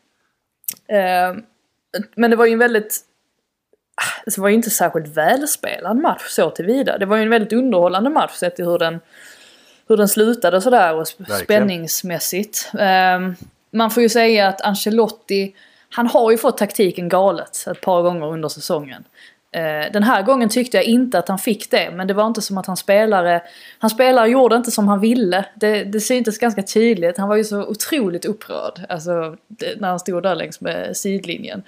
Eh, 0.88 1.36
men 2.14 2.30
det 2.30 2.36
var 2.36 2.46
ju 2.46 2.52
en 2.52 2.58
väldigt 2.58 3.06
det 4.26 4.38
var 4.38 4.48
ju 4.48 4.54
inte 4.54 4.70
särskilt 4.70 5.16
välspelad 5.16 5.96
match 5.96 6.22
så 6.28 6.50
tillvida. 6.50 6.98
Det 6.98 7.06
var 7.06 7.16
ju 7.16 7.22
en 7.22 7.30
väldigt 7.30 7.52
underhållande 7.52 8.10
match 8.10 8.32
sett 8.34 8.56
till 8.56 8.64
hur 8.64 8.78
den, 8.78 9.00
hur 9.88 9.96
den 9.96 10.08
slutade 10.08 10.60
sådär 10.60 10.94
och 10.94 11.02
sp- 11.04 11.14
Verkligen. 11.18 11.44
spänningsmässigt. 11.44 12.70
Ehm, 12.78 13.34
man 13.70 13.90
får 13.90 14.02
ju 14.02 14.08
säga 14.08 14.48
att 14.48 14.60
Ancelotti, 14.60 15.54
han 15.90 16.06
har 16.06 16.30
ju 16.30 16.38
fått 16.38 16.58
taktiken 16.58 17.08
galet 17.08 17.64
ett 17.70 17.80
par 17.80 18.02
gånger 18.02 18.26
under 18.26 18.48
säsongen. 18.48 19.04
Eh, 19.54 19.92
Den 19.92 20.02
här 20.02 20.22
gången 20.22 20.48
tyckte 20.48 20.76
jag 20.76 20.84
inte 20.84 21.18
att 21.18 21.28
han 21.28 21.38
fick 21.38 21.70
det, 21.70 21.90
men 21.92 22.06
det 22.06 22.14
var 22.14 22.26
inte 22.26 22.42
som 22.42 22.58
att 22.58 22.66
han 22.66 22.76
spelare... 22.76 23.42
Han 23.78 23.90
spelare 23.90 24.28
gjorde 24.28 24.56
inte 24.56 24.70
som 24.70 24.88
han 24.88 25.00
ville. 25.00 25.44
Det, 25.54 25.84
det 25.84 26.00
syntes 26.00 26.38
ganska 26.38 26.62
tydligt. 26.62 27.18
Han 27.18 27.28
var 27.28 27.36
ju 27.36 27.44
så 27.44 27.62
otroligt 27.66 28.24
upprörd 28.24 28.80
alltså, 28.88 29.36
det, 29.48 29.80
när 29.80 29.88
han 29.88 29.98
stod 30.00 30.22
där 30.22 30.34
längs 30.34 30.60
med 30.60 30.96
sidlinjen. 30.96 31.62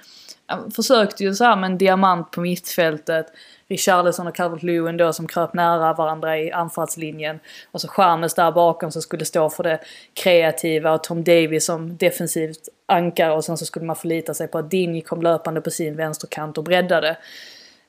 Han 0.45 0.71
försökte 0.71 1.23
ju 1.23 1.33
såhär 1.33 1.55
med 1.55 1.71
en 1.71 1.77
diamant 1.77 2.31
på 2.31 2.41
mittfältet. 2.41 3.25
Richarlison 3.67 4.27
och 4.27 4.35
Calvert-Lewin 4.35 4.97
då 4.97 5.13
som 5.13 5.27
kröp 5.27 5.53
nära 5.53 5.93
varandra 5.93 6.39
i 6.39 6.51
anfallslinjen. 6.51 7.39
Och 7.71 7.81
så 7.81 7.87
Chamez 7.87 8.33
där 8.33 8.51
bakom 8.51 8.91
som 8.91 9.01
skulle 9.01 9.25
stå 9.25 9.49
för 9.49 9.63
det 9.63 9.79
kreativa 10.13 10.91
och 10.91 11.03
Tom 11.03 11.23
Davies 11.23 11.65
som 11.65 11.97
defensivt 11.97 12.69
ankare 12.85 13.33
och 13.33 13.45
sen 13.45 13.57
så 13.57 13.65
skulle 13.65 13.85
man 13.85 13.95
förlita 13.95 14.33
sig 14.33 14.47
på 14.47 14.57
att 14.57 14.71
Dinj 14.71 15.01
kom 15.01 15.21
löpande 15.21 15.61
på 15.61 15.71
sin 15.71 15.95
vänsterkant 15.95 16.57
och 16.57 16.63
breddade. 16.63 17.17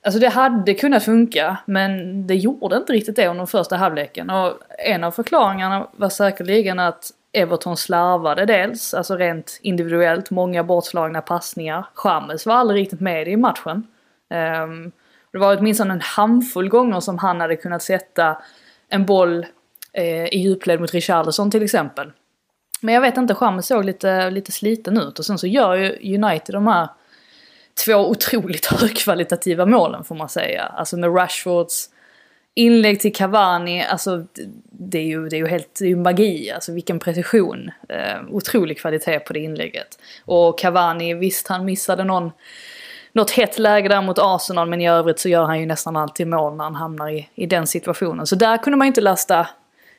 Alltså 0.01 0.19
det 0.19 0.29
hade 0.29 0.73
kunnat 0.73 1.03
funka 1.03 1.57
men 1.65 2.27
det 2.27 2.35
gjorde 2.35 2.77
inte 2.77 2.93
riktigt 2.93 3.15
det 3.15 3.27
under 3.27 3.45
första 3.45 3.75
halvleken. 3.75 4.29
Och 4.29 4.53
en 4.77 5.03
av 5.03 5.11
förklaringarna 5.11 5.87
var 5.91 6.09
säkerligen 6.09 6.79
att 6.79 7.11
Everton 7.33 7.77
slarvade 7.77 8.45
dels, 8.45 8.93
alltså 8.93 9.15
rent 9.15 9.59
individuellt, 9.61 10.29
många 10.29 10.63
bortslagna 10.63 11.21
passningar. 11.21 11.85
Chamez 11.93 12.45
var 12.45 12.55
aldrig 12.55 12.81
riktigt 12.81 12.99
med 12.99 13.27
i 13.27 13.37
matchen. 13.37 13.87
Um, 14.63 14.91
det 15.31 15.37
var 15.37 15.57
åtminstone 15.57 15.93
en 15.93 16.01
handfull 16.01 16.69
gånger 16.69 16.99
som 16.99 17.17
han 17.17 17.41
hade 17.41 17.55
kunnat 17.55 17.83
sätta 17.83 18.37
en 18.89 19.05
boll 19.05 19.45
eh, 19.93 20.25
i 20.25 20.37
djupled 20.37 20.79
mot 20.81 20.93
Richarlison 20.93 21.51
till 21.51 21.63
exempel. 21.63 22.11
Men 22.81 22.93
jag 22.93 23.01
vet 23.01 23.17
inte, 23.17 23.35
Chamez 23.35 23.67
såg 23.67 23.85
lite, 23.85 24.29
lite 24.29 24.51
sliten 24.51 24.97
ut 24.97 25.19
och 25.19 25.25
sen 25.25 25.37
så 25.37 25.47
gör 25.47 25.75
ju 25.75 26.15
United 26.15 26.55
de 26.55 26.67
här 26.67 26.89
två 27.85 28.09
otroligt 28.09 28.65
högkvalitativa 28.81 29.65
målen 29.65 30.03
får 30.03 30.15
man 30.15 30.29
säga. 30.29 30.63
Alltså 30.63 30.97
med 30.97 31.15
Rashfords 31.15 31.89
inlägg 32.57 32.99
till 32.99 33.13
Cavani, 33.13 33.83
alltså 33.83 34.25
det 34.71 34.97
är 34.97 35.03
ju, 35.03 35.29
det 35.29 35.35
är 35.35 35.37
ju 35.37 35.47
helt, 35.47 35.75
det 35.79 35.85
är 35.85 35.89
ju 35.89 35.95
magi, 35.95 36.51
alltså 36.51 36.71
vilken 36.71 36.99
precision. 36.99 37.71
Eh, 37.89 38.21
otrolig 38.29 38.79
kvalitet 38.79 39.19
på 39.19 39.33
det 39.33 39.39
inlägget. 39.39 39.99
Och 40.25 40.59
Cavani, 40.59 41.13
visst 41.13 41.47
han 41.47 41.65
missade 41.65 42.03
någon, 42.03 42.31
något 43.11 43.31
hett 43.31 43.59
läge 43.59 43.89
där 43.89 44.01
mot 44.01 44.19
Arsenal 44.19 44.69
men 44.69 44.81
i 44.81 44.89
övrigt 44.89 45.19
så 45.19 45.29
gör 45.29 45.43
han 45.43 45.59
ju 45.59 45.65
nästan 45.65 45.95
alltid 45.95 46.27
mål 46.27 46.55
när 46.55 46.63
han 46.63 46.75
hamnar 46.75 47.09
i, 47.09 47.29
i 47.35 47.45
den 47.45 47.67
situationen. 47.67 48.27
Så 48.27 48.35
där 48.35 48.57
kunde 48.57 48.77
man 48.77 48.87
inte 48.87 49.01
lasta 49.01 49.47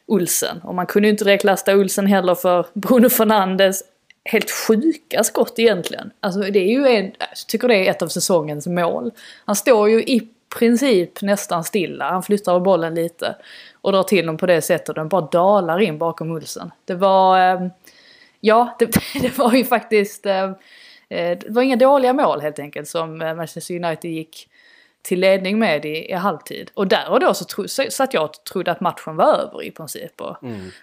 Ulsen. 0.07 0.61
Och 0.63 0.75
man 0.75 0.87
kunde 0.87 1.09
inte 1.09 1.25
direkt 1.25 1.45
lasta 1.45 1.73
Ulsen 1.73 2.07
heller 2.07 2.35
för 2.35 2.67
Bruno 2.75 3.09
Fernandes 3.09 3.83
helt 4.25 4.51
sjuka 4.51 5.25
skott 5.25 5.59
egentligen. 5.59 6.11
Alltså 6.21 6.41
det 6.41 6.59
är 6.59 6.71
ju 6.71 6.87
en, 6.87 7.05
jag 7.05 7.29
tycker 7.49 7.69
det 7.69 7.87
är 7.87 7.91
ett 7.91 8.03
av 8.03 8.09
säsongens 8.09 8.67
mål. 8.67 9.11
Han 9.45 9.57
står 9.57 9.91
ju 9.91 10.03
i 10.03 10.29
princip 10.49 11.23
nästan 11.23 11.65
stilla, 11.65 12.11
han 12.11 12.23
flyttar 12.23 12.61
bollen 12.61 12.95
lite 12.95 13.37
och 13.81 13.93
drar 13.93 14.03
till 14.03 14.27
dem 14.27 14.37
på 14.37 14.47
det 14.47 14.63
sättet 14.63 14.95
den 14.95 15.09
bara 15.09 15.21
dalar 15.21 15.81
in 15.81 15.99
bakom 15.99 16.31
Ulsen. 16.31 16.71
Det 16.85 16.95
var, 16.95 17.53
eh, 17.55 17.69
ja 18.41 18.77
det, 18.79 18.87
det 19.21 19.39
var 19.39 19.53
ju 19.53 19.65
faktiskt, 19.65 20.27
eh, 20.27 20.45
eh, 21.09 21.39
det 21.39 21.47
var 21.49 21.63
inga 21.63 21.77
dåliga 21.77 22.13
mål 22.13 22.41
helt 22.41 22.59
enkelt 22.59 22.89
som 22.89 23.23
eh, 23.23 23.35
Manchester 23.35 23.85
United 23.85 24.11
gick 24.11 24.49
till 25.03 25.21
ledning 25.21 25.59
med 25.59 25.85
i, 25.85 26.11
i 26.11 26.13
halvtid. 26.13 26.71
Och 26.75 26.87
där 26.87 27.11
och 27.11 27.21
då 27.21 27.35
så, 27.35 27.45
tro, 27.45 27.69
så 27.69 27.85
satt 27.91 28.15
jag 28.15 28.25
och 28.25 28.45
trodde 28.53 28.71
att 28.71 28.81
matchen 28.81 29.17
var 29.17 29.35
över 29.35 29.63
i 29.63 29.71
princip. 29.71 30.21
Och 30.21 30.37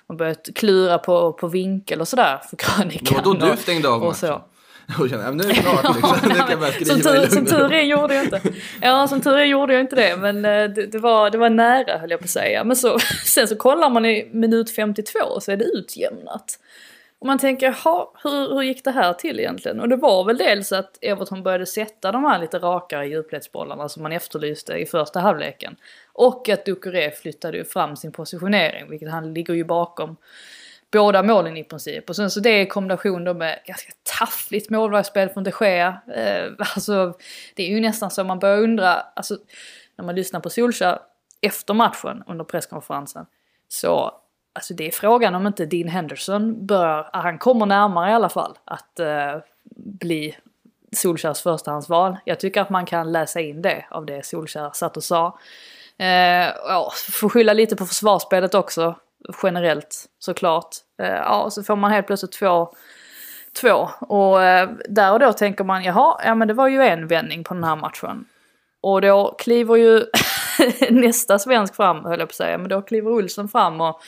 Man 0.08 0.18
började 0.18 0.52
klura 0.56 0.98
på, 0.98 1.34
på 1.34 1.48
vinkel 1.48 2.02
och 2.02 2.08
sådär 2.08 2.42
för 2.50 2.58
krönikan. 2.58 3.24
Det 3.24 3.30
var 3.30 3.40
då 3.40 3.46
du 3.46 3.58
stängde 3.58 3.90
av 3.90 4.02
matchen. 4.02 4.40
Och 5.00 5.10
kände, 5.10 5.26
men 5.26 5.38
nu 5.38 5.44
är 5.44 5.48
det 5.48 5.56
klart 5.56 5.96
liksom. 5.96 6.18
Nu 6.30 6.36
kan 6.36 6.50
jag 6.50 6.60
börja 6.60 6.72
skriva 6.72 6.92
som, 6.92 7.00
i 7.00 7.04
tur, 7.04 7.14
lugn 7.14 7.32
som 7.32 7.46
tur 7.46 7.74
är 7.74 7.82
gjorde 7.82 8.16
jag 8.16 8.24
inte. 8.24 8.42
Ja, 8.82 9.08
som 9.08 9.22
tur 9.22 9.38
är 9.38 9.46
gjorde 9.46 9.74
jag 9.74 9.82
inte 9.82 9.96
det. 9.96 10.18
Men 10.18 10.46
eh, 10.46 10.70
det, 10.76 10.86
det, 10.86 10.98
var, 10.98 11.30
det 11.30 11.38
var 11.38 11.50
nära 11.50 11.98
höll 11.98 12.12
jag 12.12 12.20
på 12.20 12.24
att 12.24 12.30
säga. 12.30 12.64
Men 12.64 12.76
så, 12.76 13.00
sen 13.26 13.48
så 13.48 13.56
kollar 13.56 13.90
man 13.90 14.06
i 14.06 14.30
minut 14.34 14.76
52 14.76 15.20
och 15.20 15.44
så 15.44 15.52
är 15.52 15.58
det 15.58 15.66
utjämnat. 15.66 16.60
Och 17.20 17.28
man 17.28 17.40
tänker, 17.40 17.72
ha, 17.72 18.14
hur, 18.24 18.54
hur 18.54 18.62
gick 18.62 18.84
det 18.84 18.92
här 18.92 19.14
till 19.14 19.40
egentligen? 19.40 19.80
Och 19.80 19.90
det 19.90 19.96
var 19.96 20.26
väl 20.26 20.38
dels 20.38 20.72
att 20.72 20.98
Everton 21.02 21.44
började 21.44 21.66
sätta 21.66 22.12
de 22.12 22.24
här 22.24 22.40
lite 22.40 22.60
rakare 22.60 23.08
djupledsbollarna 23.08 23.90
som 23.90 24.04
man 24.04 24.12
efterlyste 24.12 24.74
i 24.74 24.86
första 24.86 25.20
halvleken. 25.20 25.76
Och 26.14 26.50
att 26.50 26.66
Ducoré 26.66 27.12
flyttade 27.12 27.66
fram 27.66 27.96
sin 27.96 28.12
positionering, 28.12 28.90
vilket 28.90 29.12
han 29.12 29.34
ligger 29.34 29.54
ju 29.54 29.64
bakom 29.64 30.18
båda 30.96 31.24
målen 31.24 31.58
i 31.58 31.64
princip. 31.64 32.10
Och 32.10 32.16
sen 32.16 32.32
så 32.32 32.40
det 32.40 32.62
i 32.62 32.66
kombination 32.66 33.24
då 33.24 33.34
med 33.34 33.60
ganska 33.66 33.92
taffligt 34.20 34.70
målvaktsspel 34.70 35.30
från 35.30 35.44
de 35.44 35.52
Gea. 35.62 36.02
Eh, 36.16 36.52
alltså, 36.60 37.14
det 37.56 37.64
är 37.64 37.70
ju 37.70 37.82
nästan 37.82 38.12
så 38.12 38.24
man 38.24 38.40
börjar 38.40 38.58
undra, 38.58 38.94
alltså 38.94 39.38
när 39.98 40.06
man 40.06 40.16
lyssnar 40.16 40.40
på 40.40 40.50
Solskjaer 40.50 41.00
efter 41.42 41.74
matchen 41.74 42.24
under 42.28 42.46
presskonferensen. 42.46 43.26
Så 43.68 44.12
alltså 44.54 44.74
det 44.74 44.88
är 44.88 44.92
frågan 44.92 45.36
om 45.36 45.48
inte 45.48 45.66
Dean 45.66 45.88
Henderson 45.88 46.66
bör, 46.66 47.10
han 47.14 47.38
kommer 47.38 47.66
närmare 47.66 48.12
i 48.12 48.14
alla 48.14 48.30
fall 48.30 48.58
att 48.66 49.00
eh, 49.00 49.38
bli 49.76 50.36
Solskjärs 50.92 51.42
förstahandsval. 51.42 52.18
Jag 52.26 52.40
tycker 52.40 52.62
att 52.62 52.70
man 52.70 52.86
kan 52.86 53.12
läsa 53.12 53.42
in 53.42 53.62
det 53.62 53.86
av 53.92 54.06
det 54.06 54.26
Solskjär 54.26 54.72
satt 54.74 54.98
och 54.98 55.04
sa. 55.04 55.40
Eh, 55.98 56.48
ja, 56.68 56.92
får 57.12 57.30
skylla 57.30 57.54
lite 57.54 57.76
på 57.76 57.86
försvarsspelet 57.86 58.54
också 58.54 58.96
generellt 59.44 60.06
såklart. 60.20 60.76
Eh, 61.02 61.08
ja, 61.08 61.50
så 61.50 61.64
får 61.64 61.76
man 61.76 61.92
helt 61.92 62.08
plötsligt 62.08 62.32
två, 62.32 62.74
två. 63.62 63.90
Och 64.00 64.44
eh, 64.44 64.70
där 64.90 65.14
och 65.14 65.20
då 65.20 65.34
tänker 65.34 65.64
man, 65.64 65.84
jaha, 65.84 66.22
ja 66.26 66.36
men 66.36 66.48
det 66.48 66.54
var 66.54 66.68
ju 66.68 66.82
en 66.82 67.08
vändning 67.08 67.44
på 67.44 67.54
den 67.54 67.64
här 67.64 67.76
matchen. 67.76 68.26
Och 68.82 69.02
då 69.02 69.36
kliver 69.38 69.76
ju 69.76 70.06
nästa 70.90 71.40
svensk 71.40 71.76
fram, 71.76 72.06
höll 72.06 72.20
jag 72.20 72.30
på 72.30 72.32
att 72.32 72.36
säga, 72.36 72.58
men 72.58 72.70
då 72.70 72.82
kliver 72.82 73.12
Olsen 73.12 73.48
fram 73.48 73.82
och 73.82 74.02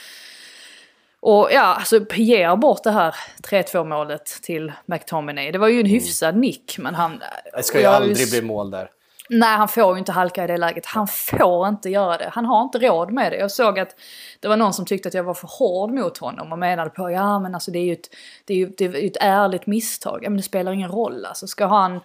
och 1.19 1.49
ja, 1.51 1.61
alltså 1.61 2.05
ger 2.13 2.55
bort 2.55 2.83
det 2.83 2.91
här 2.91 3.15
3-2 3.43 3.83
målet 3.83 4.25
till 4.25 4.71
McTominay. 4.85 5.51
Det 5.51 5.57
var 5.57 5.67
ju 5.67 5.79
en 5.79 5.85
hyfsad 5.85 6.37
nick, 6.37 6.77
men 6.77 6.95
han... 6.95 7.23
Det 7.55 7.63
ska 7.63 7.79
ju 7.79 7.85
aldrig 7.85 8.29
bli 8.29 8.41
mål 8.41 8.71
där. 8.71 8.89
Nej, 9.29 9.57
han 9.57 9.67
får 9.67 9.93
ju 9.93 9.99
inte 9.99 10.11
halka 10.11 10.43
i 10.43 10.47
det 10.47 10.57
läget. 10.57 10.85
Han 10.85 11.07
får 11.07 11.67
inte 11.67 11.89
göra 11.89 12.17
det. 12.17 12.29
Han 12.33 12.45
har 12.45 12.61
inte 12.61 12.79
råd 12.79 13.11
med 13.11 13.31
det. 13.31 13.37
Jag 13.37 13.51
såg 13.51 13.79
att 13.79 13.95
det 14.39 14.47
var 14.47 14.57
någon 14.57 14.73
som 14.73 14.85
tyckte 14.85 15.07
att 15.07 15.13
jag 15.13 15.23
var 15.23 15.33
för 15.33 15.49
hård 15.59 15.91
mot 15.91 16.17
honom 16.17 16.51
och 16.51 16.59
menade 16.59 16.89
på 16.89 17.11
ja 17.11 17.39
men 17.39 17.53
alltså 17.53 17.71
det 17.71 17.79
är 17.79 17.83
ju 17.83 17.93
ett, 17.93 18.09
det 18.45 18.53
är 18.53 18.57
ju, 18.57 18.69
det 18.77 18.85
är 18.85 19.05
ett 19.05 19.17
ärligt 19.19 19.67
misstag. 19.67 20.19
Ja, 20.23 20.29
men 20.29 20.37
det 20.37 20.43
spelar 20.43 20.71
ingen 20.71 20.91
roll 20.91 21.25
alltså. 21.25 21.47
Ska 21.47 21.65
han, 21.65 21.99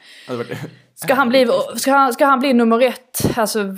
ska 0.95 1.15
han, 1.15 1.29
bli, 1.29 1.49
ska 1.77 1.93
han, 1.93 2.13
ska 2.13 2.27
han 2.27 2.41
bli 2.41 2.53
nummer 2.53 2.83
ett 2.83 3.39
alltså, 3.39 3.77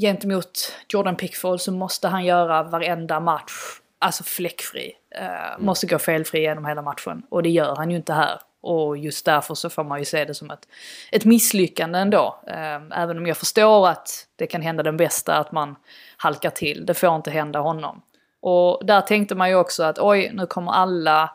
gentemot 0.00 0.72
Jordan 0.88 1.16
Pickford 1.16 1.60
så 1.60 1.72
måste 1.72 2.08
han 2.08 2.24
göra 2.24 2.62
varenda 2.62 3.20
match 3.20 3.52
alltså 3.98 4.24
fläckfri. 4.24 4.92
Uh, 5.20 5.64
måste 5.64 5.86
gå 5.86 5.98
felfri 5.98 6.40
genom 6.40 6.66
hela 6.66 6.82
matchen. 6.82 7.22
Och 7.28 7.42
det 7.42 7.50
gör 7.50 7.76
han 7.76 7.90
ju 7.90 7.96
inte 7.96 8.12
här. 8.12 8.40
Och 8.62 8.96
just 8.96 9.24
därför 9.24 9.54
så 9.54 9.70
får 9.70 9.84
man 9.84 9.98
ju 9.98 10.04
se 10.04 10.24
det 10.24 10.34
som 10.34 10.50
ett, 10.50 10.68
ett 11.12 11.24
misslyckande 11.24 11.98
ändå. 11.98 12.40
Ehm, 12.46 12.92
även 12.92 13.18
om 13.18 13.26
jag 13.26 13.36
förstår 13.36 13.88
att 13.88 14.26
det 14.36 14.46
kan 14.46 14.62
hända 14.62 14.82
den 14.82 14.96
bästa 14.96 15.36
att 15.36 15.52
man 15.52 15.76
halkar 16.16 16.50
till. 16.50 16.86
Det 16.86 16.94
får 16.94 17.16
inte 17.16 17.30
hända 17.30 17.58
honom. 17.58 18.02
Och 18.40 18.86
där 18.86 19.00
tänkte 19.00 19.34
man 19.34 19.48
ju 19.48 19.54
också 19.54 19.82
att 19.82 19.98
oj, 19.98 20.30
nu 20.34 20.46
kommer 20.46 20.72
alla 20.72 21.30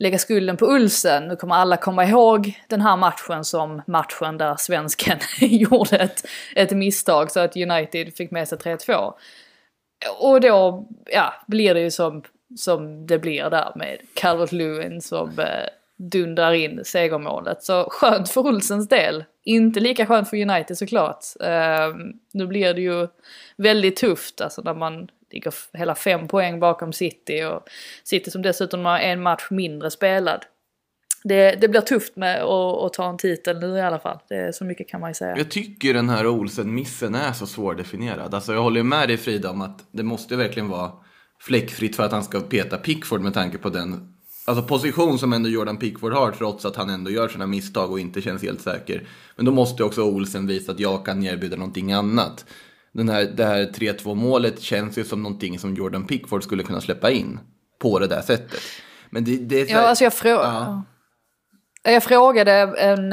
lägga 0.00 0.18
skulden 0.18 0.56
på 0.56 0.66
Ulsen. 0.66 1.28
Nu 1.28 1.36
kommer 1.36 1.54
alla 1.54 1.76
komma 1.76 2.04
ihåg 2.04 2.60
den 2.68 2.80
här 2.80 2.96
matchen 2.96 3.44
som 3.44 3.82
matchen 3.86 4.38
där 4.38 4.56
svensken 4.58 5.18
gjorde 5.40 5.96
ett, 5.96 6.26
ett 6.54 6.70
misstag 6.70 7.30
så 7.30 7.40
att 7.40 7.56
United 7.56 8.14
fick 8.14 8.30
med 8.30 8.48
sig 8.48 8.58
3-2. 8.58 9.12
Och 10.18 10.40
då 10.40 10.86
ja, 11.12 11.34
blir 11.46 11.74
det 11.74 11.80
ju 11.80 11.90
som, 11.90 12.22
som 12.56 13.06
det 13.06 13.18
blir 13.18 13.50
där 13.50 13.72
med 13.74 13.98
Calvert 14.14 14.52
Lewin 14.52 15.00
som 15.00 15.38
eh, 15.38 15.66
dundrar 16.00 16.52
in 16.52 16.84
segermålet. 16.84 17.62
Så 17.62 17.88
skönt 17.90 18.28
för 18.28 18.40
Olsens 18.40 18.88
del. 18.88 19.24
Inte 19.44 19.80
lika 19.80 20.06
skönt 20.06 20.30
för 20.30 20.36
United 20.36 20.78
såklart. 20.78 21.24
Uh, 21.42 21.96
nu 22.32 22.46
blir 22.46 22.74
det 22.74 22.80
ju 22.80 23.08
väldigt 23.56 23.96
tufft 23.96 24.40
alltså 24.40 24.62
när 24.62 24.74
man 24.74 25.08
ligger 25.30 25.54
hela 25.72 25.94
fem 25.94 26.28
poäng 26.28 26.60
bakom 26.60 26.92
City 26.92 27.44
och 27.44 27.62
City 28.04 28.30
som 28.30 28.42
dessutom 28.42 28.84
har 28.84 28.98
en 28.98 29.22
match 29.22 29.46
mindre 29.50 29.90
spelad. 29.90 30.44
Det, 31.24 31.60
det 31.60 31.68
blir 31.68 31.80
tufft 31.80 32.16
med 32.16 32.42
att, 32.42 32.82
att 32.82 32.92
ta 32.92 33.08
en 33.08 33.18
titel 33.18 33.60
nu 33.60 33.76
i 33.76 33.80
alla 33.80 33.98
fall. 33.98 34.18
Det 34.28 34.56
så 34.56 34.64
mycket 34.64 34.88
kan 34.88 35.00
man 35.00 35.10
ju 35.10 35.14
säga. 35.14 35.36
Jag 35.36 35.50
tycker 35.50 35.94
den 35.94 36.08
här 36.08 36.26
Olsen-missen 36.26 37.14
är 37.14 37.32
så 37.32 37.46
svårdefinierad. 37.46 38.34
Alltså 38.34 38.52
jag 38.52 38.62
håller 38.62 38.82
med 38.82 39.08
dig 39.08 39.16
Frida 39.16 39.50
om 39.50 39.60
att 39.60 39.84
det 39.92 40.02
måste 40.02 40.36
verkligen 40.36 40.68
vara 40.68 40.92
fläckfritt 41.40 41.96
för 41.96 42.02
att 42.02 42.12
han 42.12 42.24
ska 42.24 42.40
peta 42.40 42.76
Pickford 42.76 43.20
med 43.20 43.34
tanke 43.34 43.58
på 43.58 43.68
den 43.68 44.14
alltså 44.50 44.66
position 44.66 45.18
som 45.18 45.32
ändå 45.32 45.48
Jordan 45.48 45.76
Pickford 45.76 46.12
har 46.12 46.30
trots 46.30 46.64
att 46.64 46.76
han 46.76 46.90
ändå 46.90 47.10
gör 47.10 47.28
sina 47.28 47.46
misstag 47.46 47.90
och 47.90 48.00
inte 48.00 48.22
känns 48.22 48.42
helt 48.42 48.60
säker. 48.60 49.02
Men 49.36 49.44
då 49.44 49.52
måste 49.52 49.84
också 49.84 50.02
Olsen 50.02 50.46
visa 50.46 50.72
att 50.72 50.80
jag 50.80 51.06
kan 51.06 51.24
erbjuda 51.24 51.56
någonting 51.56 51.92
annat. 51.92 52.44
Den 52.92 53.08
här, 53.08 53.24
det 53.24 53.44
här 53.44 53.62
3-2 53.64 54.14
målet 54.14 54.60
känns 54.60 54.98
ju 54.98 55.04
som 55.04 55.22
någonting 55.22 55.58
som 55.58 55.74
Jordan 55.74 56.06
Pickford 56.06 56.42
skulle 56.42 56.62
kunna 56.62 56.80
släppa 56.80 57.10
in 57.10 57.38
på 57.78 57.98
det 57.98 58.06
där 58.06 58.20
sättet. 58.20 58.60
Men 59.10 59.24
det, 59.24 59.36
det 59.36 59.60
är 59.60 59.66
så 59.66 59.72
Ja, 59.72 59.78
alltså 59.78 60.04
jag 60.04 60.14
frågar... 60.14 60.44
Ja. 60.44 60.82
Jag 61.82 62.02
frågade 62.02 62.52
en, 62.52 63.12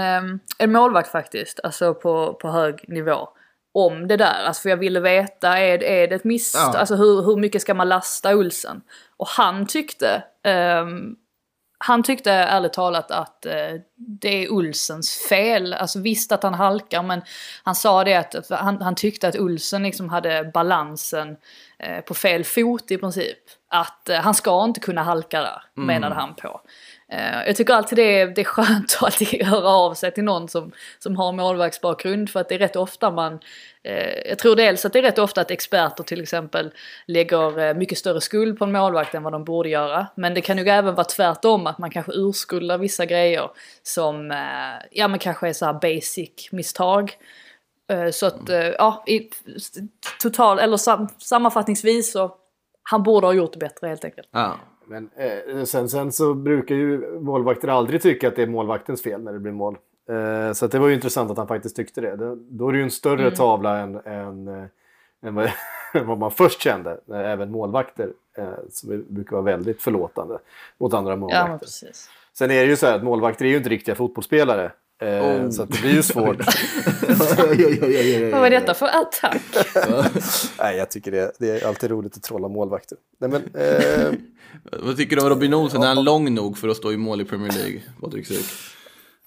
en 0.57 0.71
målvakt 0.71 1.11
faktiskt, 1.11 1.59
alltså 1.63 1.93
på, 1.93 2.33
på 2.33 2.49
hög 2.49 2.85
nivå, 2.87 3.29
om 3.73 4.07
det 4.07 4.17
där. 4.17 4.43
Alltså 4.47 4.61
för 4.61 4.69
jag 4.69 4.77
ville 4.77 4.99
veta, 4.99 5.57
är, 5.57 5.83
är 5.83 6.07
det 6.07 6.15
ett 6.15 6.23
misstag? 6.23 6.75
Ja. 6.75 6.79
Alltså 6.79 6.95
hur, 6.95 7.21
hur 7.21 7.35
mycket 7.37 7.61
ska 7.61 7.73
man 7.73 7.89
lasta 7.89 8.35
Olsen? 8.35 8.81
Och 9.17 9.27
han 9.27 9.67
tyckte, 9.67 10.23
ehm, 10.43 11.15
han 11.79 12.03
tyckte 12.03 12.31
ärligt 12.31 12.73
talat 12.73 13.11
att 13.11 13.45
eh, 13.45 13.53
det 13.95 14.43
är 14.43 14.51
Olsens 14.51 15.27
fel. 15.29 15.73
Alltså 15.73 15.99
visst 15.99 16.31
att 16.31 16.43
han 16.43 16.53
halkar 16.53 17.03
men 17.03 17.21
han 17.63 17.75
sa 17.75 18.03
det 18.03 18.13
att 18.13 18.35
att 18.35 18.49
han, 18.49 18.81
han 18.81 18.95
tyckte 18.95 19.27
att 19.27 19.35
Olsen 19.35 19.83
liksom 19.83 20.09
hade 20.09 20.51
balansen 20.53 21.37
eh, 21.79 22.01
på 22.01 22.13
fel 22.13 22.43
fot 22.43 22.91
i 22.91 22.97
princip. 22.97 23.37
Att 23.69 24.09
eh, 24.09 24.19
han 24.19 24.33
ska 24.33 24.63
inte 24.63 24.79
kunna 24.79 25.03
halka 25.03 25.41
där, 25.41 25.61
menade 25.73 26.15
han 26.15 26.35
på. 26.35 26.61
Eh, 27.11 27.45
jag 27.45 27.55
tycker 27.55 27.73
alltid 27.73 27.97
det 27.97 28.19
är, 28.21 28.27
det 28.27 28.41
är 28.41 28.45
skönt 28.45 28.97
att 28.97 29.03
alltid 29.03 29.27
höra 29.45 29.69
av 29.69 29.93
sig 29.93 30.13
till 30.13 30.23
någon 30.23 30.47
som, 30.47 30.71
som 30.99 31.15
har 31.17 31.31
målvaktsbakgrund 31.31 32.29
för 32.29 32.39
att 32.39 32.49
det 32.49 32.55
är 32.55 32.59
rätt 32.59 32.75
ofta 32.75 33.11
man 33.11 33.39
eh, 33.83 34.29
jag 34.29 34.39
tror 34.39 34.55
dels 34.55 34.85
att 34.85 34.93
det 34.93 34.99
är 34.99 35.03
rätt 35.03 35.19
ofta 35.19 35.41
att 35.41 35.51
experter 35.51 36.03
till 36.03 36.21
exempel 36.21 36.71
lägger 37.05 37.59
eh, 37.59 37.73
mycket 37.73 37.97
större 37.97 38.21
skuld 38.21 38.59
på 38.59 38.65
en 38.65 38.71
målvakt 38.71 39.15
än 39.15 39.23
vad 39.23 39.33
de 39.33 39.43
borde 39.43 39.69
göra. 39.69 40.07
Men 40.15 40.33
det 40.33 40.41
kan 40.41 40.57
ju 40.57 40.69
även 40.69 40.95
vara 40.95 41.05
tvärtom 41.05 41.67
att 41.67 41.77
man 41.77 41.91
kanske 41.91 42.11
urskuldar 42.15 42.77
vissa 42.77 43.05
grejer 43.05 43.49
som 43.83 44.31
eh, 44.31 44.87
ja 44.91 45.07
men 45.07 45.19
kanske 45.19 45.47
är 45.47 45.53
så 45.53 45.65
här 45.65 45.73
basic 45.73 46.51
misstag. 46.51 47.17
Eh, 47.91 48.09
Så 48.11 48.25
att 48.25 48.49
eh, 48.49 48.67
ja, 48.67 49.03
i, 49.07 49.29
total, 50.21 50.59
eller 50.59 50.77
sam, 50.77 51.07
sammanfattningsvis 51.17 52.11
så 52.11 52.35
han 52.83 53.03
borde 53.03 53.27
ha 53.27 53.33
gjort 53.33 53.53
det 53.53 53.59
bättre 53.59 53.87
helt 53.87 54.05
enkelt. 54.05 54.27
Ja. 54.31 54.59
Men 54.87 55.09
eh, 55.15 55.63
sen, 55.63 55.89
sen 55.89 56.11
så 56.11 56.33
brukar 56.33 56.75
ju 56.75 57.19
målvakter 57.19 57.67
aldrig 57.67 58.01
tycka 58.01 58.27
att 58.27 58.35
det 58.35 58.43
är 58.43 58.47
målvaktens 58.47 59.01
fel 59.03 59.23
när 59.23 59.33
det 59.33 59.39
blir 59.39 59.51
mål. 59.51 59.77
Eh, 60.09 60.53
så 60.53 60.67
det 60.67 60.79
var 60.79 60.87
ju 60.87 60.93
intressant 60.93 61.31
att 61.31 61.37
han 61.37 61.47
faktiskt 61.47 61.75
tyckte 61.75 62.01
det. 62.01 62.15
det 62.15 62.35
då 62.35 62.67
är 62.67 62.71
det 62.71 62.77
ju 62.77 62.83
en 62.83 62.91
större 62.91 63.21
Mm. 63.21 63.33
tavla 63.33 63.77
än, 63.79 63.95
än, 64.05 64.47
eh, 64.47 64.63
än, 65.21 65.35
vad, 65.35 65.49
vad 66.05 66.17
man 66.17 66.31
först 66.31 66.61
kände. 66.61 66.91
Eh, 67.09 67.19
Även 67.31 67.51
målvakter 67.51 68.13
eh, 68.37 68.47
som 68.69 69.05
brukar 69.09 69.31
vara 69.31 69.41
väldigt 69.45 69.81
förlåtande 69.81 70.39
mot 70.77 70.93
andra 70.93 71.11
Ja 71.11 71.17
målvakter. 71.17 71.57
precis. 71.57 72.09
Sen 72.33 72.51
är 72.51 72.55
det 72.61 72.65
ju 72.69 72.75
så 72.75 72.85
här 72.85 72.95
att 72.95 73.03
målvakter 73.03 73.45
är 73.45 73.49
ju 73.49 73.57
inte 73.57 73.69
riktiga 73.69 73.95
fotbollsspelare. 73.95 74.71
Eh, 75.01 75.07
Oh. 75.07 75.49
Så 75.49 75.61
att 75.63 75.71
det 75.71 75.81
blir 75.81 75.93
ju 75.93 76.03
svårt. 76.03 76.37
Vad 78.31 78.41
var 78.41 78.49
detta 78.49 78.73
för 78.73 78.85
attack? 78.85 79.41
Nej, 80.59 80.77
jag 80.77 80.91
tycker 80.91 81.11
det, 81.11 81.31
det 81.39 81.49
är 81.49 81.67
alltid 81.67 81.89
roligt 81.91 82.17
att 82.17 82.23
trolla 82.23 82.47
målvakter. 82.47 82.97
Nej, 83.19 83.29
men, 83.29 83.41
eh, 83.61 84.11
Vad 84.83 84.97
tycker 84.97 85.15
du 85.15 85.21
om 85.21 85.29
Robin 85.29 85.53
Olsen? 85.53 85.83
Är 85.83 85.87
han 85.87 86.03
lång 86.03 86.33
nog 86.33 86.57
för 86.57 86.67
att 86.67 86.77
stå 86.77 86.91
i 86.91 86.97
mål 86.97 87.21
i 87.21 87.25
Premier 87.25 87.51
League? 87.51 87.81
Patrik 88.01 88.27
Syk? 88.27 88.45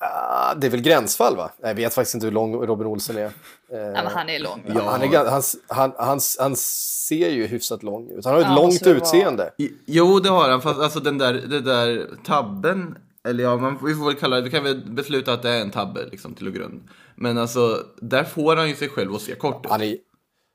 ah, 0.03 0.55
det 0.55 0.67
är 0.67 0.71
väl 0.71 0.81
gränsfall 0.81 1.37
va? 1.37 1.51
Jag 1.63 1.75
vet 1.75 1.95
faktiskt 1.95 2.15
inte 2.15 2.27
hur 2.27 2.33
lång 2.33 2.55
Robin 2.55 2.87
Olsen 2.87 3.17
är. 3.17 3.25
Eh, 3.25 3.31
Ja 3.73 4.03
men 4.03 4.07
han 4.07 4.29
är 4.29 4.39
lång. 4.39 4.63
Han, 4.67 5.03
är, 5.03 5.31
han, 5.31 5.43
han, 5.69 5.93
han, 5.99 6.21
han 6.39 6.57
ser 6.57 7.31
ju 7.31 7.47
hyfsat 7.47 7.83
lång 7.83 8.11
ut. 8.11 8.25
Han 8.25 8.35
har 8.35 8.41
ett 8.41 8.47
Ja, 8.47 8.55
långt 8.55 8.87
utseende. 8.87 9.51
Jo, 9.87 10.21
det 10.21 10.29
har 10.29 10.49
han. 10.51 10.63
Fast 10.63 10.81
alltså 10.81 11.01
den 11.01 11.19
där, 11.19 11.33
det 11.33 11.61
där 11.61 12.09
tabben. 12.25 12.95
Eller 13.29 13.45
ja, 13.45 13.57
man, 13.57 13.79
vi 13.85 13.95
får 13.95 14.05
väl 14.07 14.15
kalla 14.15 14.37
det, 14.37 14.43
vi 14.43 14.51
kan 14.51 14.65
väl 14.65 14.91
besluta 14.91 15.33
att 15.33 15.43
det 15.43 15.51
är 15.51 15.61
en 15.61 15.71
tabbe 15.71 16.07
liksom 16.11 16.35
till 16.35 16.47
och 16.47 16.55
grund. 16.55 16.89
Men 17.15 17.39
alltså, 17.39 17.85
där 18.01 18.25
får 18.25 18.57
han 18.57 18.69
ju 18.69 18.75
sig 18.75 18.89
själv 18.89 19.15
att 19.15 19.21
se 19.23 19.35
kort 19.35 19.65
ut. 19.65 19.71
Han 19.71 19.83
är, 19.83 19.97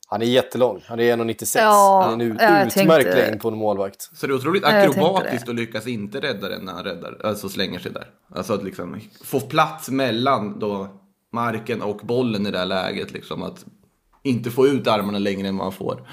han 0.08 0.22
är 0.22 0.26
jättelång. 0.26 0.82
Han 0.86 1.00
är 1.00 1.18
1,96. 1.18 1.58
Ja, 1.60 2.06
han 2.10 2.22
är 2.22 2.26
en 2.26 2.38
ja, 2.40 2.66
utmärkt 2.68 2.74
tänkte- 2.74 3.28
längd 3.28 3.42
på 3.42 3.48
en 3.48 3.58
målvakt. 3.58 4.02
Så 4.18 4.28
det 4.28 4.34
är 4.34 4.36
otroligt 4.36 4.64
akrobatiskt 4.64 5.50
att 5.50 5.56
lyckas 5.56 5.88
inte 5.88 6.22
rädda 6.22 6.50
den 6.50 6.66
när 6.66 6.74
han 6.74 6.84
räddar, 6.84 7.18
alltså 7.24 7.50
slänger 7.50 7.80
sig 7.80 7.92
där. 7.92 8.10
Alltså 8.36 8.54
att 8.54 8.64
liksom 8.64 9.00
få 9.24 9.40
plats 9.40 9.90
mellan 9.90 10.60
då 10.60 10.88
marken 11.32 11.82
och 11.82 11.98
bollen 11.98 12.48
i 12.48 12.52
det 12.52 12.58
här 12.58 12.66
läget. 12.66 13.12
Liksom 13.12 13.44
att 13.44 13.66
inte 14.24 14.52
få 14.52 14.68
ut 14.68 14.88
armarna 14.88 15.20
längre 15.20 15.48
än 15.48 15.58
vad 15.58 15.66
han 15.66 15.74
får. 15.74 16.08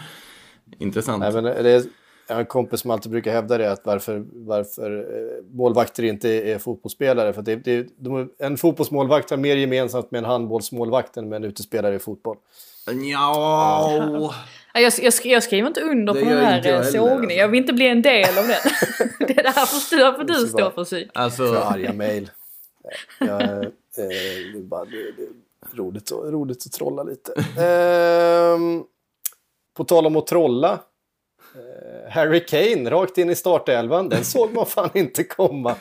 Intressant. 0.79 1.21
Nej, 1.21 1.33
men 1.33 1.45
det 1.45 1.71
är, 1.71 1.83
jag 2.27 2.35
har 2.35 2.41
en 2.41 2.47
kompis 2.47 2.81
som 2.81 2.91
alltid 2.91 3.13
brukar 3.13 3.33
hävda 3.33 3.59
det, 3.59 3.73
att 3.73 3.81
varför, 3.87 4.25
varför 4.33 4.99
eh, 4.99 5.45
målvakter 5.57 6.03
inte 6.03 6.29
är 6.29 6.59
fotbollsspelare. 6.59 7.33
För 7.33 7.41
att 7.41 7.47
det, 7.47 7.57
det, 7.57 7.87
de, 7.97 8.31
en 8.39 8.57
fotbollsmålvakt 8.57 9.31
har 9.31 9.37
mer 9.37 9.57
gemensamt 9.57 10.11
med 10.11 10.19
en 10.19 10.25
handbollsmålvakt 10.25 11.17
än 11.17 11.29
med 11.29 11.37
en 11.37 11.45
utespelare 11.45 11.95
i 11.95 11.99
fotboll. 11.99 12.37
Ja. 12.87 14.33
Ja, 14.75 14.81
Jag, 14.81 14.93
jag, 15.01 15.13
jag 15.25 15.43
skriver 15.43 15.69
inte 15.69 15.81
under 15.81 16.15
Det 16.15 16.21
på 16.21 16.27
den 16.29 16.45
här 16.45 16.73
eh, 16.73 16.83
sågningen. 16.83 17.37
Jag 17.37 17.49
vill 17.49 17.61
inte 17.61 17.73
bli 17.73 17.89
en 17.89 18.03
del 18.03 18.39
av 18.39 18.45
den. 18.47 18.57
det 19.29 19.39
är 19.39 19.53
får, 19.53 20.13
får 20.17 20.25
du 20.25 20.33
Måste 20.33 20.49
stå 20.49 20.59
vara- 20.61 20.71
för 20.73 20.85
Sy. 20.85 21.07
Alltså, 21.15 21.47
För 21.47 21.57
arga 21.75 21.93
mejl. 21.93 22.31
Jag, 23.21 23.43
eh, 23.43 23.49
det, 23.97 24.03
är 24.03 24.63
bara, 24.63 24.85
det, 24.85 24.91
det 24.91 25.23
är 25.23 25.77
roligt, 25.77 26.13
att- 26.13 26.33
roligt 26.33 26.67
att 26.67 26.73
trolla 26.73 27.03
lite. 27.03 27.33
Ehm, 27.63 28.85
på 29.77 29.85
tal 29.85 30.07
om 30.07 30.17
att 30.17 30.27
trolla. 30.27 30.81
Harry 32.13 32.47
Kane 32.47 32.91
rakt 32.91 33.19
in 33.19 33.31
i 33.31 33.35
startelvan. 33.35 34.09
Den 34.09 34.25
såg 34.25 34.53
man 34.55 34.67
fan 34.67 34.91
inte 34.95 35.25
komma. 35.25 35.75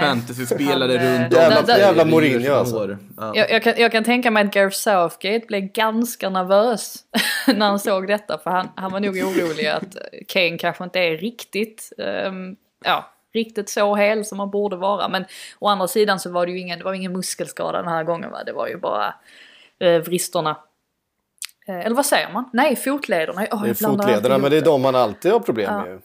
Fantasyspelare 0.00 0.94
eh, 0.94 1.20
runt 1.20 1.32
om. 1.34 1.38
Jävla- 1.40 1.78
jävla 1.78 2.04
Mourinho, 2.04 2.54
alltså. 2.54 2.96
Ja. 3.16 3.32
Jag, 3.34 3.50
jag, 3.50 3.62
kan, 3.62 3.74
jag 3.76 3.92
kan 3.92 4.04
tänka 4.04 4.30
mig 4.30 4.44
att 4.46 4.54
Gareth 4.54 4.76
Southgate 4.76 5.46
blev 5.48 5.60
ganska 5.72 6.30
nervös 6.30 6.94
när 7.46 7.66
han 7.66 7.78
såg 7.78 8.06
detta. 8.06 8.38
För 8.38 8.50
han, 8.50 8.68
han 8.76 8.92
var 8.92 9.00
nog 9.00 9.16
orolig 9.16 9.66
att 9.66 9.96
Kane 10.28 10.58
kanske 10.58 10.84
inte 10.84 10.98
är 11.00 11.16
riktigt, 11.16 11.92
ehm, 11.98 12.56
ja, 12.84 13.10
riktigt 13.34 13.70
så 13.70 13.94
hel 13.96 14.24
som 14.24 14.38
han 14.38 14.50
borde 14.50 14.76
vara. 14.76 15.08
Men 15.08 15.24
å 15.58 15.68
andra 15.68 15.88
sidan 15.88 16.20
så 16.20 16.30
var 16.30 16.46
det 16.46 16.52
ju 16.52 16.58
ingen, 16.58 16.78
det 16.78 16.84
var 16.84 16.94
ingen 16.94 17.12
muskelskada 17.12 17.78
den 17.82 17.88
här 17.92 18.04
gången. 18.04 18.30
Va? 18.30 18.44
Det 18.46 18.52
var 18.52 18.68
ju 18.68 18.76
bara 18.78 19.14
eh, 19.80 19.98
vristerna. 19.98 20.56
Eh, 21.68 21.86
eller 21.86 21.96
vad 21.96 22.06
säger 22.06 22.32
man? 22.32 22.50
Nej, 22.52 22.76
fotlederna. 22.76 23.46
Oh, 23.50 23.62
Det 23.62 23.70
är 23.70 23.74
fotlederna, 23.74 24.38
men 24.38 24.50
det 24.50 24.56
är 24.56 24.62
de 24.62 24.82
man 24.82 24.94
alltid 24.94 25.32
har 25.32 25.40
problem 25.40 25.74
med. 25.74 25.86
ju. 25.86 26.00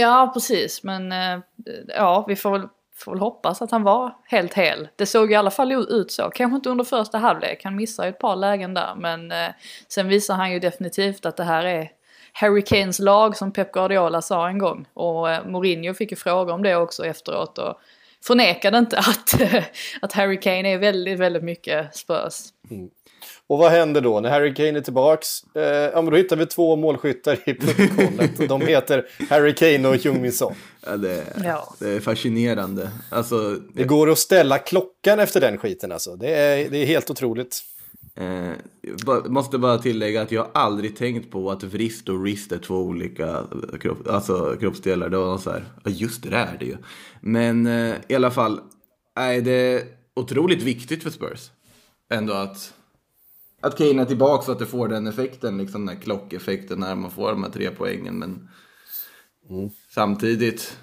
Ja, 0.00 0.30
precis. 0.34 0.82
Men 0.82 1.12
eh, 1.12 1.40
ja, 1.88 2.24
vi 2.28 2.36
får 2.36 2.50
väl, 2.50 2.68
får 2.96 3.12
väl 3.12 3.20
hoppas 3.20 3.62
att 3.62 3.70
han 3.70 3.82
var 3.82 4.16
helt 4.24 4.54
hel. 4.54 4.88
Det 4.96 5.06
såg 5.06 5.32
i 5.32 5.34
alla 5.34 5.50
fall 5.50 5.72
ut 5.72 6.12
så. 6.12 6.30
Kanske 6.30 6.56
inte 6.56 6.70
under 6.70 6.84
första 6.84 7.18
halvlek. 7.18 7.64
Han 7.64 7.76
missar 7.76 8.04
ju 8.04 8.10
ett 8.10 8.18
par 8.18 8.36
lägen 8.36 8.74
där. 8.74 8.94
Men 8.96 9.32
eh, 9.32 9.48
sen 9.88 10.08
visar 10.08 10.34
han 10.34 10.52
ju 10.52 10.58
definitivt 10.58 11.26
att 11.26 11.36
det 11.36 11.44
här 11.44 11.64
är 11.64 11.90
Harry 12.32 12.62
Kanes 12.62 12.98
lag 12.98 13.36
som 13.36 13.52
Pep 13.52 13.72
Guardiola 13.72 14.22
sa 14.22 14.48
en 14.48 14.58
gång. 14.58 14.86
Och 14.94 15.30
eh, 15.30 15.46
Mourinho 15.46 15.94
fick 15.94 16.10
ju 16.10 16.16
fråga 16.16 16.54
om 16.54 16.62
det 16.62 16.76
också 16.76 17.06
efteråt. 17.06 17.58
Och 17.58 17.80
förnekade 18.26 18.78
inte 18.78 18.98
att, 18.98 19.34
att 20.02 20.12
Harry 20.12 20.40
Kane 20.40 20.68
är 20.68 20.78
väldigt, 20.78 21.18
väldigt 21.18 21.44
mycket 21.44 21.96
Spurs. 21.96 22.40
Och 23.50 23.58
vad 23.58 23.70
händer 23.70 24.00
då 24.00 24.20
när 24.20 24.30
Harry 24.30 24.54
Kane 24.54 24.78
är 24.78 24.80
tillbaks? 24.80 25.44
Eh, 25.54 25.62
ja, 25.62 26.02
men 26.02 26.10
då 26.10 26.16
hittar 26.16 26.36
vi 26.36 26.46
två 26.46 26.76
målskyttar 26.76 27.38
i 27.48 27.54
protokollet. 27.54 28.30
De 28.48 28.60
heter 28.60 29.06
Harry 29.30 29.54
Kane 29.54 29.88
och 29.88 29.96
Jung 29.96 30.32
Son. 30.32 30.54
Ja, 30.86 30.96
det, 30.96 31.24
Ja. 31.44 31.74
det 31.78 31.88
är 31.88 32.00
fascinerande. 32.00 32.90
Alltså, 33.10 33.56
Det 33.74 33.84
går 33.84 34.10
att 34.10 34.18
ställa 34.18 34.58
klockan 34.58 35.20
efter 35.20 35.40
den 35.40 35.58
skiten 35.58 35.92
alltså. 35.92 36.16
Det 36.16 36.28
är, 36.34 36.70
det 36.70 36.78
är 36.78 36.86
helt 36.86 37.10
otroligt. 37.10 37.62
Eh, 38.16 38.50
måste 39.28 39.58
bara 39.58 39.78
tillägga 39.78 40.22
att 40.22 40.32
jag 40.32 40.42
har 40.42 40.50
aldrig 40.54 40.96
tänkt 40.96 41.30
på 41.30 41.50
att 41.50 41.62
vrist 41.62 42.08
och 42.08 42.20
wrist 42.20 42.52
är 42.52 42.58
två 42.58 42.76
olika 42.76 43.44
kropp, 43.80 44.08
alltså, 44.08 44.56
kroppsdelar. 44.60 45.08
Det 45.08 45.16
var 45.16 45.26
någon 45.26 45.40
så 45.40 45.50
här, 45.50 45.64
ja 45.84 45.90
just 45.90 46.22
det, 46.22 46.30
det 46.30 46.36
är 46.36 46.56
det 46.58 46.64
ju. 46.66 46.76
Men 47.20 47.66
eh, 47.66 47.94
i 48.08 48.14
alla 48.14 48.30
fall, 48.30 48.60
är 49.16 49.40
det 49.40 49.52
är 49.52 49.82
otroligt 50.16 50.62
viktigt 50.62 51.02
för 51.02 51.10
Spurs. 51.10 51.50
Ändå 52.12 52.32
att, 52.32 52.74
att 53.60 53.78
Kane 53.78 54.02
är 54.02 54.06
tillbaka 54.06 54.44
så 54.44 54.52
att 54.52 54.58
det 54.58 54.66
får 54.66 54.88
den 54.88 55.06
effekten, 55.06 55.58
liksom 55.58 55.86
den 55.86 55.96
här 55.96 56.02
klockeffekten 56.02 56.80
när 56.80 56.94
man 56.94 57.10
får 57.10 57.30
de 57.30 57.42
här 57.42 57.50
tre 57.50 57.70
poängen. 57.70 58.18
Men 58.18 58.48
samtidigt, 59.94 60.78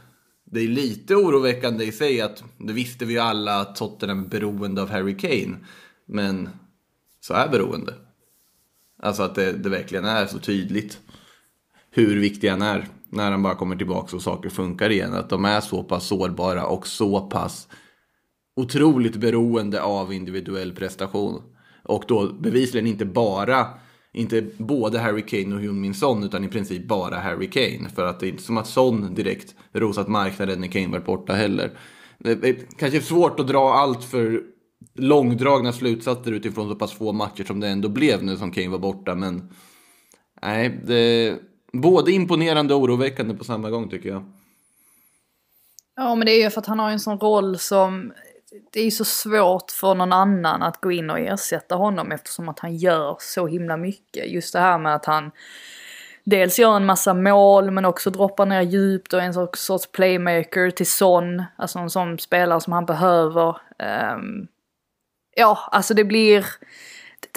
det 0.45 0.59
är 0.59 0.67
lite 0.67 1.15
oroväckande 1.15 1.85
i 1.85 1.91
sig 1.91 2.21
att, 2.21 2.43
det 2.57 2.73
visste 2.73 3.05
vi 3.05 3.13
ju 3.13 3.19
alla 3.19 3.59
att 3.59 3.75
Tottenham 3.75 4.23
är 4.23 4.27
beroende 4.27 4.81
av 4.81 4.89
Harry 4.89 5.17
Kane. 5.17 5.57
Men 6.05 6.49
så 7.21 7.33
är 7.33 7.49
beroende. 7.49 7.93
Alltså 8.99 9.23
att 9.23 9.35
det, 9.35 9.51
det 9.51 9.69
verkligen 9.69 10.05
är 10.05 10.25
så 10.25 10.39
tydligt 10.39 10.99
hur 11.89 12.19
viktig 12.19 12.49
han 12.49 12.61
är 12.61 12.87
när 13.09 13.31
han 13.31 13.43
bara 13.43 13.55
kommer 13.55 13.75
tillbaka 13.75 14.15
och 14.15 14.21
saker 14.21 14.49
funkar 14.49 14.89
igen. 14.89 15.13
Att 15.13 15.29
de 15.29 15.45
är 15.45 15.61
så 15.61 15.83
pass 15.83 16.07
sårbara 16.07 16.65
och 16.65 16.87
så 16.87 17.21
pass 17.21 17.67
otroligt 18.55 19.15
beroende 19.15 19.81
av 19.81 20.13
individuell 20.13 20.75
prestation. 20.75 21.41
Och 21.87 22.03
då 22.07 22.33
bevisligen 22.33 22.87
inte 22.87 23.05
bara, 23.05 23.67
inte 24.13 24.45
både 24.57 24.99
Harry 24.99 25.21
Kane 25.21 25.55
och 25.55 25.61
Hyun 25.61 25.81
Min 25.81 25.93
Son 25.93 26.23
utan 26.23 26.43
i 26.43 26.47
princip 26.47 26.87
bara 26.87 27.15
Harry 27.15 27.49
Kane. 27.49 27.89
För 27.95 28.05
att 28.05 28.19
det 28.19 28.27
är 28.27 28.29
inte 28.29 28.43
som 28.43 28.57
att 28.57 28.67
Son 28.67 29.13
direkt 29.15 29.55
rosat 29.73 30.07
marknaden 30.07 30.61
när 30.61 30.67
Kane 30.67 30.87
var 30.87 30.99
borta 30.99 31.33
heller. 31.33 31.71
Det 32.19 32.49
är 32.49 32.55
kanske 32.77 33.01
svårt 33.01 33.39
att 33.39 33.47
dra 33.47 33.73
allt 33.73 34.03
för 34.03 34.43
långdragna 34.95 35.73
slutsatser 35.73 36.31
utifrån 36.31 36.69
så 36.69 36.75
pass 36.75 36.93
få 36.93 37.11
matcher 37.11 37.43
som 37.43 37.59
det 37.59 37.67
ändå 37.67 37.89
blev 37.89 38.23
nu 38.23 38.37
som 38.37 38.51
Kane 38.51 38.69
var 38.69 38.79
borta. 38.79 39.15
Men 39.15 39.49
nej, 40.41 40.81
det 40.85 40.95
är 40.95 41.37
både 41.73 42.11
imponerande 42.11 42.73
och 42.73 42.81
oroväckande 42.81 43.33
på 43.33 43.43
samma 43.43 43.69
gång 43.69 43.89
tycker 43.89 44.09
jag. 44.09 44.23
Ja 45.95 46.15
men 46.15 46.25
det 46.25 46.31
är 46.31 46.43
ju 46.43 46.49
för 46.49 46.61
att 46.61 46.67
han 46.67 46.79
har 46.79 46.91
en 46.91 46.99
sån 46.99 47.19
roll 47.19 47.57
som 47.57 48.13
det 48.71 48.79
är 48.79 48.85
ju 48.85 48.91
så 48.91 49.05
svårt 49.05 49.71
för 49.71 49.95
någon 49.95 50.13
annan 50.13 50.63
att 50.63 50.81
gå 50.81 50.91
in 50.91 51.09
och 51.09 51.19
ersätta 51.19 51.75
honom 51.75 52.11
eftersom 52.11 52.49
att 52.49 52.59
han 52.59 52.75
gör 52.75 53.17
så 53.19 53.47
himla 53.47 53.77
mycket. 53.77 54.31
Just 54.31 54.53
det 54.53 54.59
här 54.59 54.77
med 54.77 54.95
att 54.95 55.05
han 55.05 55.31
dels 56.23 56.59
gör 56.59 56.75
en 56.75 56.85
massa 56.85 57.13
mål 57.13 57.71
men 57.71 57.85
också 57.85 58.09
droppar 58.09 58.45
ner 58.45 58.61
djupt 58.61 59.13
och 59.13 59.21
är 59.21 59.25
en 59.25 59.49
sorts, 59.53 59.91
playmaker 59.91 60.71
till 60.71 60.91
Son. 60.91 61.43
Alltså 61.55 61.79
en 61.79 61.89
sån 61.89 62.19
spelare 62.19 62.61
som 62.61 62.73
han 62.73 62.85
behöver. 62.85 63.57
Ehm, 63.79 64.47
ja, 65.35 65.69
alltså 65.71 65.93
det 65.93 66.03
blir... 66.03 66.45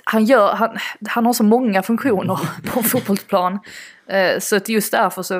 Han, 0.04 0.24
gör, 0.24 0.52
han, 0.52 0.78
han 1.08 1.26
har 1.26 1.32
så 1.32 1.44
många 1.44 1.82
funktioner 1.82 2.38
på 2.72 2.78
en 2.78 2.84
fotbollsplan. 2.84 3.58
Eh, 4.06 4.38
så 4.38 4.56
att 4.56 4.68
just 4.68 4.92
därför 4.92 5.22
så 5.22 5.34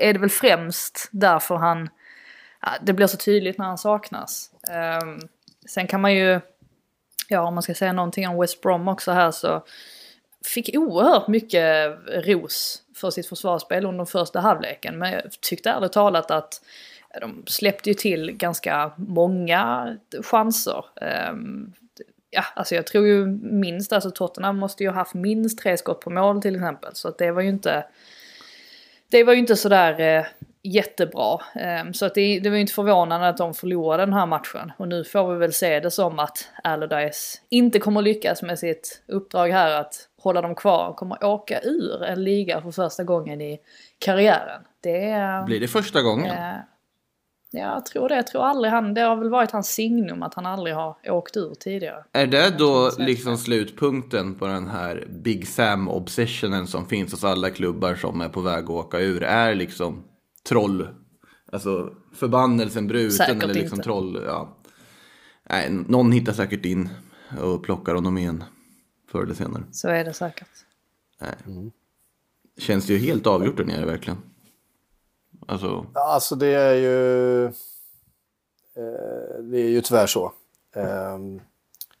är 0.00 0.12
det 0.12 0.18
väl 0.18 0.30
främst 0.30 1.08
därför 1.12 1.56
han 1.56 1.88
det 2.80 2.92
blir 2.92 3.06
så 3.06 3.16
tydligt 3.16 3.58
när 3.58 3.66
han 3.66 3.78
saknas. 3.78 4.50
Um, 5.02 5.28
sen 5.68 5.86
kan 5.86 6.00
man 6.00 6.14
ju, 6.14 6.40
ja 7.28 7.40
om 7.40 7.54
man 7.54 7.62
ska 7.62 7.74
säga 7.74 7.92
någonting 7.92 8.28
om 8.28 8.40
West 8.40 8.60
Brom 8.60 8.88
också 8.88 9.12
här 9.12 9.30
så 9.30 9.64
fick 10.44 10.76
oerhört 10.76 11.28
mycket 11.28 11.98
ros 12.08 12.82
för 12.96 13.10
sitt 13.10 13.26
försvarsspel 13.26 13.86
under 13.86 14.04
första 14.04 14.40
halvleken. 14.40 14.98
Men 14.98 15.12
jag 15.12 15.22
tyckte 15.40 15.70
ärligt 15.70 15.92
talat 15.92 16.30
att 16.30 16.60
de 17.20 17.42
släppte 17.46 17.90
ju 17.90 17.94
till 17.94 18.32
ganska 18.32 18.92
många 18.96 19.96
chanser. 20.22 20.84
Um, 21.30 21.72
ja, 22.30 22.44
alltså 22.54 22.74
jag 22.74 22.86
tror 22.86 23.06
ju 23.06 23.26
minst, 23.42 23.92
alltså 23.92 24.10
Tottenham 24.10 24.58
måste 24.58 24.82
ju 24.82 24.88
ha 24.88 24.94
haft 24.94 25.14
minst 25.14 25.58
tre 25.58 25.76
skott 25.76 26.00
på 26.00 26.10
mål 26.10 26.42
till 26.42 26.54
exempel. 26.54 26.94
Så 26.94 27.08
att 27.08 27.18
det 27.18 27.30
var 27.30 27.42
ju 27.42 27.48
inte 27.48 27.84
det 29.08 29.24
var 29.24 29.32
ju 29.32 29.38
inte 29.38 29.56
sådär 29.56 30.00
eh, 30.00 30.26
jättebra. 30.66 31.38
Eh, 31.54 31.92
så 31.92 32.06
att 32.06 32.14
det, 32.14 32.40
det 32.40 32.48
var 32.48 32.56
ju 32.56 32.60
inte 32.60 32.72
förvånande 32.72 33.28
att 33.28 33.36
de 33.36 33.54
förlorade 33.54 34.02
den 34.02 34.12
här 34.12 34.26
matchen. 34.26 34.72
Och 34.76 34.88
nu 34.88 35.04
får 35.04 35.32
vi 35.32 35.38
väl 35.38 35.52
se 35.52 35.80
det 35.80 35.90
som 35.90 36.18
att 36.18 36.50
Allardyce 36.64 37.40
inte 37.48 37.78
kommer 37.78 38.02
lyckas 38.02 38.42
med 38.42 38.58
sitt 38.58 39.02
uppdrag 39.06 39.48
här 39.48 39.80
att 39.80 40.08
hålla 40.20 40.42
dem 40.42 40.54
kvar. 40.54 40.88
och 40.88 40.96
kommer 40.96 41.24
åka 41.24 41.60
ur 41.60 42.02
en 42.02 42.24
liga 42.24 42.60
för 42.60 42.70
första 42.70 43.04
gången 43.04 43.40
i 43.40 43.58
karriären. 43.98 44.62
Det 44.80 45.04
är... 45.04 45.44
Blir 45.44 45.60
det 45.60 45.68
första 45.68 46.02
gången? 46.02 46.30
Eh, 46.30 46.56
ja, 47.50 47.74
jag 47.74 47.86
tror 47.86 48.08
det. 48.08 48.14
Jag 48.14 48.26
tror 48.26 48.44
aldrig 48.44 48.72
han... 48.72 48.94
Det 48.94 49.00
har 49.00 49.16
väl 49.16 49.30
varit 49.30 49.50
hans 49.50 49.68
signum 49.68 50.22
att 50.22 50.34
han 50.34 50.46
aldrig 50.46 50.74
har 50.74 50.96
åkt 51.10 51.36
ur 51.36 51.54
tidigare. 51.54 52.04
Är 52.12 52.26
det 52.26 52.58
då 52.58 52.90
liksom 52.98 53.36
slutpunkten 53.36 54.34
på 54.34 54.46
den 54.46 54.68
här 54.68 55.06
Big 55.08 55.48
Sam-obsessionen 55.48 56.66
som 56.66 56.86
finns 56.86 57.12
hos 57.12 57.24
alla 57.24 57.50
klubbar 57.50 57.94
som 57.94 58.20
är 58.20 58.28
på 58.28 58.40
väg 58.40 58.64
att 58.64 58.70
åka 58.70 58.98
ur? 58.98 59.22
Är 59.22 59.54
liksom 59.54 60.04
troll, 60.46 60.88
alltså 61.52 61.94
förbannelsen 62.14 62.86
bruten 62.86 63.16
Säkert 63.16 63.42
eller 63.42 63.54
liksom 63.54 63.76
inte. 63.76 63.84
troll, 63.84 64.22
ja. 64.26 64.56
Nej, 65.50 65.70
någon 65.70 66.12
hittar 66.12 66.32
säkert 66.32 66.64
in 66.64 66.88
och 67.40 67.64
plockar 67.64 67.94
honom 67.94 68.18
igen 68.18 68.44
förr 69.12 69.22
eller 69.22 69.34
senare. 69.34 69.62
Så 69.72 69.88
är 69.88 70.04
det 70.04 70.12
säkert. 70.12 70.48
Känns 72.58 72.86
det 72.86 72.92
ju 72.92 72.98
helt 72.98 73.26
avgjort 73.26 73.56
där 73.56 73.64
nere 73.64 73.86
verkligen. 73.86 74.18
Alltså, 75.48 75.86
Ja, 75.94 76.12
Alltså 76.14 76.34
det 76.34 76.46
är 76.46 76.74
ju... 76.74 77.44
Eh, 77.44 79.42
det 79.50 79.58
är 79.60 79.68
ju 79.68 79.80
tyvärr 79.80 80.06
så. 80.06 80.32
Ehm, 80.76 81.40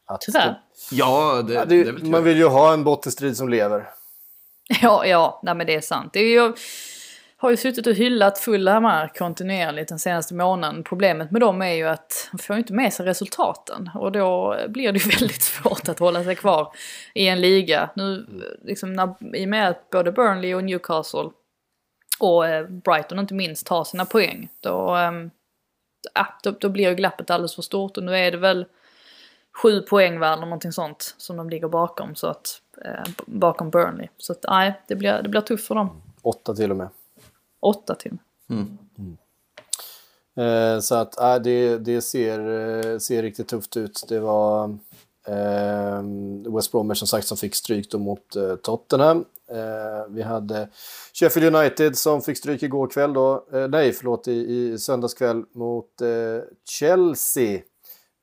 att 0.06 0.20
Tyvärr. 0.20 0.62
ja, 0.90 1.42
det, 1.42 1.54
Ja, 1.54 1.64
det, 1.64 1.80
är 1.80 1.84
det, 1.84 1.92
väl 1.92 2.02
man 2.02 2.10
man 2.10 2.24
vill 2.24 2.36
ju 2.36 2.46
ha 2.46 2.72
en 2.72 2.84
bottenstrid 2.84 3.36
som 3.36 3.48
lever. 3.48 3.90
Ja, 4.82 5.06
ja, 5.06 5.40
nej 5.42 5.54
men 5.54 5.66
det 5.66 5.74
är 5.74 5.80
sant. 5.80 6.12
Det 6.12 6.20
är 6.20 6.42
ju, 6.42 6.52
har 7.38 7.50
ju 7.50 7.56
suttit 7.56 7.86
och 7.86 7.94
hyllat 7.94 8.38
Fulhammar 8.38 9.12
kontinuerligt 9.18 9.88
den 9.88 9.98
senaste 9.98 10.34
månaden. 10.34 10.84
Problemet 10.84 11.30
med 11.30 11.40
dem 11.40 11.62
är 11.62 11.72
ju 11.72 11.88
att 11.88 12.28
de 12.32 12.38
får 12.38 12.56
inte 12.56 12.72
med 12.72 12.92
sig 12.92 13.06
resultaten. 13.06 13.90
Och 13.94 14.12
då 14.12 14.56
blir 14.68 14.92
det 14.92 14.98
ju 14.98 15.10
väldigt 15.18 15.42
svårt 15.42 15.88
att 15.88 15.98
hålla 15.98 16.24
sig 16.24 16.34
kvar 16.34 16.72
i 17.14 17.28
en 17.28 17.40
liga. 17.40 17.90
Nu, 17.96 18.26
liksom, 18.62 18.92
när, 18.92 19.36
i 19.36 19.44
och 19.44 19.48
med 19.48 19.68
att 19.68 19.90
både 19.90 20.12
Burnley 20.12 20.54
och 20.54 20.64
Newcastle 20.64 21.30
och 22.20 22.46
eh, 22.46 22.66
Brighton 22.66 23.18
inte 23.18 23.34
minst 23.34 23.66
tar 23.66 23.84
sina 23.84 24.04
poäng. 24.04 24.48
Då, 24.60 24.96
äh, 26.16 26.26
då, 26.42 26.50
då 26.50 26.68
blir 26.68 26.88
ju 26.88 26.94
glappet 26.94 27.30
alldeles 27.30 27.54
för 27.54 27.62
stort. 27.62 27.96
Och 27.96 28.02
nu 28.02 28.16
är 28.16 28.30
det 28.30 28.38
väl 28.38 28.66
sju 29.62 29.80
poäng 29.80 30.18
väl 30.18 30.32
eller 30.32 30.46
någonting 30.46 30.72
sånt 30.72 31.14
som 31.16 31.36
de 31.36 31.50
ligger 31.50 31.68
bakom. 31.68 32.14
Så 32.14 32.26
att, 32.26 32.60
äh, 32.84 33.12
bakom 33.26 33.70
Burnley. 33.70 34.08
Så 34.18 34.32
att 34.32 34.44
nej, 34.48 34.80
det 34.86 34.96
blir, 34.96 35.22
det 35.22 35.28
blir 35.28 35.40
tufft 35.40 35.66
för 35.66 35.74
dem. 35.74 36.02
Åtta 36.22 36.54
till 36.54 36.70
och 36.70 36.76
med. 36.76 36.88
Åtta 37.66 37.94
till. 37.94 38.18
Eh, 40.36 40.80
så 40.80 40.94
att 40.94 41.20
äh, 41.20 41.34
det, 41.42 41.78
det 41.78 42.02
ser, 42.02 42.38
eh, 42.38 42.98
ser 42.98 43.22
riktigt 43.22 43.48
tufft 43.48 43.76
ut. 43.76 44.04
Det 44.08 44.20
var 44.20 44.64
eh, 45.26 46.02
West 46.54 46.72
Bromwich 46.72 46.98
som 46.98 47.08
sagt 47.08 47.26
som 47.26 47.36
fick 47.36 47.54
stryk 47.54 47.94
mot 47.94 48.36
eh, 48.36 48.54
Tottenham. 48.56 49.24
Eh, 49.50 50.06
vi 50.08 50.22
hade 50.22 50.68
Sheffield 51.12 51.56
United 51.56 51.98
som 51.98 52.22
fick 52.22 52.38
stryk 52.38 52.62
igår 52.62 52.86
kväll 52.86 53.12
då. 53.12 53.44
Eh, 53.52 53.68
nej, 53.68 53.92
förlåt, 53.92 54.28
i, 54.28 54.32
i 54.32 54.78
söndags 54.78 55.14
kväll 55.14 55.44
mot 55.52 56.00
eh, 56.00 56.42
Chelsea. 56.68 57.60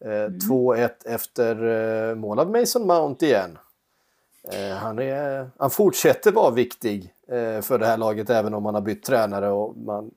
Eh, 0.05 0.29
2-1 0.49 0.89
efter 1.05 1.63
eh, 2.09 2.15
mål 2.15 2.39
av 2.39 2.51
Mason 2.51 2.87
Mount 2.87 3.25
igen. 3.25 3.57
Eh, 4.51 4.75
han, 4.75 4.99
är, 4.99 5.49
han 5.59 5.69
fortsätter 5.69 6.31
vara 6.31 6.51
viktig 6.51 7.13
eh, 7.31 7.61
för 7.61 7.79
det 7.79 7.85
här 7.85 7.97
laget 7.97 8.29
även 8.29 8.53
om 8.53 8.63
man 8.63 8.73
har 8.73 8.81
bytt 8.81 9.03
tränare 9.03 9.49
och 9.49 9.77
man 9.77 10.11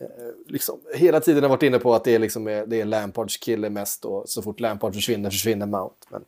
eh, 0.00 0.06
liksom, 0.48 0.80
hela 0.94 1.20
tiden 1.20 1.42
har 1.42 1.50
varit 1.50 1.62
inne 1.62 1.78
på 1.78 1.94
att 1.94 2.04
det 2.04 2.14
är, 2.14 2.18
liksom, 2.18 2.44
det 2.44 2.80
är 2.80 2.84
Lampards 2.84 3.36
kille 3.36 3.70
mest 3.70 4.04
och 4.04 4.28
så 4.28 4.42
fort 4.42 4.60
Lampard 4.60 4.94
försvinner 4.94 5.30
försvinner 5.30 5.66
Mount. 5.66 5.94
Men, 6.08 6.24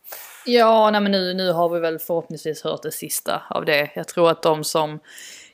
Ja, 0.46 0.90
nej, 0.90 1.00
men 1.00 1.12
nu, 1.12 1.34
nu 1.34 1.52
har 1.52 1.68
vi 1.68 1.80
väl 1.80 1.98
förhoppningsvis 1.98 2.62
hört 2.62 2.82
det 2.82 2.92
sista 2.92 3.42
av 3.50 3.64
det. 3.64 3.90
Jag 3.94 4.08
tror 4.08 4.30
att 4.30 4.42
de 4.42 4.64
som 4.64 4.98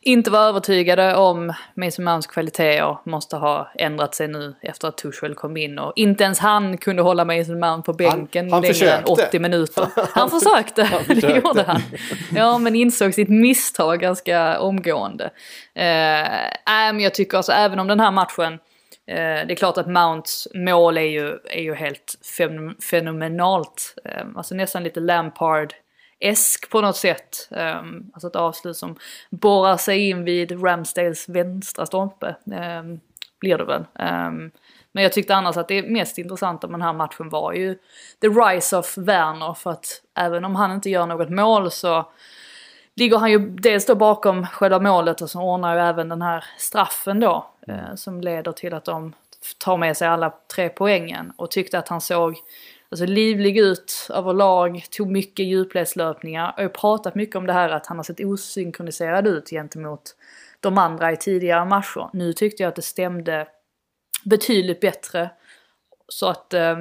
inte 0.03 0.31
var 0.31 0.39
övertygade 0.49 1.17
om 1.17 1.53
Mason 1.75 2.05
Mounts 2.05 2.27
kvaliteter 2.27 2.97
måste 3.05 3.37
ha 3.37 3.71
ändrat 3.75 4.15
sig 4.15 4.29
nu 4.29 4.55
efter 4.61 4.89
att 4.89 4.97
Tuchel 4.97 5.35
kom 5.35 5.57
in 5.57 5.79
och 5.79 5.93
inte 5.97 6.25
ens 6.25 6.39
han 6.39 6.79
kunde 6.79 7.03
hålla 7.03 7.25
Mason 7.25 7.61
Mount 7.61 7.87
på 7.87 7.93
bänken 7.93 8.53
han 8.53 8.63
längre 8.63 8.69
än 8.91 9.05
försökte. 9.05 9.13
80 9.27 9.39
minuter. 9.39 9.87
Han 10.15 10.31
försökte, 10.31 10.83
det 10.83 11.15
försökte. 11.15 11.41
gjorde 11.49 11.63
han. 11.63 11.81
Ja, 12.35 12.59
men 12.59 12.75
insåg 12.75 13.15
sitt 13.15 13.29
misstag 13.29 14.01
ganska 14.01 14.61
omgående. 14.61 15.25
Eh, 15.75 15.83
nej, 16.67 16.93
men 16.93 17.01
jag 17.01 17.15
tycker 17.15 17.37
alltså 17.37 17.53
även 17.53 17.79
om 17.79 17.87
den 17.89 18.01
här 18.01 18.11
matchen 18.11 18.59
Eh, 19.07 19.47
det 19.47 19.53
är 19.53 19.55
klart 19.55 19.79
att 19.79 19.87
Mounts 19.87 20.49
mål 20.55 20.99
är 20.99 21.03
ju, 21.03 21.39
är 21.51 21.63
ju 21.63 21.75
helt 21.75 22.19
fen- 22.39 22.75
fenomenalt. 22.91 23.95
Eh, 24.05 24.23
alltså 24.37 24.55
nästan 24.55 24.83
lite 24.85 25.01
esk 26.23 26.71
på 26.71 26.81
något 26.81 26.97
sätt. 26.97 27.49
Um, 27.51 28.11
alltså 28.13 28.29
ett 28.29 28.37
avslut 28.37 28.77
som 28.77 28.97
borrar 29.31 29.77
sig 29.77 30.09
in 30.09 30.25
vid 30.25 30.65
Ramsdales 30.65 31.29
vänstra 31.29 31.87
stolpe. 31.87 32.37
Um, 32.45 33.01
blir 33.41 33.59
det 33.59 33.65
väl. 33.65 33.81
Um, 33.81 34.51
men 34.93 35.03
jag 35.03 35.13
tyckte 35.13 35.35
annars 35.35 35.57
att 35.57 35.69
det 35.69 35.83
mest 35.83 36.19
intressanta 36.19 36.67
med 36.67 36.81
den 36.81 36.87
här 36.87 36.93
matchen 36.93 37.29
var 37.29 37.53
ju 37.53 37.75
the 38.21 38.29
rise 38.29 38.77
of 38.77 38.99
Werner. 38.99 39.55
För 39.55 39.71
att 39.71 40.03
även 40.19 40.45
om 40.45 40.57
han 40.57 40.73
inte 40.73 40.91
gör 40.91 41.07
något 41.07 41.31
mål 41.31 41.71
så 41.71 42.07
ligger 42.95 43.19
han 43.19 43.31
ju 43.31 43.39
dels 43.39 43.87
då 43.87 43.95
bakom 43.95 44.47
själva 44.47 44.81
målet 44.81 45.21
och 45.21 45.31
så 45.31 45.41
ordnar 45.41 45.75
ju 45.75 45.81
även 45.81 46.09
den 46.09 46.23
här 46.23 46.45
straffen 46.59 47.21
då. 47.21 47.47
Eh, 47.69 47.95
som 47.95 48.21
leder 48.21 48.53
till 48.53 48.75
att 48.75 48.85
de 48.85 49.13
tar 49.59 49.77
med 49.77 49.97
sig 49.97 50.09
alla 50.09 50.33
tre 50.55 50.69
poängen. 50.69 51.33
Och 51.37 51.51
tyckte 51.51 51.79
att 51.79 51.89
han 51.89 52.01
såg 52.01 52.37
alltså, 52.93 53.07
livlig 53.07 53.59
ut 53.59 54.09
överlag, 54.11 54.85
tog 54.91 55.11
mycket 55.11 55.47
djupledslöpningar. 55.47 56.55
Jag 56.57 56.65
har 56.65 56.69
pratat 56.69 57.15
mycket 57.15 57.37
om 57.37 57.47
det 57.47 57.53
här 57.53 57.69
att 57.69 57.87
han 57.87 57.97
har 57.97 58.05
sett 58.05 58.21
osynkroniserad 58.21 59.27
ut 59.27 59.51
gentemot 59.51 60.17
de 60.61 60.79
andra 60.79 61.13
i 61.13 61.17
tidigare 61.17 61.65
matcher. 61.65 62.11
Nu 62.13 62.33
tyckte 62.33 62.63
jag 62.63 62.69
att 62.69 62.77
det 62.77 62.83
stämde 62.83 63.47
betydligt 64.25 64.81
bättre. 64.81 65.31
Så 66.13 66.29
att, 66.29 66.55
eh, 66.55 66.77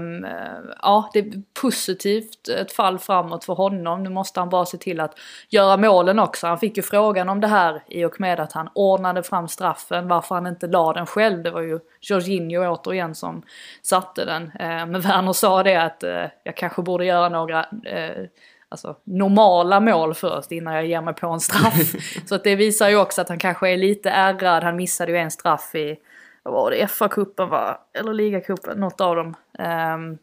ja, 0.81 1.09
det 1.13 1.19
är 1.19 1.41
positivt, 1.61 2.49
ett 2.49 2.71
fall 2.71 2.99
framåt 2.99 3.45
för 3.45 3.53
honom. 3.53 4.03
Nu 4.03 4.09
måste 4.09 4.39
han 4.39 4.49
bara 4.49 4.65
se 4.65 4.77
till 4.77 4.99
att 4.99 5.19
göra 5.49 5.77
målen 5.77 6.19
också. 6.19 6.47
Han 6.47 6.59
fick 6.59 6.77
ju 6.77 6.83
frågan 6.83 7.29
om 7.29 7.41
det 7.41 7.47
här 7.47 7.83
i 7.87 8.05
och 8.05 8.19
med 8.19 8.39
att 8.39 8.51
han 8.51 8.69
ordnade 8.75 9.23
fram 9.23 9.47
straffen, 9.47 10.07
varför 10.07 10.35
han 10.35 10.47
inte 10.47 10.67
la 10.67 10.93
den 10.93 11.05
själv. 11.05 11.43
Det 11.43 11.51
var 11.51 11.61
ju 11.61 11.79
Jorginho 12.01 12.75
återigen 12.75 13.15
som 13.15 13.43
satte 13.81 14.25
den. 14.25 14.43
Eh, 14.43 14.85
men 14.85 15.01
Werner 15.01 15.33
sa 15.33 15.63
det 15.63 15.75
att 15.75 16.03
eh, 16.03 16.25
jag 16.43 16.55
kanske 16.55 16.81
borde 16.81 17.05
göra 17.05 17.29
några 17.29 17.65
eh, 17.85 18.25
alltså, 18.69 18.95
normala 19.03 19.79
mål 19.79 20.13
först 20.13 20.51
innan 20.51 20.73
jag 20.73 20.85
ger 20.85 21.01
mig 21.01 21.13
på 21.13 21.27
en 21.27 21.39
straff. 21.39 21.93
Så 22.25 22.35
att 22.35 22.43
det 22.43 22.55
visar 22.55 22.89
ju 22.89 22.97
också 22.97 23.21
att 23.21 23.29
han 23.29 23.39
kanske 23.39 23.69
är 23.69 23.77
lite 23.77 24.09
ärrad. 24.09 24.63
Han 24.63 24.75
missade 24.75 25.11
ju 25.11 25.17
en 25.17 25.31
straff 25.31 25.75
i 25.75 25.97
vad 26.43 26.53
var 26.53 26.71
det, 26.71 26.87
FA-cupen 26.87 27.49
va? 27.49 27.77
Eller 27.93 28.13
ligacupen, 28.13 28.79
något 28.79 29.01
av 29.01 29.15
dem. 29.15 29.35
Um, 29.59 30.17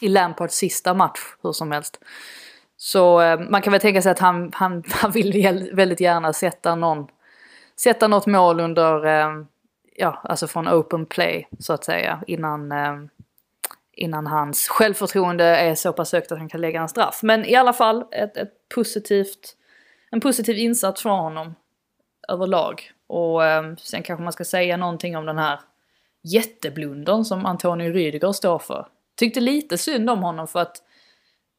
I 0.00 0.08
Lampards 0.08 0.54
sista 0.54 0.94
match, 0.94 1.20
hur 1.42 1.52
som 1.52 1.72
helst. 1.72 2.00
Så 2.76 3.20
um, 3.20 3.50
man 3.50 3.62
kan 3.62 3.70
väl 3.70 3.80
tänka 3.80 4.02
sig 4.02 4.12
att 4.12 4.18
han, 4.18 4.50
han, 4.54 4.82
han 4.90 5.10
vill 5.10 5.70
väldigt 5.72 6.00
gärna 6.00 6.32
sätta 6.32 6.74
någon, 6.74 7.06
sätta 7.80 8.08
något 8.08 8.26
mål 8.26 8.60
under, 8.60 9.06
um, 9.26 9.46
ja, 9.96 10.20
alltså 10.24 10.46
från 10.46 10.68
open 10.68 11.06
play 11.06 11.48
så 11.58 11.72
att 11.72 11.84
säga, 11.84 12.22
innan, 12.26 12.72
innan 13.92 14.26
hans 14.26 14.68
självförtroende 14.68 15.44
är 15.44 15.74
så 15.74 15.92
pass 15.92 16.12
högt 16.12 16.32
att 16.32 16.38
han 16.38 16.48
kan 16.48 16.60
lägga 16.60 16.80
en 16.80 16.88
straff. 16.88 17.20
Men 17.22 17.44
i 17.44 17.54
alla 17.54 17.72
fall 17.72 18.04
ett, 18.10 18.36
ett 18.36 18.68
positivt, 18.74 19.56
en 20.10 20.20
positiv 20.20 20.58
insats 20.58 21.02
från 21.02 21.18
honom 21.18 21.54
överlag. 22.28 22.92
Och 23.06 23.44
ehm, 23.44 23.76
sen 23.76 24.02
kanske 24.02 24.22
man 24.22 24.32
ska 24.32 24.44
säga 24.44 24.76
någonting 24.76 25.16
om 25.16 25.26
den 25.26 25.38
här 25.38 25.60
jätteblundern 26.22 27.24
som 27.24 27.46
Antonio 27.46 27.92
Rüdiger 27.92 28.32
står 28.32 28.58
för. 28.58 28.86
Tyckte 29.16 29.40
lite 29.40 29.78
synd 29.78 30.10
om 30.10 30.22
honom 30.22 30.48
för 30.48 30.60
att 30.60 30.82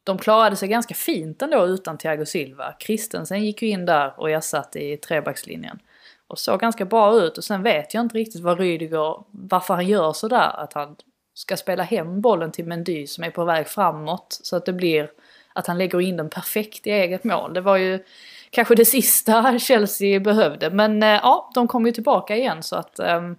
de 0.03 0.17
klarade 0.17 0.55
sig 0.55 0.69
ganska 0.69 0.93
fint 0.93 1.41
ändå 1.41 1.65
utan 1.65 1.97
Thiago 1.97 2.25
Silva. 2.25 2.75
Christensen 2.79 3.45
gick 3.45 3.61
ju 3.61 3.69
in 3.69 3.85
där 3.85 4.13
och 4.19 4.29
jag 4.29 4.43
satt 4.43 4.75
i 4.75 4.97
trebackslinjen. 4.97 5.79
Och 6.27 6.39
såg 6.39 6.59
ganska 6.59 6.85
bra 6.85 7.15
ut 7.15 7.37
och 7.37 7.43
sen 7.43 7.63
vet 7.63 7.93
jag 7.93 8.01
inte 8.01 8.17
riktigt 8.17 8.41
vad 8.41 8.59
Rüdiger, 8.59 9.23
varför 9.31 9.73
han 9.73 9.87
gör 9.87 10.13
sådär. 10.13 10.51
Att 10.57 10.73
han 10.73 10.95
ska 11.33 11.57
spela 11.57 11.83
hem 11.83 12.21
bollen 12.21 12.51
till 12.51 12.65
Mendy 12.65 13.07
som 13.07 13.23
är 13.23 13.31
på 13.31 13.45
väg 13.45 13.67
framåt. 13.67 14.39
Så 14.43 14.55
att 14.55 14.65
det 14.65 14.73
blir 14.73 15.09
att 15.53 15.67
han 15.67 15.77
lägger 15.77 16.01
in 16.01 16.17
den 16.17 16.29
perfekt 16.29 16.87
i 16.87 16.91
eget 16.91 17.23
mål. 17.23 17.53
Det 17.53 17.61
var 17.61 17.77
ju 17.77 18.03
kanske 18.49 18.75
det 18.75 18.85
sista 18.85 19.59
Chelsea 19.67 20.19
behövde. 20.19 20.69
Men 20.69 21.03
eh, 21.03 21.09
ja, 21.09 21.51
de 21.53 21.67
kom 21.67 21.85
ju 21.85 21.91
tillbaka 21.91 22.35
igen 22.35 22.63
så 22.63 22.75
att... 22.75 22.99
Ehm, 22.99 23.35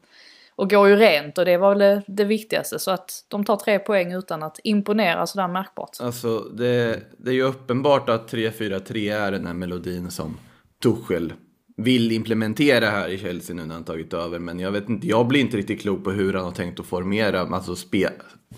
och 0.58 0.70
går 0.70 0.88
ju 0.88 0.96
rent 0.96 1.38
och 1.38 1.44
det 1.44 1.56
var 1.56 1.74
väl 1.74 2.02
det, 2.06 2.24
viktigaste. 2.24 2.78
Så 2.78 2.90
att 2.90 3.24
de 3.28 3.44
tar 3.44 3.56
tre 3.56 3.78
poäng 3.78 4.12
utan 4.12 4.42
att 4.42 4.60
imponera 4.64 5.26
sådär 5.26 5.48
märkbart. 5.48 5.90
Alltså, 6.00 6.38
det, 6.38 7.00
det 7.18 7.30
är 7.30 7.34
ju 7.34 7.42
uppenbart 7.42 8.08
att 8.08 8.32
3-4-3 8.32 9.16
är 9.16 9.32
den 9.32 9.46
här 9.46 9.54
melodin 9.54 10.10
som 10.10 10.36
Tuchel 10.82 11.32
vill 11.76 12.12
implementera 12.12 12.86
här 12.86 13.08
i 13.08 13.18
Chelsea 13.18 13.56
nu 13.56 13.66
när 13.66 13.74
han 13.74 13.84
tagit 13.84 14.14
över. 14.14 14.38
Men 14.38 14.60
jag 14.60 14.70
vet 14.70 14.88
inte, 14.88 15.06
jag 15.06 15.26
blir 15.26 15.40
inte 15.40 15.56
riktigt 15.56 15.80
klok 15.80 16.04
på 16.04 16.10
hur 16.10 16.34
han 16.34 16.44
har 16.44 16.52
tänkt 16.52 16.80
att 16.80 16.86
formera, 16.86 17.40
alltså 17.40 17.76
spe, 17.76 18.10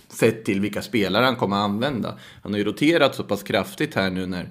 sett 0.08 0.44
till 0.44 0.60
vilka 0.60 0.82
spelare 0.82 1.24
han 1.24 1.36
kommer 1.36 1.56
att 1.56 1.64
använda. 1.64 2.18
Han 2.42 2.52
har 2.52 2.58
ju 2.58 2.64
roterat 2.64 3.14
så 3.14 3.24
pass 3.24 3.42
kraftigt 3.42 3.94
här 3.94 4.10
nu 4.10 4.26
när 4.26 4.48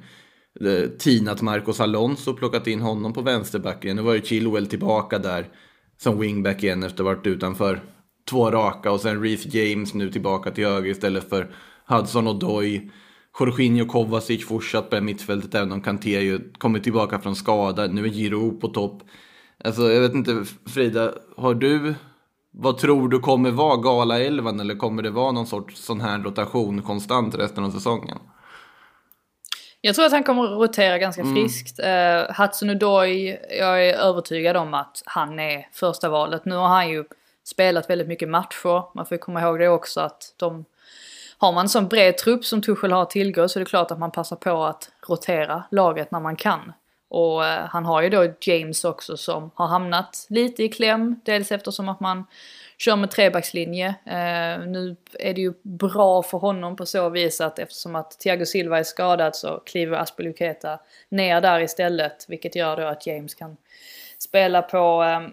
Eh, 0.61 0.89
tinat 0.89 1.41
Marcos 1.41 1.79
Alonso 1.79 2.31
och 2.31 2.37
plockat 2.37 2.67
in 2.67 2.81
honom 2.81 3.13
på 3.13 3.21
vänsterbacken. 3.21 3.95
Nu 3.95 4.01
var 4.01 4.13
ju 4.13 4.21
Chilwell 4.21 4.67
tillbaka 4.67 5.19
där 5.19 5.47
som 5.97 6.19
wingback 6.19 6.63
igen 6.63 6.83
efter 6.83 7.03
att 7.03 7.07
ha 7.07 7.15
varit 7.15 7.27
utanför 7.27 7.81
två 8.29 8.51
raka 8.51 8.91
och 8.91 9.01
sen 9.01 9.23
Reece 9.23 9.45
James 9.45 9.93
nu 9.93 10.11
tillbaka 10.11 10.51
till 10.51 10.65
höger 10.65 10.91
istället 10.91 11.29
för 11.29 11.55
Hudson 11.87 12.27
och 12.27 12.39
Doy. 12.39 12.91
Jorginho 13.39 13.85
Kovacic 13.85 14.45
fortsatt 14.45 14.89
på 14.89 15.01
mittfältet 15.01 15.55
även 15.55 15.71
om 15.71 15.81
Kanté 15.81 16.21
ju 16.21 16.53
kommit 16.57 16.83
tillbaka 16.83 17.19
från 17.19 17.35
skada. 17.35 17.87
Nu 17.87 18.05
är 18.05 18.09
Giroud 18.09 18.61
på 18.61 18.67
topp. 18.67 19.03
Alltså 19.63 19.91
jag 19.91 20.01
vet 20.01 20.13
inte 20.13 20.45
Frida, 20.65 21.13
har 21.37 21.53
du 21.53 21.95
vad 22.51 22.77
tror 22.77 23.09
du 23.09 23.19
kommer 23.19 23.51
vara 23.51 23.77
gala-elvan 23.77 24.59
eller 24.59 24.75
kommer 24.75 25.03
det 25.03 25.09
vara 25.09 25.31
någon 25.31 25.47
sorts 25.47 25.85
sån 25.85 26.01
här 26.01 26.19
rotation 26.19 26.81
konstant 26.81 27.35
resten 27.35 27.63
av 27.63 27.71
säsongen? 27.71 28.17
Jag 29.81 29.95
tror 29.95 30.05
att 30.05 30.11
han 30.11 30.23
kommer 30.23 30.43
att 30.43 30.59
rotera 30.59 30.97
ganska 30.97 31.23
friskt. 31.23 31.79
Uh, 31.79 32.41
Hudson 32.41 32.69
Odoi, 32.69 33.39
jag 33.59 33.85
är 33.85 33.93
övertygad 33.93 34.57
om 34.57 34.73
att 34.73 35.03
han 35.05 35.39
är 35.39 35.67
första 35.71 36.09
valet. 36.09 36.45
Nu 36.45 36.55
har 36.55 36.67
han 36.67 36.89
ju 36.89 37.03
spelat 37.43 37.89
väldigt 37.89 38.07
mycket 38.07 38.29
matcher. 38.29 38.95
Man 38.95 39.05
får 39.05 39.15
ju 39.15 39.19
komma 39.19 39.41
ihåg 39.41 39.59
det 39.59 39.67
också 39.67 40.01
att 40.01 40.33
de... 40.37 40.65
Har 41.37 41.51
man 41.51 41.65
en 41.65 41.69
sån 41.69 41.87
bred 41.87 42.17
trupp 42.17 42.45
som 42.45 42.61
Tuchel 42.61 42.91
har 42.91 43.05
tillgå 43.05 43.49
så 43.49 43.59
är 43.59 43.63
det 43.63 43.69
klart 43.69 43.91
att 43.91 43.99
man 43.99 44.11
passar 44.11 44.35
på 44.35 44.63
att 44.63 44.91
rotera 45.07 45.63
laget 45.71 46.11
när 46.11 46.19
man 46.19 46.35
kan. 46.35 46.73
Och 47.09 47.45
eh, 47.45 47.65
han 47.69 47.85
har 47.85 48.01
ju 48.01 48.09
då 48.09 48.33
James 48.41 48.85
också 48.85 49.17
som 49.17 49.51
har 49.53 49.67
hamnat 49.67 50.25
lite 50.29 50.63
i 50.63 50.69
kläm. 50.69 51.19
Dels 51.25 51.51
eftersom 51.51 51.89
att 51.89 51.99
man 51.99 52.25
kör 52.79 52.95
med 52.95 53.11
trebackslinje. 53.11 53.87
Eh, 54.05 54.65
nu 54.67 54.95
är 55.19 55.33
det 55.33 55.41
ju 55.41 55.53
bra 55.61 56.23
för 56.23 56.37
honom 56.37 56.75
på 56.75 56.85
så 56.85 57.09
vis 57.09 57.41
att 57.41 57.59
eftersom 57.59 57.95
att 57.95 58.11
Thiago 58.19 58.45
Silva 58.45 58.79
är 58.79 58.83
skadad 58.83 59.35
så 59.35 59.61
kliver 59.65 59.97
Aspeluketa 59.97 60.79
ner 61.09 61.41
där 61.41 61.59
istället. 61.59 62.25
Vilket 62.27 62.55
gör 62.55 62.77
då 62.77 62.87
att 62.87 63.07
James 63.07 63.35
kan 63.35 63.57
spela 64.17 64.61
på, 64.61 65.03
eh, 65.03 65.29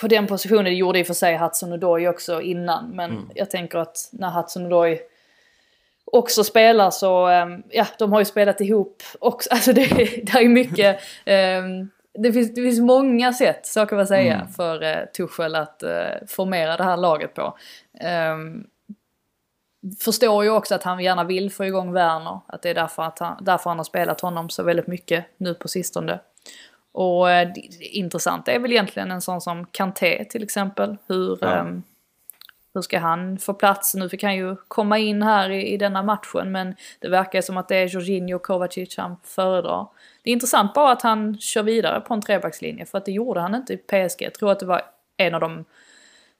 på 0.00 0.08
den 0.08 0.26
positionen. 0.26 0.64
Det 0.64 0.70
gjorde 0.70 0.98
i 0.98 1.02
och 1.02 1.06
för 1.06 1.14
sig 1.14 1.36
Hudson 1.36 1.72
Odoi 1.72 2.08
också 2.08 2.40
innan. 2.40 2.90
Men 2.90 3.30
jag 3.34 3.50
tänker 3.50 3.78
att 3.78 4.08
när 4.12 4.30
Hudson 4.30 4.66
Odoi 4.66 5.00
också 6.04 6.44
spelar 6.44 6.90
så, 6.90 7.26
ehm, 7.26 7.62
ja 7.70 7.86
de 7.98 8.12
har 8.12 8.20
ju 8.20 8.24
spelat 8.24 8.60
ihop 8.60 9.02
också. 9.18 9.48
Alltså 9.52 9.72
det, 9.72 9.86
det 10.22 10.32
är 10.32 10.48
mycket, 10.48 11.00
ehm, 11.24 11.90
det, 12.14 12.32
finns, 12.32 12.54
det 12.54 12.62
finns 12.62 12.80
många 12.80 13.32
sätt, 13.32 13.66
så 13.66 13.86
kan 13.86 13.98
man 13.98 14.06
säga, 14.06 14.46
för 14.56 14.82
uh, 14.82 15.04
Tuchel 15.16 15.54
att 15.54 15.82
eh, 15.82 15.90
formera 16.28 16.76
det 16.76 16.84
här 16.84 16.96
laget 16.96 17.34
på. 17.34 17.58
Ehm, 18.00 18.64
förstår 20.04 20.44
ju 20.44 20.50
också 20.50 20.74
att 20.74 20.82
han 20.82 21.00
gärna 21.00 21.24
vill 21.24 21.52
få 21.52 21.64
igång 21.64 21.92
Werner, 21.92 22.40
att 22.46 22.62
det 22.62 22.70
är 22.70 22.74
därför, 22.74 23.02
att 23.02 23.18
han, 23.18 23.44
därför 23.44 23.70
han 23.70 23.76
har 23.78 23.84
spelat 23.84 24.20
honom 24.20 24.50
så 24.50 24.62
väldigt 24.62 24.86
mycket 24.86 25.24
nu 25.36 25.54
på 25.54 25.68
sistone. 25.68 26.20
Och 26.92 27.30
eh, 27.30 27.48
intressanta 27.80 28.52
är 28.52 28.58
väl 28.58 28.72
egentligen 28.72 29.10
en 29.10 29.20
sån 29.20 29.40
som 29.40 29.66
Kanté 29.66 30.24
till 30.24 30.42
exempel. 30.42 30.96
Hur, 31.06 31.38
Ja. 31.40 31.56
ehm, 31.56 31.82
hur 32.74 32.82
ska 32.82 32.98
han 32.98 33.38
få 33.38 33.54
plats? 33.54 33.94
Nu 33.94 34.08
fick 34.08 34.22
han 34.22 34.36
ju 34.36 34.56
komma 34.56 34.98
in 34.98 35.22
här 35.22 35.50
i, 35.50 35.72
i 35.72 35.76
denna 35.76 36.02
matchen 36.02 36.52
men 36.52 36.74
det 36.98 37.08
verkar 37.08 37.40
som 37.40 37.56
att 37.56 37.68
det 37.68 37.76
är 37.76 37.86
Jorginho 37.86 38.36
och 38.36 38.42
Kovacic 38.42 38.96
han 38.96 39.16
föredrar. 39.24 39.86
Det 40.22 40.30
är 40.30 40.32
intressant 40.32 40.74
bara 40.74 40.92
att 40.92 41.02
han 41.02 41.38
kör 41.38 41.62
vidare 41.62 42.00
på 42.00 42.14
en 42.14 42.20
trebackslinje 42.20 42.86
för 42.86 42.98
att 42.98 43.04
det 43.04 43.12
gjorde 43.12 43.40
han 43.40 43.54
inte 43.54 43.72
i 43.72 43.76
PSG. 43.76 44.22
Jag 44.22 44.34
tror 44.34 44.52
att 44.52 44.60
det 44.60 44.66
var 44.66 44.82
en 45.16 45.34
av 45.34 45.40
de 45.40 45.64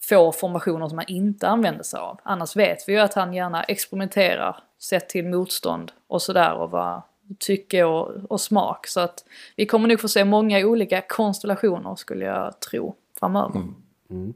få 0.02 0.32
formationer 0.32 0.88
som 0.88 0.98
han 0.98 1.08
inte 1.08 1.48
använde 1.48 1.84
sig 1.84 2.00
av. 2.00 2.20
Annars 2.22 2.56
vet 2.56 2.88
vi 2.88 2.92
ju 2.92 2.98
att 2.98 3.14
han 3.14 3.34
gärna 3.34 3.62
experimenterar 3.62 4.56
sett 4.78 5.08
till 5.08 5.24
motstånd 5.24 5.92
och 6.06 6.22
sådär 6.22 6.54
och 6.54 6.70
vad 6.70 7.02
tycke 7.38 7.84
och, 7.84 8.30
och 8.30 8.40
smak. 8.40 8.86
Så 8.86 9.00
att 9.00 9.24
vi 9.56 9.66
kommer 9.66 9.88
nog 9.88 10.00
få 10.00 10.08
se 10.08 10.24
många 10.24 10.58
olika 10.58 11.00
konstellationer 11.00 11.94
skulle 11.94 12.24
jag 12.24 12.60
tro 12.60 12.94
framöver. 13.20 13.56
Mm. 13.56 13.74
Mm. 14.10 14.34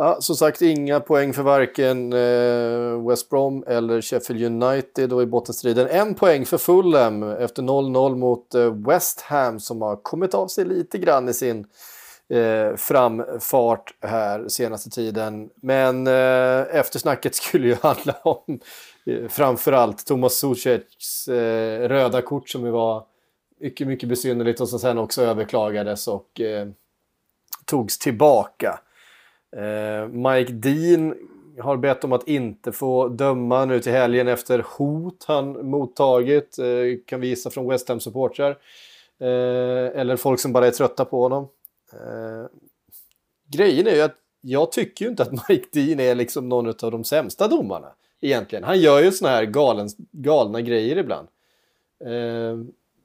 Ja, 0.00 0.20
som 0.20 0.36
sagt, 0.36 0.62
inga 0.62 1.00
poäng 1.00 1.32
för 1.32 1.42
varken 1.42 2.12
eh, 2.12 3.08
West 3.08 3.30
Brom 3.30 3.64
eller 3.66 4.00
Sheffield 4.00 4.62
United 4.62 5.12
och 5.12 5.22
i 5.22 5.26
bottenstriden. 5.26 5.88
En 5.88 6.14
poäng 6.14 6.46
för 6.46 6.58
Fulham 6.58 7.22
efter 7.22 7.62
0-0 7.62 8.16
mot 8.16 8.54
eh, 8.54 8.74
West 8.74 9.20
Ham 9.20 9.60
som 9.60 9.82
har 9.82 9.96
kommit 9.96 10.34
av 10.34 10.48
sig 10.48 10.64
lite 10.64 10.98
grann 10.98 11.28
i 11.28 11.34
sin 11.34 11.66
eh, 12.28 12.76
framfart 12.76 13.94
här 14.00 14.48
senaste 14.48 14.90
tiden. 14.90 15.50
Men 15.62 16.06
eh, 16.06 16.76
eftersnacket 16.76 17.34
skulle 17.34 17.68
ju 17.68 17.76
handla 17.82 18.14
om 18.22 18.60
eh, 19.06 19.28
framförallt 19.28 20.06
Thomas 20.06 20.34
Zuzeks 20.34 21.28
eh, 21.28 21.88
röda 21.88 22.22
kort 22.22 22.48
som 22.48 22.64
ju 22.64 22.70
var 22.70 23.04
mycket, 23.60 23.86
mycket 23.86 24.08
besynnerligt 24.08 24.60
och 24.60 24.68
som 24.68 24.78
sen 24.78 24.98
också 24.98 25.22
överklagades 25.22 26.08
och 26.08 26.40
eh, 26.40 26.68
togs 27.64 27.98
tillbaka. 27.98 28.80
Eh, 29.56 30.08
Mike 30.08 30.52
Dean 30.52 31.14
har 31.60 31.76
bett 31.76 32.04
om 32.04 32.12
att 32.12 32.28
inte 32.28 32.72
få 32.72 33.08
döma 33.08 33.64
nu 33.64 33.80
till 33.80 33.92
helgen 33.92 34.28
efter 34.28 34.64
hot 34.78 35.24
han 35.28 35.70
mottagit. 35.70 36.58
Eh, 36.58 36.64
kan 37.06 37.20
vi 37.20 37.28
gissa 37.28 37.50
från 37.50 37.68
West 37.68 37.88
Ham-supportrar. 37.88 38.50
Eh, 39.20 40.00
eller 40.00 40.16
folk 40.16 40.40
som 40.40 40.52
bara 40.52 40.66
är 40.66 40.70
trötta 40.70 41.04
på 41.04 41.22
honom. 41.22 41.48
Eh, 41.92 42.46
grejen 43.48 43.86
är 43.86 43.94
ju 43.94 44.00
att 44.00 44.16
jag 44.40 44.72
tycker 44.72 45.04
ju 45.04 45.10
inte 45.10 45.22
att 45.22 45.32
Mike 45.48 45.68
Dean 45.72 46.00
är 46.00 46.14
liksom 46.14 46.48
någon 46.48 46.68
av 46.68 46.90
de 46.90 47.04
sämsta 47.04 47.48
domarna. 47.48 47.88
Egentligen. 48.20 48.64
Han 48.64 48.80
gör 48.80 49.02
ju 49.02 49.12
såna 49.12 49.30
här 49.30 49.44
galen, 49.44 49.88
galna 50.12 50.60
grejer 50.60 50.96
ibland. 50.96 51.28
Eh, 52.04 52.58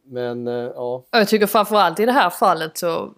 men 0.05 0.47
eh, 0.47 0.53
ja. 0.53 1.03
Jag 1.11 1.27
tycker 1.27 1.47
framförallt 1.47 1.99
i 1.99 2.05
det 2.05 2.11
här 2.11 2.29
fallet 2.29 2.77
så... 2.77 3.13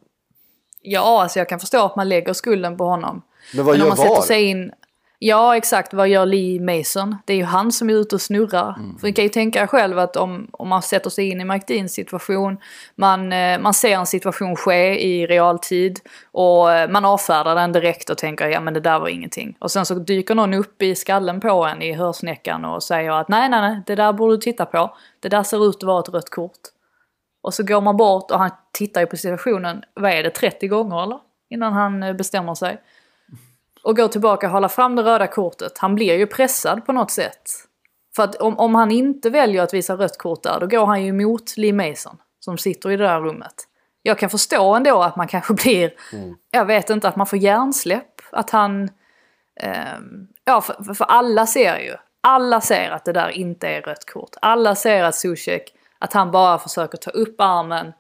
Ja, 0.86 1.22
alltså 1.22 1.40
jag 1.40 1.50
kan 1.50 1.60
förstå 1.60 1.86
att 1.86 1.96
man 1.96 2.10
lägger 2.10 2.34
skulden 2.34 2.78
på 2.78 2.86
honom. 2.86 3.22
Men 3.54 3.66
vad 3.66 3.74
Men 3.74 3.80
gör 3.80 3.88
man 3.88 3.98
sätter 3.98 4.10
VAR? 4.10 4.22
sig 4.22 4.44
in... 4.44 4.72
Ja, 5.20 5.58
exakt. 5.58 5.94
Vad 5.94 6.08
gör 6.08 6.26
Lee 6.26 6.60
Mason? 6.62 7.18
Det 7.26 7.34
är 7.34 7.38
ju 7.38 7.44
han 7.44 7.72
som 7.72 7.90
är 7.90 7.94
ute 7.94 8.16
och 8.16 8.22
snurrar. 8.22 8.76
Mm. 8.78 8.98
För 8.98 9.08
ni 9.08 9.14
kan 9.14 9.24
ju 9.24 9.30
tänka 9.30 9.62
er 9.62 9.68
själv 9.68 10.00
att 10.00 10.16
om, 10.16 10.48
om 10.52 10.68
man 10.68 10.82
sätter 10.82 11.10
sig 11.10 11.30
in 11.30 11.42
i 11.42 11.46
Mike 11.46 11.74
Deans 11.74 11.94
situation, 11.94 12.58
man, 12.96 13.34
eh, 13.34 13.60
man 13.60 13.74
ser 13.74 13.98
en 13.98 14.06
situation 14.06 14.56
ske 14.56 15.06
i 15.06 15.28
realtid 15.28 16.00
och 16.32 16.72
eh, 16.72 16.90
man 16.90 17.06
avfärdar 17.06 17.56
den 17.56 17.72
direkt 17.72 18.10
och 18.10 18.18
tänker 18.18 18.48
ja 18.48 18.60
men 18.62 18.74
det 18.74 18.80
där 18.80 19.00
var 19.00 19.08
ingenting. 19.08 19.58
Och 19.60 19.72
sen 19.72 19.86
så 19.86 19.94
dyker 19.96 20.36
någon 20.36 20.54
upp 20.54 20.82
i 20.82 20.96
skallen 20.96 21.40
på 21.40 21.66
en 21.66 21.82
i 21.82 21.94
hörsnäckan 21.94 22.66
och 22.66 22.84
säger 22.84 23.12
att 23.12 23.30
nej, 23.30 23.50
nej, 23.50 23.62
nej, 23.62 23.82
det 23.86 23.96
där 23.96 24.14
borde 24.14 24.34
du 24.34 24.38
titta 24.38 24.66
på. 24.66 24.98
Det 25.20 25.30
där 25.30 25.44
ser 25.44 25.70
ut 25.70 25.76
att 25.76 25.84
vara 25.84 26.00
ett 26.00 26.10
rött 26.10 26.30
kort. 26.30 26.52
Och 27.46 27.54
så 27.54 27.64
går 27.64 27.82
man 27.82 27.98
bort 27.98 28.32
och 28.32 28.40
han 28.40 28.52
tittar 28.72 29.02
ju 29.02 29.08
på 29.08 29.18
situationen, 29.18 29.84
vad 29.94 30.12
är 30.12 30.24
det, 30.24 30.30
30 30.30 30.68
gånger 30.68 31.04
eller? 31.04 31.20
Innan 31.50 31.74
han 31.74 32.04
eh, 32.04 32.14
bestämmer 32.14 32.56
sig. 32.56 32.82
Och 33.84 33.96
går 33.96 34.08
tillbaka 34.08 34.48
och 34.48 34.54
håller 34.54 34.68
fram 34.68 34.96
det 34.96 35.04
röda 35.04 35.28
kortet. 35.28 35.78
Han 35.78 35.96
blir 35.96 36.18
ju 36.18 36.28
pressad 36.28 36.86
på 36.86 36.94
något 36.94 37.12
sätt. 37.12 37.52
För 38.16 38.24
att 38.24 38.36
om, 38.36 38.60
om 38.60 38.76
han 38.76 38.92
inte 38.92 39.30
väljer 39.30 39.64
att 39.64 39.74
visa 39.74 39.96
rött 39.96 40.18
kort 40.18 40.44
där, 40.44 40.60
då 40.60 40.68
går 40.68 40.86
han 40.86 41.04
ju 41.04 41.10
emot 41.10 41.58
Lee 41.58 41.74
Mason. 41.74 42.18
Som 42.40 42.58
sitter 42.58 42.92
i 42.92 42.98
det 42.98 43.04
där 43.04 43.22
rummet. 43.22 43.54
Jag 44.02 44.20
kan 44.20 44.30
förstå 44.30 44.74
ändå 44.74 45.02
att 45.02 45.16
man 45.16 45.28
kanske 45.36 45.54
blir, 45.54 45.94
jag 46.52 46.66
vet 46.66 46.90
inte, 46.90 47.08
att 47.08 47.16
man 47.16 47.28
får 47.28 47.40
hjärnsläpp. 47.40 48.22
Att 48.32 48.50
han, 48.50 48.90
ehm, 49.62 50.28
ja 50.46 50.62
för, 50.62 50.94
för 50.94 51.06
alla 51.06 51.48
ser 51.48 51.80
ju, 51.80 51.96
alla 52.22 52.62
ser 52.62 52.90
att 52.90 53.06
det 53.06 53.14
där 53.14 53.30
inte 53.30 53.68
är 53.68 53.82
rött 53.82 54.06
kort. 54.06 54.36
Alla 54.42 54.76
ser 54.76 55.04
att 55.04 55.16
Zuzek, 55.16 55.75
att 56.06 56.14
han 56.14 56.32
bara 56.32 56.60
försöker 56.60 56.98
ta 56.98 57.12
upp 57.12 57.36
armen 57.42 57.94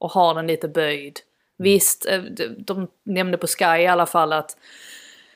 och 0.00 0.10
ha 0.10 0.34
den 0.34 0.46
lite 0.46 0.68
böjd. 0.68 1.20
Visst, 1.58 2.06
eh, 2.06 2.18
de, 2.22 2.48
de 2.48 2.88
nämnde 3.04 3.38
på 3.38 3.46
Sky 3.46 3.64
i 3.64 3.86
alla 3.86 4.06
fall 4.06 4.32
att 4.32 4.56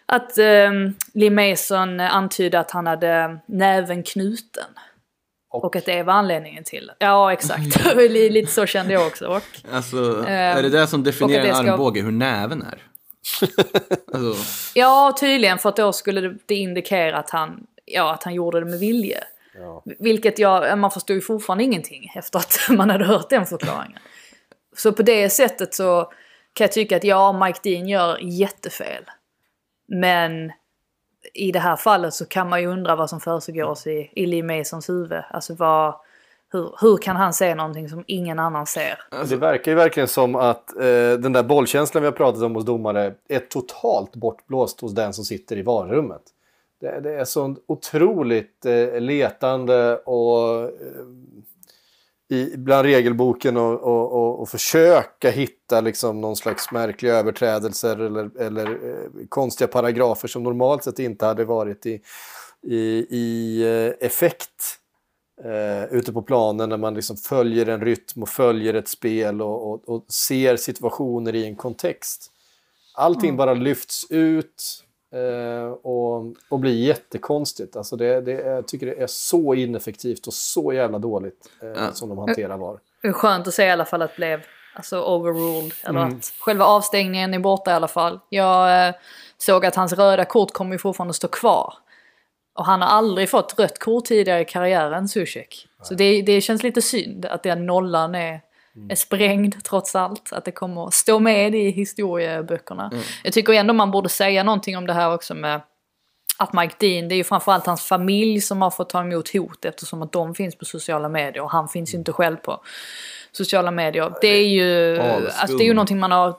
att 0.06 0.38
eh, 0.38 0.70
Lee 1.14 1.30
Mason 1.30 2.00
antydde 2.00 2.58
att 2.60 2.70
han 2.70 2.86
hade 2.86 3.38
näven 3.46 4.02
knuten. 4.02 4.64
Och, 5.50 5.76
att 5.76 5.84
det 5.84 6.02
var 6.02 6.12
anledningen 6.12 6.64
till. 6.64 6.92
Ja, 6.98 7.32
exakt. 7.32 7.84
Lite 8.10 8.52
så 8.52 8.66
kände 8.66 8.92
jag 8.92 9.06
också. 9.06 9.26
Och, 9.26 9.42
Alltså, 9.72 10.24
är 10.26 10.62
det 10.62 10.68
det 10.68 10.86
som 10.86 11.04
definierar 11.04 11.40
och 11.42 11.48
en 11.48 11.54
det 11.54 11.62
ska- 11.62 11.72
armbåge, 11.72 12.00
hur 12.02 12.10
näven 12.12 12.62
är? 12.62 12.82
alltså, 14.12 14.44
ja, 14.74 15.16
tydligen 15.20 15.58
för 15.58 15.68
att 15.68 15.76
då 15.76 15.92
skulle 15.92 16.34
det 16.46 16.54
indikera 16.54 17.18
att 17.18 17.30
han, 17.30 17.66
ja, 17.84 18.14
att 18.14 18.22
han 18.22 18.34
gjorde 18.34 18.60
det 18.60 18.66
med 18.66 18.78
vilje. 18.78 19.24
Vilket 19.98 20.38
jag, 20.38 20.78
man 20.78 20.90
förstod 20.90 21.16
ju 21.16 21.20
fortfarande 21.20 21.64
ingenting 21.64 22.12
efter 22.14 22.38
att 22.38 22.58
man 22.70 22.90
hade 22.90 23.04
hört 23.04 23.30
den 23.30 23.46
förklaringen. 23.46 23.98
Så 24.76 24.92
på 24.92 25.02
det 25.02 25.30
sättet 25.30 25.74
så 25.74 26.12
kan 26.52 26.64
jag 26.64 26.72
tycka 26.72 26.96
att 26.96 27.04
ja, 27.04 27.44
Mike 27.44 27.60
Dean 27.62 27.88
gör 27.88 28.18
jättefel. 28.20 29.04
Men 29.88 30.52
i 31.34 31.52
det 31.52 31.58
här 31.58 31.76
fallet 31.76 32.14
så 32.14 32.26
kan 32.26 32.48
man 32.48 32.60
ju 32.60 32.66
undra 32.66 32.96
vad 32.96 33.10
som 33.10 33.20
försiggår 33.20 33.88
i, 33.88 34.10
i 34.12 34.26
Lee 34.26 34.42
Masons 34.42 34.88
huvud. 34.88 35.22
Alltså 35.30 35.54
vad, 35.54 35.94
hur, 36.52 36.74
hur 36.80 36.96
kan 36.96 37.16
han 37.16 37.32
se 37.32 37.54
någonting 37.54 37.88
som 37.88 38.04
ingen 38.06 38.38
annan 38.38 38.66
ser? 38.66 38.98
Det 39.28 39.36
verkar 39.36 39.72
ju 39.72 39.76
verkligen 39.76 40.08
som 40.08 40.34
att 40.34 40.76
eh, 40.76 40.82
den 41.18 41.32
där 41.32 41.42
bollkänslan 41.42 42.02
vi 42.02 42.06
har 42.06 42.12
pratat 42.12 42.42
om 42.42 42.54
hos 42.54 42.64
domare 42.64 43.14
är 43.28 43.38
totalt 43.38 44.16
bortblåst 44.16 44.80
hos 44.80 44.94
den 44.94 45.12
som 45.12 45.24
sitter 45.24 45.56
i 45.56 45.62
varummet. 45.62 46.22
Det, 46.80 47.00
det 47.00 47.14
är 47.14 47.24
så 47.24 47.56
otroligt 47.66 48.66
eh, 48.66 49.00
letande 49.00 49.96
och 49.96 50.62
eh, 50.62 50.70
i, 52.30 52.56
bland 52.56 52.86
regelboken 52.86 53.56
och, 53.56 53.80
och, 53.80 54.12
och, 54.12 54.40
och 54.40 54.48
försöka 54.48 55.30
hitta 55.30 55.80
liksom 55.80 56.20
någon 56.20 56.36
slags 56.36 56.72
märkliga 56.72 57.14
överträdelser 57.14 58.00
eller, 58.00 58.40
eller 58.40 58.66
eh, 58.66 59.26
konstiga 59.28 59.68
paragrafer 59.68 60.28
som 60.28 60.42
normalt 60.42 60.84
sett 60.84 60.98
inte 60.98 61.26
hade 61.26 61.44
varit 61.44 61.86
i, 61.86 62.00
i, 62.62 63.06
i 63.10 63.62
eh, 63.62 64.06
effekt 64.06 64.78
eh, 65.44 65.84
ute 65.84 66.12
på 66.12 66.22
planen 66.22 66.68
när 66.68 66.76
man 66.76 66.94
liksom 66.94 67.16
följer 67.16 67.66
en 67.66 67.80
rytm 67.80 68.22
och 68.22 68.28
följer 68.28 68.74
ett 68.74 68.88
spel 68.88 69.42
och, 69.42 69.70
och, 69.70 69.88
och 69.88 70.04
ser 70.08 70.56
situationer 70.56 71.34
i 71.34 71.46
en 71.46 71.56
kontext. 71.56 72.32
Allting 72.94 73.36
bara 73.36 73.54
lyfts 73.54 74.06
ut 74.10 74.84
eh, 75.12 75.70
och, 75.70 76.34
och 76.48 76.58
blir 76.58 76.74
jättekonstigt. 76.74 77.76
Alltså 77.76 77.96
det, 77.96 78.20
det, 78.20 78.32
jag 78.32 78.68
tycker 78.68 78.86
det 78.86 79.02
är 79.02 79.06
så 79.06 79.54
ineffektivt 79.54 80.26
och 80.26 80.34
så 80.34 80.72
jävla 80.72 80.98
dåligt 80.98 81.50
eh, 81.62 81.68
Ja. 81.68 81.92
som 81.92 82.08
de 82.08 82.18
hanterar 82.18 82.56
VAR. 82.56 82.78
Det 83.02 83.08
är 83.08 83.12
skönt 83.12 83.48
att 83.48 83.54
se 83.54 83.64
i 83.64 83.70
alla 83.70 83.84
fall 83.84 84.02
att 84.02 84.10
det 84.10 84.16
blev 84.16 84.40
alltså, 84.74 85.02
overruled. 85.02 85.72
Eller 85.84 86.00
Mm. 86.02 86.16
att 86.18 86.32
själva 86.40 86.64
avstängningen 86.64 87.34
är 87.34 87.38
borta 87.38 87.70
i 87.70 87.74
alla 87.74 87.88
fall. 87.88 88.20
Jag 88.28 88.88
eh, 88.88 88.94
såg 89.38 89.66
att 89.66 89.74
hans 89.74 89.92
röda 89.92 90.24
kort 90.24 90.52
kommer 90.52 90.72
ju 90.72 90.78
fortfarande 90.78 91.14
stå 91.14 91.28
kvar. 91.28 91.74
Och 92.54 92.64
han 92.64 92.82
har 92.82 92.88
aldrig 92.88 93.28
fått 93.30 93.58
rött 93.58 93.78
kort 93.78 94.04
tidigare 94.04 94.40
i 94.40 94.44
karriären, 94.44 95.08
Zuzek. 95.08 95.68
Så 95.82 95.94
det, 95.94 96.22
det 96.22 96.40
känns 96.40 96.62
lite 96.62 96.82
synd 96.82 97.26
att 97.26 97.42
den 97.42 97.66
nollan 97.66 98.14
är. 98.14 98.40
Är 98.90 98.94
sprängd 98.94 99.64
trots 99.64 99.96
allt. 99.96 100.32
Att 100.32 100.44
det 100.44 100.52
kommer 100.52 100.86
att 100.86 100.94
stå 100.94 101.18
med 101.18 101.54
i 101.54 101.70
historieböckerna. 101.70 102.90
Mm. 102.92 103.04
Jag 103.24 103.32
tycker 103.32 103.52
ändå 103.52 103.74
man 103.74 103.90
borde 103.90 104.08
säga 104.08 104.42
någonting 104.42 104.76
om 104.76 104.86
det 104.86 104.92
här 104.92 105.14
också 105.14 105.34
med 105.34 105.60
att 106.38 106.52
Mike 106.52 106.74
Dean, 106.78 107.08
det 107.08 107.14
är 107.14 107.16
ju 107.16 107.24
framförallt 107.24 107.66
hans 107.66 107.84
familj 107.84 108.40
som 108.40 108.62
har 108.62 108.70
fått 108.70 108.90
ta 108.90 109.00
emot 109.00 109.32
hot 109.32 109.64
eftersom 109.64 110.02
att 110.02 110.12
de 110.12 110.34
finns 110.34 110.58
på 110.58 110.64
sociala 110.64 111.08
medier 111.08 111.42
och 111.42 111.50
han 111.50 111.68
finns 111.68 111.94
ju 111.94 111.98
inte 111.98 112.12
själv 112.12 112.36
på 112.36 112.60
sociala 113.32 113.70
medier. 113.70 114.12
Det 114.20 114.28
är 114.28 114.48
ju, 114.48 114.98
alltså 115.00 115.56
det 115.56 115.64
är 115.64 115.66
ju 115.66 115.74
någonting 115.74 115.98
man 115.98 116.12
har, 116.12 116.34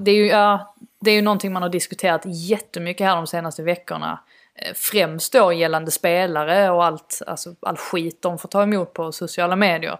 det 0.00 0.10
är 0.10 0.14
ju, 0.14 0.26
ja, 0.26 0.74
det 1.00 1.10
är 1.10 1.14
ju 1.14 1.22
någonting 1.22 1.52
man 1.52 1.62
har 1.62 1.68
diskuterat 1.68 2.22
jättemycket 2.24 3.06
här 3.06 3.16
de 3.16 3.26
senaste 3.26 3.62
veckorna. 3.62 4.20
Eh, 4.54 4.74
Främst 4.74 5.32
då 5.32 5.52
gällande 5.52 5.90
spelare 5.90 6.70
och 6.70 6.84
allt, 6.84 7.22
alltså 7.26 7.54
all 7.60 7.76
skit 7.76 8.22
de 8.22 8.38
får 8.38 8.48
ta 8.48 8.62
emot 8.62 8.92
på 8.92 9.12
sociala 9.12 9.56
medier. 9.56 9.98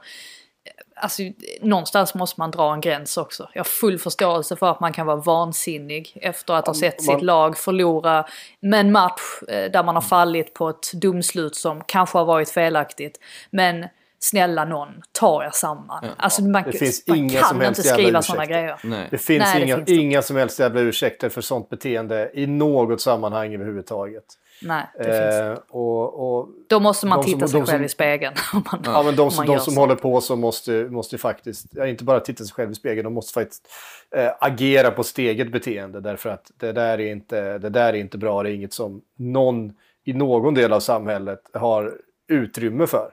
Alltså 1.00 1.22
någonstans 1.60 2.14
måste 2.14 2.40
man 2.40 2.50
dra 2.50 2.74
en 2.74 2.80
gräns 2.80 3.16
också. 3.16 3.48
Jag 3.52 3.60
har 3.60 3.64
full 3.64 3.98
förståelse 3.98 4.56
för 4.56 4.70
att 4.70 4.80
man 4.80 4.92
kan 4.92 5.06
vara 5.06 5.16
vansinnig 5.16 6.12
efter 6.22 6.54
att 6.54 6.66
ha 6.66 6.74
sett 6.74 7.06
man- 7.06 7.16
sitt 7.16 7.24
lag 7.24 7.58
förlora 7.58 8.26
med 8.60 8.80
en 8.80 8.92
match 8.92 9.20
eh, 9.48 9.70
där 9.70 9.82
man 9.84 9.94
har 9.94 10.02
fallit 10.02 10.54
på 10.54 10.68
ett 10.68 10.92
domslut 10.92 11.56
som 11.56 11.82
kanske 11.86 12.18
har 12.18 12.24
varit 12.24 12.50
felaktigt. 12.50 13.18
Men 13.50 13.86
snälla 14.20 14.64
någon, 14.64 14.88
ta 15.12 15.44
er 15.44 15.50
samman. 15.52 16.04
Alltså 16.16 16.42
man, 16.42 16.62
Det 16.62 16.72
finns 16.78 17.04
man 17.06 17.16
inga 17.18 17.40
kan 17.40 17.48
som 17.48 17.60
helst 17.60 17.78
inte 17.78 17.90
skriva 17.90 18.22
sådana 18.22 18.46
grejer. 18.46 18.80
Nej. 18.84 19.08
Det 19.10 19.18
finns, 19.18 19.44
Nej, 19.44 19.62
inga, 19.62 19.76
finns 19.76 19.86
det 19.86 19.92
inte. 19.92 20.04
inga 20.04 20.22
som 20.22 20.36
helst 20.36 20.58
jävla 20.58 20.80
ursäkter 20.80 21.28
för 21.28 21.40
sånt 21.40 21.68
beteende 21.68 22.30
i 22.34 22.46
något 22.46 23.00
sammanhang 23.00 23.54
överhuvudtaget. 23.54 24.24
Nej, 24.62 24.84
det 24.98 25.04
finns. 25.04 25.14
Eh, 25.14 25.58
och, 25.68 26.38
och, 26.38 26.48
Då 26.68 26.80
måste 26.80 27.06
man 27.06 27.18
de 27.18 27.22
som- 27.24 27.32
titta 27.32 27.48
sig 27.48 27.60
själv 27.60 27.66
som- 27.78 27.84
i 27.84 27.88
spegeln. 27.88 28.34
om 28.52 28.62
man, 28.72 28.82
ja, 28.84 29.02
men 29.02 29.16
de, 29.16 29.22
om 29.22 29.30
som- 29.30 29.46
de 29.46 29.58
som 29.60 29.76
håller 29.76 29.94
på 29.94 30.20
så 30.20 30.36
måste, 30.36 30.72
måste 30.72 31.18
faktiskt, 31.18 31.66
ja, 31.70 31.86
inte 31.86 32.04
bara 32.04 32.20
titta 32.20 32.44
sig 32.44 32.54
själv 32.54 32.70
i 32.70 32.74
spegeln, 32.74 33.04
de 33.04 33.12
måste 33.14 33.32
faktiskt 33.32 33.68
eh, 34.16 34.30
agera 34.40 34.90
på 34.90 35.02
sitt 35.04 35.18
eget 35.18 35.52
beteende. 35.52 36.00
Därför 36.00 36.30
att 36.30 36.50
det 36.56 36.72
där, 36.72 37.00
är 37.00 37.12
inte, 37.12 37.58
det 37.58 37.68
där 37.70 37.88
är 37.88 37.94
inte 37.94 38.18
bra, 38.18 38.42
det 38.42 38.50
är 38.50 38.54
inget 38.54 38.72
som 38.72 39.02
någon 39.16 39.72
i 40.04 40.12
någon 40.12 40.54
del 40.54 40.72
av 40.72 40.80
samhället 40.80 41.40
har 41.52 41.94
utrymme 42.28 42.86
för. 42.86 43.10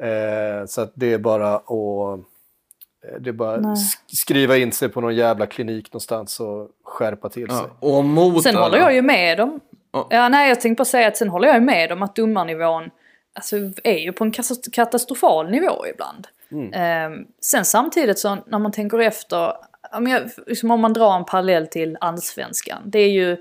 Eh, 0.00 0.66
så 0.66 0.80
att 0.80 0.92
det 0.94 1.12
är 1.12 1.18
bara 1.18 1.54
att 1.56 1.70
eh, 1.70 3.20
det 3.20 3.30
är 3.30 3.32
bara 3.32 3.56
Nej. 3.56 3.76
skriva 4.06 4.56
in 4.56 4.72
sig 4.72 4.88
på 4.88 5.00
någon 5.00 5.14
jävla 5.16 5.46
klinik 5.46 5.92
någonstans 5.92 6.40
och 6.40 6.68
skärpa 6.84 7.28
till 7.28 7.48
sig. 7.50 7.56
Ja, 7.80 7.88
och 7.88 8.04
mot 8.04 8.42
Sen 8.42 8.56
alla- 8.56 8.64
håller 8.66 8.78
jag 8.78 8.94
ju 8.94 9.02
med 9.02 9.38
dem. 9.38 9.60
Ja. 9.96 10.06
Ja, 10.10 10.28
nej, 10.28 10.48
jag 10.48 10.60
tänkte 10.60 10.80
bara 10.80 10.84
säga 10.84 11.08
att 11.08 11.16
sen 11.16 11.28
håller 11.28 11.48
jag 11.48 11.62
med 11.62 11.92
om 11.92 12.02
att 12.02 12.16
domarnivån 12.16 12.90
alltså, 13.34 13.56
är 13.84 13.98
ju 13.98 14.12
på 14.12 14.24
en 14.24 14.32
katastrofal 14.72 15.50
nivå 15.50 15.86
ibland. 15.94 16.26
Ehm, 16.72 17.26
sen 17.40 17.64
samtidigt 17.64 18.18
så 18.18 18.38
när 18.46 18.58
man 18.58 18.72
tänker 18.72 18.98
efter, 18.98 19.52
jag, 19.92 20.22
liksom 20.46 20.70
om 20.70 20.80
man 20.80 20.92
drar 20.92 21.16
en 21.16 21.24
parallell 21.24 21.66
till 21.66 21.96
allsvenskan. 22.00 22.82
Det 22.84 22.98
är 22.98 23.10
ju 23.10 23.36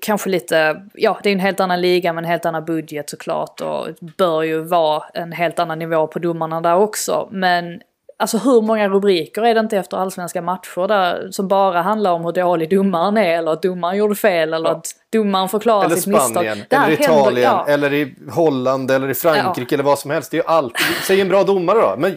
kanske 0.00 0.30
lite, 0.30 0.82
ja 0.94 1.20
det 1.22 1.28
är 1.28 1.32
en 1.32 1.40
helt 1.40 1.60
annan 1.60 1.80
liga 1.80 2.12
med 2.12 2.24
en 2.24 2.30
helt 2.30 2.46
annan 2.46 2.64
budget 2.64 3.10
såklart 3.10 3.60
och 3.60 3.88
bör 4.16 4.42
ju 4.42 4.60
vara 4.60 5.04
en 5.14 5.32
helt 5.32 5.58
annan 5.58 5.78
nivå 5.78 6.06
på 6.06 6.18
domarna 6.18 6.60
där 6.60 6.76
också. 6.76 7.28
Men 7.32 7.80
alltså 8.18 8.38
hur 8.38 8.62
många 8.62 8.88
rubriker 8.88 9.42
är 9.42 9.54
det 9.54 9.60
inte 9.60 9.76
efter 9.76 9.96
allsvenska 9.96 10.42
matcher 10.42 10.88
där 10.88 11.28
som 11.30 11.48
bara 11.48 11.82
handlar 11.82 12.12
om 12.12 12.24
hur 12.24 12.32
dålig 12.32 12.70
domaren 12.70 13.16
är 13.16 13.38
eller 13.38 13.52
att 13.52 13.62
domaren 13.62 13.96
gjorde 13.96 14.14
fel 14.14 14.54
eller 14.54 14.68
Ja. 14.70 14.76
att 14.76 14.86
domaren 15.12 15.48
förklarar 15.48 15.84
Eller 15.84 15.96
sitt 15.96 16.06
misstag. 16.06 16.30
Spanien, 16.30 16.58
här 16.70 16.86
eller 16.86 16.96
händer- 16.96 17.20
Italien, 17.20 17.50
ja. 17.52 17.66
eller 17.68 17.92
i 17.92 18.14
Holland, 18.32 18.90
eller 18.90 19.08
i 19.10 19.14
Frankrike 19.14 19.74
eller 19.74 19.84
vad 19.84 19.98
som 19.98 20.10
helst. 20.10 20.30
Det 20.30 20.36
är 20.36 20.42
ju 20.42 20.46
alltid, 20.48 20.86
säg 21.06 21.20
en 21.20 21.28
bra 21.28 21.44
domare 21.44 21.78
då, 21.78 21.94
men 21.98 22.16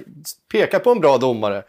peka 0.52 0.80
på 0.80 0.92
en 0.92 1.00
bra 1.00 1.18
domare. 1.18 1.64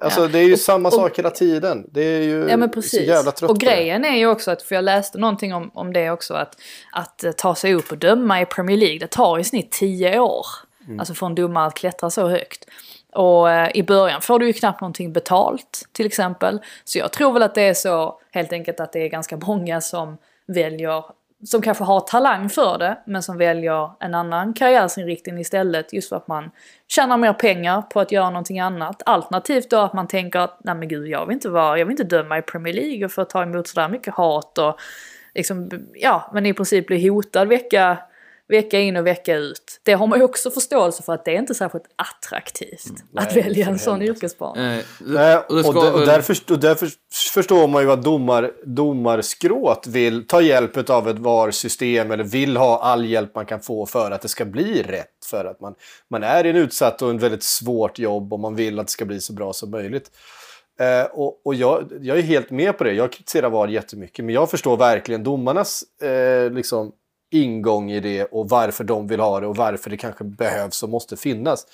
Alltså 0.00 0.20
Ja. 0.20 0.26
det 0.28 0.38
är 0.38 0.42
ju 0.44 0.52
Och- 0.52 0.58
samma 0.58 0.88
och- 0.88 0.94
sak 0.94 1.18
hela 1.18 1.30
tiden. 1.30 1.86
Det 1.92 2.02
är 2.02 2.22
ju 2.22 2.46
Ja 2.50 2.56
men 2.56 2.68
så 2.68 2.72
precis. 2.74 3.08
jävla 3.08 3.30
trött 3.30 3.50
och 3.50 3.58
grejen 3.58 4.04
är 4.04 4.16
ju 4.16 4.26
också 4.26 4.50
att, 4.50 4.62
för 4.62 4.74
jag 4.74 4.84
läste 4.84 5.18
någonting 5.18 5.54
om, 5.54 5.70
om 5.74 5.92
det 5.92 6.10
också, 6.10 6.34
att, 6.34 6.54
att 6.92 7.24
eh, 7.24 7.32
ta 7.32 7.54
sig 7.54 7.74
upp 7.74 7.90
och 7.92 7.98
döma 7.98 8.40
i 8.40 8.46
Premier 8.46 8.76
League, 8.76 8.98
det 8.98 9.06
tar 9.06 9.38
i 9.38 9.44
snitt 9.44 9.70
10 9.72 10.18
år. 10.18 10.46
Mm. 10.88 11.00
Alltså 11.00 11.14
få 11.14 11.26
en 11.26 11.34
domare 11.34 11.66
att 11.66 11.74
klättra 11.74 12.10
så 12.10 12.28
högt. 12.28 12.64
Och 13.12 13.50
eh, 13.50 13.70
i 13.74 13.82
början 13.82 14.22
får 14.22 14.38
du 14.38 14.46
ju 14.46 14.52
knappt 14.52 14.80
någonting 14.80 15.12
betalt 15.12 15.88
till 15.92 16.06
exempel. 16.06 16.60
Så 16.84 16.98
jag 16.98 17.12
tror 17.12 17.32
väl 17.32 17.42
att 17.42 17.54
det 17.54 17.62
är 17.62 17.74
så 17.74 18.20
helt 18.30 18.52
enkelt 18.52 18.80
att 18.80 18.92
det 18.92 18.98
är 19.04 19.08
ganska 19.08 19.36
många 19.36 19.80
som 19.80 20.18
väljer 20.46 21.04
som 21.44 21.62
kanske 21.62 21.84
har 21.84 22.00
talang 22.00 22.48
för 22.48 22.78
det 22.78 22.98
men 23.06 23.22
som 23.22 23.38
väljer 23.38 23.90
en 24.00 24.14
annan 24.14 24.54
karriärsinriktning 24.54 25.38
istället 25.38 25.92
just 25.92 26.08
för 26.08 26.16
att 26.16 26.28
man 26.28 26.50
tjänar 26.88 27.16
mer 27.16 27.32
pengar 27.32 27.82
på 27.82 28.00
att 28.00 28.12
göra 28.12 28.30
någonting 28.30 28.60
annat. 28.60 29.02
Alternativt 29.06 29.70
då 29.70 29.76
att 29.76 29.92
man 29.92 30.08
tänker 30.08 30.38
att 30.38 30.60
nej 30.64 30.74
men 30.74 30.88
gud 30.88 31.08
jag 31.08 31.26
vill 31.26 31.34
inte 31.34 31.48
vara, 31.48 31.78
jag 31.78 31.86
vill 31.86 31.92
inte 32.00 32.16
döma 32.16 32.38
i 32.38 32.42
Premier 32.42 32.74
League 32.74 33.04
och 33.04 33.12
få 33.12 33.24
ta 33.24 33.42
emot 33.42 33.68
sådär 33.68 33.88
mycket 33.88 34.14
hat 34.14 34.58
och 34.58 34.78
liksom, 35.34 35.70
ja 35.94 36.30
men 36.34 36.46
i 36.46 36.54
princip 36.54 36.86
bli 36.86 37.08
hotad 37.08 37.48
vecka, 37.48 37.98
vecka 38.48 38.80
in 38.80 38.96
och 38.96 39.06
vecka 39.06 39.36
ut. 39.36 39.80
Det 39.82 39.92
har 39.92 40.06
man 40.06 40.18
ju 40.18 40.24
också 40.24 40.50
förståelse 40.50 41.02
för 41.02 41.12
att 41.12 41.24
det 41.24 41.30
är 41.30 41.38
inte 41.38 41.54
särskilt 41.54 41.84
attraktivt 41.96 42.92
att 43.16 43.34
nej, 43.34 43.42
välja 43.42 43.64
för 43.64 43.72
en 43.72 43.78
sån 43.78 44.02
yrkesbana. 44.02 44.76
Eh, 44.76 44.84
Nej, 45.00 45.36
och 45.36 45.58
och, 45.58 45.94
och 45.94 46.06
därför, 46.06 46.52
och 46.52 46.60
därför 46.60 46.88
förstår 47.34 47.68
man 47.68 47.82
ju 47.82 47.90
att 47.90 48.02
domar, 48.02 48.52
domarskrået 48.64 49.86
vill 49.86 50.26
ta 50.26 50.40
hjälp 50.40 50.90
av 50.90 51.08
ett 51.08 51.18
VAR-system 51.18 52.10
eller 52.10 52.24
vill 52.24 52.56
ha 52.56 52.80
all 52.80 53.04
hjälp 53.04 53.34
man 53.34 53.46
kan 53.46 53.60
få 53.60 53.86
för 53.86 54.10
att 54.10 54.22
det 54.22 54.28
ska 54.28 54.44
bli 54.44 54.82
rätt. 54.82 55.24
För 55.30 55.44
att 55.44 55.60
man, 55.60 55.74
man 56.10 56.22
är 56.22 56.46
i 56.46 56.50
en 56.50 56.56
utsatt 56.56 57.02
och 57.02 57.10
en 57.10 57.18
väldigt 57.18 57.42
svårt 57.42 57.98
jobb 57.98 58.32
och 58.32 58.40
man 58.40 58.54
vill 58.54 58.78
att 58.78 58.86
det 58.86 58.92
ska 58.92 59.04
bli 59.04 59.20
så 59.20 59.32
bra 59.32 59.52
som 59.52 59.70
möjligt. 59.70 60.10
Eh, 60.80 61.04
och 61.12 61.40
och 61.44 61.54
jag, 61.54 61.92
jag 62.00 62.18
är 62.18 62.22
helt 62.22 62.50
med 62.50 62.78
på 62.78 62.84
det. 62.84 62.92
Jag 62.92 63.12
kritiserar 63.12 63.50
VAR 63.50 63.68
jättemycket. 63.68 64.24
Men 64.24 64.34
jag 64.34 64.50
förstår 64.50 64.76
verkligen 64.76 65.22
domarnas 65.24 65.82
eh, 66.02 66.50
liksom, 66.50 66.92
ingång 67.30 67.90
i 67.90 68.00
det 68.00 68.24
och 68.24 68.48
varför 68.48 68.84
de 68.84 69.06
vill 69.06 69.20
ha 69.20 69.40
det 69.40 69.46
och 69.46 69.56
varför 69.56 69.90
det 69.90 69.96
kanske 69.96 70.24
behövs 70.24 70.82
och 70.82 70.88
måste 70.88 71.16
finnas. 71.16 71.66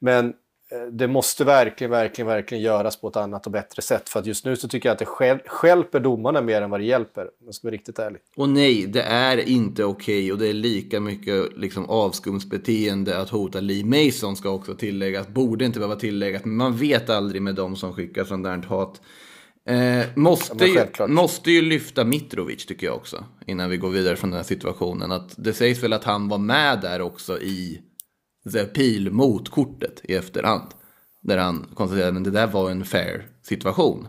Men 0.00 0.26
eh, 0.26 0.92
det 0.92 1.08
måste 1.08 1.44
verkligen, 1.44 1.90
verkligen, 1.90 2.28
verkligen 2.28 2.62
göras 2.64 3.00
på 3.00 3.08
ett 3.08 3.16
annat 3.16 3.46
och 3.46 3.52
bättre 3.52 3.82
sätt. 3.82 4.08
För 4.08 4.20
att 4.20 4.26
just 4.26 4.44
nu 4.44 4.56
så 4.56 4.68
tycker 4.68 4.88
jag 4.88 4.92
att 4.92 4.98
det 4.98 5.04
stjäl- 5.04 5.48
stjälper 5.48 6.00
domarna 6.00 6.40
mer 6.40 6.62
än 6.62 6.70
vad 6.70 6.80
det 6.80 6.84
hjälper. 6.84 7.22
Om 7.22 7.46
jag 7.46 7.54
ska 7.54 7.66
vara 7.66 7.74
riktigt 7.74 7.98
ärlig. 7.98 8.20
Och 8.36 8.48
nej, 8.48 8.86
det 8.86 9.02
är 9.02 9.48
inte 9.48 9.84
okej 9.84 10.32
och 10.32 10.38
det 10.38 10.48
är 10.48 10.52
lika 10.52 11.00
mycket 11.00 11.56
liksom, 11.56 11.90
avskumsbeteende 11.90 13.18
att 13.18 13.30
hota 13.30 13.60
Lee 13.60 13.84
Mason 13.84 14.36
ska 14.36 14.50
också 14.50 14.74
tilläggas. 14.74 15.28
Borde 15.28 15.64
inte 15.64 15.78
behöva 15.78 15.96
tilläggas, 15.96 16.44
men 16.44 16.56
man 16.56 16.76
vet 16.76 17.10
aldrig 17.10 17.42
med 17.42 17.54
dem 17.54 17.76
som 17.76 17.92
skickar 17.92 18.24
sånt 18.24 18.44
där 18.44 18.56
hat. 18.56 19.00
Eh, 19.66 20.06
måste, 20.14 20.64
ju, 20.64 21.06
måste 21.08 21.50
ju 21.50 21.62
lyfta 21.62 22.04
Mitrovic 22.04 22.66
tycker 22.66 22.86
jag 22.86 22.96
också. 22.96 23.24
Innan 23.46 23.70
vi 23.70 23.76
går 23.76 23.90
vidare 23.90 24.16
från 24.16 24.30
den 24.30 24.36
här 24.36 24.44
situationen. 24.44 25.12
Att 25.12 25.34
det 25.36 25.52
sägs 25.52 25.82
väl 25.82 25.92
att 25.92 26.04
han 26.04 26.28
var 26.28 26.38
med 26.38 26.80
där 26.80 27.00
också 27.00 27.40
i 27.40 27.82
the 28.52 28.64
pil 28.64 29.10
mot 29.12 29.48
kortet 29.48 30.00
i 30.04 30.14
efterhand. 30.14 30.68
Där 31.22 31.38
han 31.38 31.66
konstaterade 31.74 32.18
att 32.18 32.24
det 32.24 32.30
där 32.30 32.46
var 32.46 32.70
en 32.70 32.84
fair 32.84 33.28
situation. 33.42 34.08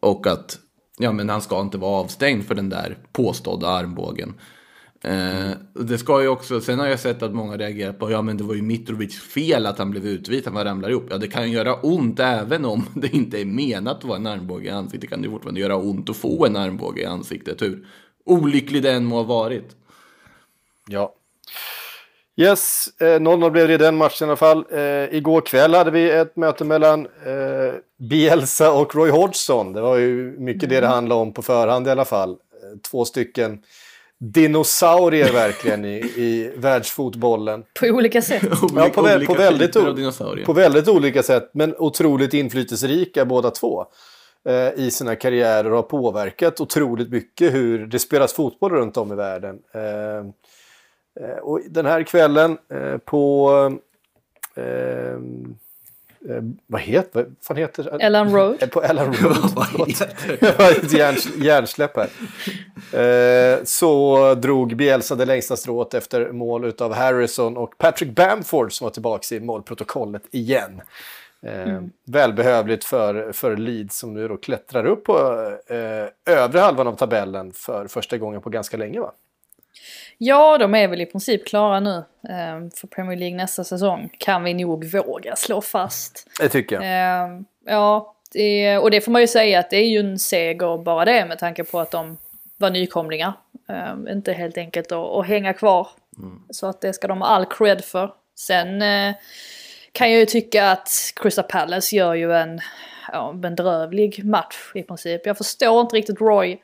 Och 0.00 0.26
att 0.26 0.58
ja, 0.98 1.12
men 1.12 1.28
han 1.28 1.42
ska 1.42 1.60
inte 1.60 1.78
vara 1.78 2.00
avstängd 2.00 2.44
för 2.44 2.54
den 2.54 2.68
där 2.68 2.98
påstådda 3.12 3.68
armbågen. 3.68 4.34
Eh, 5.04 5.50
det 5.72 5.98
ska 5.98 6.22
ju 6.22 6.28
också, 6.28 6.60
sen 6.60 6.78
har 6.78 6.86
jag 6.86 7.00
sett 7.00 7.22
att 7.22 7.34
många 7.34 7.56
reagerar 7.56 7.92
på 7.92 8.10
ja 8.10 8.22
men 8.22 8.36
det 8.36 8.44
var 8.44 8.54
ju 8.54 8.62
Mitrovics 8.62 9.18
fel 9.18 9.66
att 9.66 9.78
han 9.78 9.90
blev 9.90 10.06
utvisad, 10.06 10.54
han 10.54 10.64
ramlar 10.64 10.90
ihop. 10.90 11.06
Ja 11.10 11.18
det 11.18 11.26
kan 11.26 11.50
ju 11.50 11.56
göra 11.56 11.74
ont 11.74 12.20
även 12.20 12.64
om 12.64 12.86
det 12.94 13.14
inte 13.14 13.40
är 13.40 13.44
menat 13.44 13.98
att 13.98 14.04
vara 14.04 14.16
en 14.16 14.26
armbåge 14.26 14.68
i 14.68 14.70
ansiktet. 14.70 15.00
Det 15.00 15.06
kan 15.06 15.22
ju 15.22 15.30
fortfarande 15.30 15.60
göra 15.60 15.76
ont 15.76 16.10
att 16.10 16.16
få 16.16 16.46
en 16.46 16.56
armbåge 16.56 17.02
i 17.02 17.04
ansiktet. 17.04 17.62
Hur 17.62 17.86
olycklig 18.24 18.82
den 18.82 19.04
må 19.04 19.16
ha 19.16 19.22
varit. 19.22 19.76
Ja. 20.88 21.14
Yes, 22.36 22.88
eh, 23.00 23.20
0-0 23.20 23.50
blev 23.50 23.68
det 23.68 23.74
i 23.74 23.78
den 23.78 23.96
matchen 23.96 24.28
i 24.28 24.30
alla 24.30 24.36
fall. 24.36 24.64
Eh, 24.70 25.14
igår 25.14 25.40
kväll 25.40 25.74
hade 25.74 25.90
vi 25.90 26.10
ett 26.10 26.36
möte 26.36 26.64
mellan 26.64 27.06
eh, 27.06 27.74
Bielsa 28.10 28.72
och 28.72 28.94
Roy 28.94 29.10
Hodgson. 29.10 29.72
Det 29.72 29.80
var 29.80 29.96
ju 29.96 30.38
mycket 30.38 30.68
det 30.68 30.80
det 30.80 30.86
handlade 30.86 31.20
om 31.20 31.32
på 31.32 31.42
förhand 31.42 31.86
i 31.86 31.90
alla 31.90 32.04
fall. 32.04 32.30
Eh, 32.30 32.78
två 32.90 33.04
stycken 33.04 33.62
dinosaurier 34.20 35.32
verkligen 35.32 35.84
i, 35.84 35.96
i 36.16 36.52
världsfotbollen. 36.56 37.64
På 37.80 37.86
olika 37.86 38.22
sätt. 38.22 38.42
Ja, 38.76 38.88
på, 38.94 39.02
vä- 39.02 39.16
Olika 39.16 39.32
på, 39.32 39.38
väldigt, 39.38 39.72
på 40.44 40.52
väldigt 40.52 40.88
olika 40.88 41.22
sätt, 41.22 41.50
men 41.52 41.74
otroligt 41.78 42.34
inflytelserika 42.34 43.24
båda 43.24 43.50
två 43.50 43.84
eh, 44.48 44.84
i 44.84 44.90
sina 44.90 45.16
karriärer 45.16 45.70
och 45.70 45.76
har 45.76 45.82
påverkat 45.82 46.60
otroligt 46.60 47.10
mycket 47.10 47.54
hur 47.54 47.86
det 47.86 47.98
spelas 47.98 48.32
fotboll 48.32 48.70
runt 48.72 48.96
om 48.96 49.12
i 49.12 49.14
världen. 49.14 49.58
Eh, 49.74 50.16
eh, 51.28 51.36
och 51.42 51.60
den 51.70 51.86
här 51.86 52.02
kvällen 52.02 52.58
eh, 52.74 52.96
på... 52.98 53.50
Eh, 56.28 56.42
vad 56.66 56.80
heter 56.80 57.22
vad 57.22 57.34
fan 57.42 57.56
heter 57.56 57.98
Ellen 58.00 58.32
Road. 58.32 58.56
Eh, 58.62 58.68
På 58.68 58.82
Ellen 58.82 59.12
Road. 59.14 59.92
Hjärnsläpp 61.36 61.96
här. 61.96 62.08
Eh, 62.92 63.58
så 63.64 64.34
drog 64.34 64.76
Bielsa 64.76 65.14
det 65.14 65.24
längsta 65.24 65.56
strået 65.56 65.94
efter 65.94 66.32
mål 66.32 66.72
av 66.78 66.94
Harrison 66.94 67.56
och 67.56 67.78
Patrick 67.78 68.10
Bamford 68.10 68.72
som 68.72 68.84
var 68.84 68.90
tillbaka 68.90 69.34
i 69.34 69.40
målprotokollet 69.40 70.22
igen. 70.30 70.80
Eh, 71.46 71.80
Välbehövligt 72.06 72.84
för, 72.84 73.32
för 73.32 73.56
Leeds 73.56 73.98
som 73.98 74.14
nu 74.14 74.28
då 74.28 74.36
klättrar 74.36 74.86
upp 74.86 75.04
på 75.04 75.18
eh, 75.66 76.34
övre 76.34 76.58
halvan 76.58 76.86
av 76.86 76.96
tabellen 76.96 77.52
för 77.52 77.86
första 77.86 78.18
gången 78.18 78.40
på 78.40 78.50
ganska 78.50 78.76
länge 78.76 79.00
va? 79.00 79.12
Ja, 80.18 80.58
de 80.58 80.74
är 80.74 80.88
väl 80.88 81.00
i 81.00 81.06
princip 81.06 81.46
klara 81.46 81.80
nu 81.80 81.96
eh, 82.28 82.68
för 82.74 82.86
Premier 82.86 83.18
League 83.18 83.36
nästa 83.36 83.64
säsong. 83.64 84.10
Kan 84.18 84.44
vi 84.44 84.54
nog 84.54 84.84
våga 84.84 85.36
slå 85.36 85.60
fast. 85.60 86.28
Det 86.40 86.48
tycker 86.48 86.76
jag. 86.76 86.84
Eh, 86.84 87.40
ja, 87.66 88.14
det, 88.32 88.78
och 88.78 88.90
det 88.90 89.00
får 89.00 89.12
man 89.12 89.20
ju 89.20 89.26
säga 89.26 89.58
att 89.58 89.70
det 89.70 89.76
är 89.76 89.88
ju 89.88 90.00
en 90.00 90.18
seger 90.18 90.78
bara 90.78 91.04
det 91.04 91.24
med 91.24 91.38
tanke 91.38 91.64
på 91.64 91.80
att 91.80 91.90
de 91.90 92.16
var 92.56 92.70
nykomlingar. 92.70 93.32
Eh, 93.68 94.12
inte 94.12 94.32
helt 94.32 94.58
enkelt 94.58 94.92
att, 94.92 95.26
hänga 95.26 95.52
kvar. 95.52 95.88
Så 96.50 96.66
att 96.66 96.80
det 96.80 96.92
ska 96.92 97.08
de 97.08 97.20
ha 97.20 97.28
all 97.28 97.46
cred 97.46 97.84
för. 97.84 98.12
Sen 98.38 98.82
eh, 98.82 99.14
kan 99.92 100.10
jag 100.10 100.20
ju 100.20 100.26
tycka 100.26 100.70
att 100.70 100.88
Crystal 101.16 101.44
Palace 101.44 101.96
gör 101.96 102.14
ju 102.14 102.32
en 102.32 102.60
ja, 103.12 103.32
bedrövlig 103.32 104.24
match 104.24 104.72
i 104.74 104.82
princip. 104.82 105.26
Jag 105.26 105.38
förstår 105.38 105.80
inte 105.80 105.96
riktigt 105.96 106.20
Roy 106.20 106.58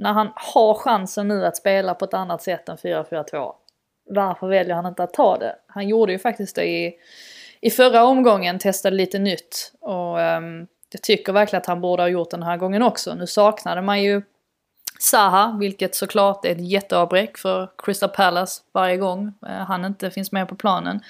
när 0.00 0.12
han 0.12 0.32
har 0.34 0.74
chansen 0.74 1.28
nu 1.28 1.46
att 1.46 1.56
spela 1.56 1.94
på 1.94 2.04
ett 2.04 2.14
annat 2.14 2.42
sätt 2.42 2.68
än 2.68 2.76
4-4-2. 2.76 3.52
varför 4.10 4.48
väljer 4.48 4.74
han 4.74 4.86
inte 4.86 5.02
att 5.02 5.14
ta 5.14 5.38
det? 5.38 5.56
Han 5.66 5.88
gjorde 5.88 6.12
ju 6.12 6.18
faktiskt 6.18 6.56
det 6.56 6.64
i, 6.64 6.94
i 7.60 7.70
förra 7.70 8.04
omgången, 8.04 8.58
testade 8.58 8.96
lite 8.96 9.18
nytt. 9.18 9.72
Och 9.80 10.18
um, 10.18 10.66
jag 10.92 11.02
tycker 11.02 11.32
verkligen 11.32 11.60
att 11.60 11.66
han 11.66 11.80
borde 11.80 12.02
ha 12.02 12.08
gjort 12.08 12.30
den 12.30 12.42
här 12.42 12.56
gången 12.56 12.82
också. 12.82 13.14
Nu 13.14 13.26
saknade 13.26 13.82
man 13.82 14.02
ju 14.02 14.22
Zaha, 14.98 15.56
vilket 15.60 15.94
såklart 15.94 16.44
är 16.44 16.50
ett 16.50 16.70
jätteavbräck 16.70 17.38
för 17.38 17.70
Crystal 17.78 18.08
Palace 18.08 18.62
varje 18.72 18.96
gång 18.96 19.32
eh, 19.46 19.52
han 19.52 19.84
inte 19.84 20.10
finns 20.10 20.32
med 20.32 20.48
på 20.48 20.54
planen. 20.54 21.00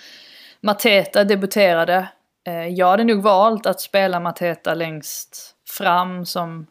Mateta 0.61 1.25
debuterade. 1.25 2.09
Eh, 2.47 2.69
jag 2.69 2.87
hade 2.87 3.05
nog 3.05 3.23
valt 3.23 3.67
att 3.67 3.81
spela 3.81 4.21
Mateta 4.21 4.75
längst 4.75 5.57
fram 5.69 6.27
som 6.27 6.67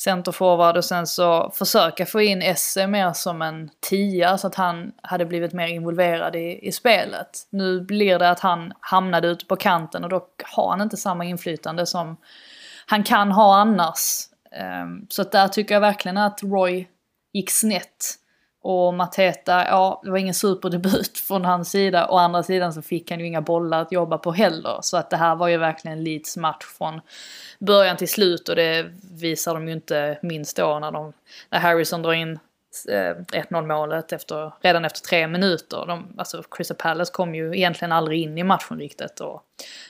centerforward 0.00 0.76
och 0.76 0.84
sen 0.84 1.06
så 1.06 1.50
försöka 1.54 2.06
få 2.06 2.20
in 2.20 2.42
Esse 2.42 2.86
mer 2.86 3.12
som 3.12 3.42
en 3.42 3.70
tia 3.90 4.38
så 4.38 4.46
att 4.46 4.54
han 4.54 4.92
hade 5.02 5.26
blivit 5.26 5.52
mer 5.52 5.66
involverad 5.66 6.36
i, 6.36 6.58
i 6.62 6.72
spelet. 6.72 7.46
Nu 7.50 7.80
blir 7.80 8.18
det 8.18 8.30
att 8.30 8.40
han 8.40 8.72
hamnade 8.80 9.28
ute 9.28 9.46
på 9.46 9.56
kanten 9.56 10.04
och 10.04 10.10
då 10.10 10.26
har 10.44 10.70
han 10.70 10.80
inte 10.80 10.96
samma 10.96 11.24
inflytande 11.24 11.86
som 11.86 12.16
han 12.86 13.02
kan 13.02 13.32
ha 13.32 13.56
annars. 13.56 14.28
Um, 14.82 15.06
Så 15.10 15.22
att 15.22 15.32
där 15.32 15.48
tycker 15.48 15.74
jag 15.74 15.80
verkligen 15.80 16.18
att 16.18 16.42
Roy 16.42 16.88
gick 17.32 17.50
snett. 17.50 18.14
Och 18.64 18.94
Mateta, 18.94 19.64
ja 19.66 20.00
det 20.04 20.10
var 20.10 20.18
ingen 20.18 20.34
superdebut 20.34 21.18
från 21.28 21.44
hans 21.44 21.70
sida. 21.70 22.08
Å 22.10 22.16
andra 22.16 22.42
sidan 22.42 22.72
så 22.72 22.82
fick 22.82 23.10
han 23.10 23.20
ju 23.20 23.26
inga 23.26 23.40
bollar 23.40 23.82
att 23.82 23.92
jobba 23.92 24.18
på 24.18 24.32
heller. 24.32 24.78
Så 24.82 24.96
att 24.96 25.10
det 25.10 25.16
här 25.16 25.36
var 25.36 25.48
ju 25.48 25.56
verkligen 25.56 26.04
Leeds 26.04 26.36
match 26.36 26.64
från 26.78 27.00
början 27.58 27.96
till 27.96 28.08
slut. 28.08 28.48
Och 28.48 28.56
det 28.56 28.86
visar 29.12 29.54
de 29.54 29.68
ju 29.68 29.74
inte 29.74 30.18
minst 30.22 30.56
då 30.56 30.78
när, 30.78 30.92
de, 30.92 31.12
när 31.50 31.58
Harrison 31.58 32.02
drar 32.02 32.12
in 32.12 32.38
1-0 32.88 33.56
eh, 33.56 33.62
målet 33.62 34.12
efter, 34.12 34.52
redan 34.60 34.84
efter 34.84 35.00
tre 35.00 35.28
minuter. 35.28 35.84
De, 35.86 36.14
alltså 36.18 36.42
Crystal 36.50 36.76
Palace 36.76 37.12
kom 37.12 37.34
ju 37.34 37.56
egentligen 37.56 37.92
aldrig 37.92 38.22
in 38.22 38.38
i 38.38 38.44
matchen 38.44 38.78
riktigt. 38.78 39.20
Och 39.20 39.42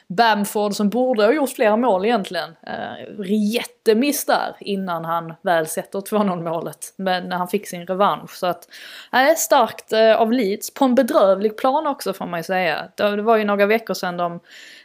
Bamford 0.07 0.75
som 0.75 0.89
borde 0.89 1.25
ha 1.25 1.33
gjort 1.33 1.51
flera 1.51 1.77
mål 1.77 2.05
egentligen. 2.05 2.51
Eh, 2.67 3.31
jättemiss 3.55 4.27
där 4.27 4.57
innan 4.61 5.05
han 5.05 5.35
väl 5.43 5.67
sätter 5.67 5.99
2-0 5.99 6.43
målet. 6.43 6.95
Men 6.97 7.29
när 7.29 7.37
han 7.37 7.49
fick 7.49 7.69
sin 7.69 7.87
revansch. 7.87 8.31
Så 8.31 8.47
att, 8.47 8.69
eh, 9.13 9.35
starkt 9.37 9.93
eh, 9.93 10.17
av 10.17 10.33
Leeds. 10.33 10.75
På 10.75 10.85
en 10.85 10.95
bedrövlig 10.95 11.57
plan 11.57 11.87
också 11.87 12.13
får 12.13 12.27
man 12.27 12.41
ju 12.41 12.45
säga. 12.45 12.89
Det, 12.97 13.17
det 13.17 13.23
var 13.23 13.37
ju 13.37 13.45
några 13.45 13.67
veckor 13.67 13.95
sedan 13.95 14.17
de 14.17 14.41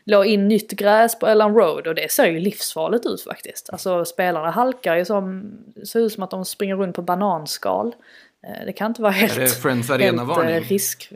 la 0.09 0.25
in 0.25 0.47
nytt 0.47 0.71
gräs 0.71 1.19
på 1.19 1.27
Ellen 1.27 1.53
Road 1.55 1.87
och 1.87 1.95
det 1.95 2.11
ser 2.11 2.25
ju 2.25 2.39
livsfarligt 2.39 3.05
ut 3.05 3.23
faktiskt. 3.23 3.69
Alltså 3.69 4.05
spelarna 4.05 4.51
halkar 4.51 4.95
ju 4.95 5.05
som, 5.05 5.51
ser 5.87 5.99
ut 5.99 6.13
som 6.13 6.23
att 6.23 6.31
de 6.31 6.45
springer 6.45 6.75
runt 6.75 6.95
på 6.95 7.01
bananskal. 7.01 7.95
Eh, 8.47 8.65
Det 8.65 8.73
kan 8.73 8.87
inte 8.91 9.01
vara 9.01 9.11
helt, 9.11 9.35
det 9.35 9.49
Friends 9.61 9.89
helt 9.89 10.01
Arena-varning? 10.01 10.55
eh, 10.55 10.61
risk. 10.61 11.11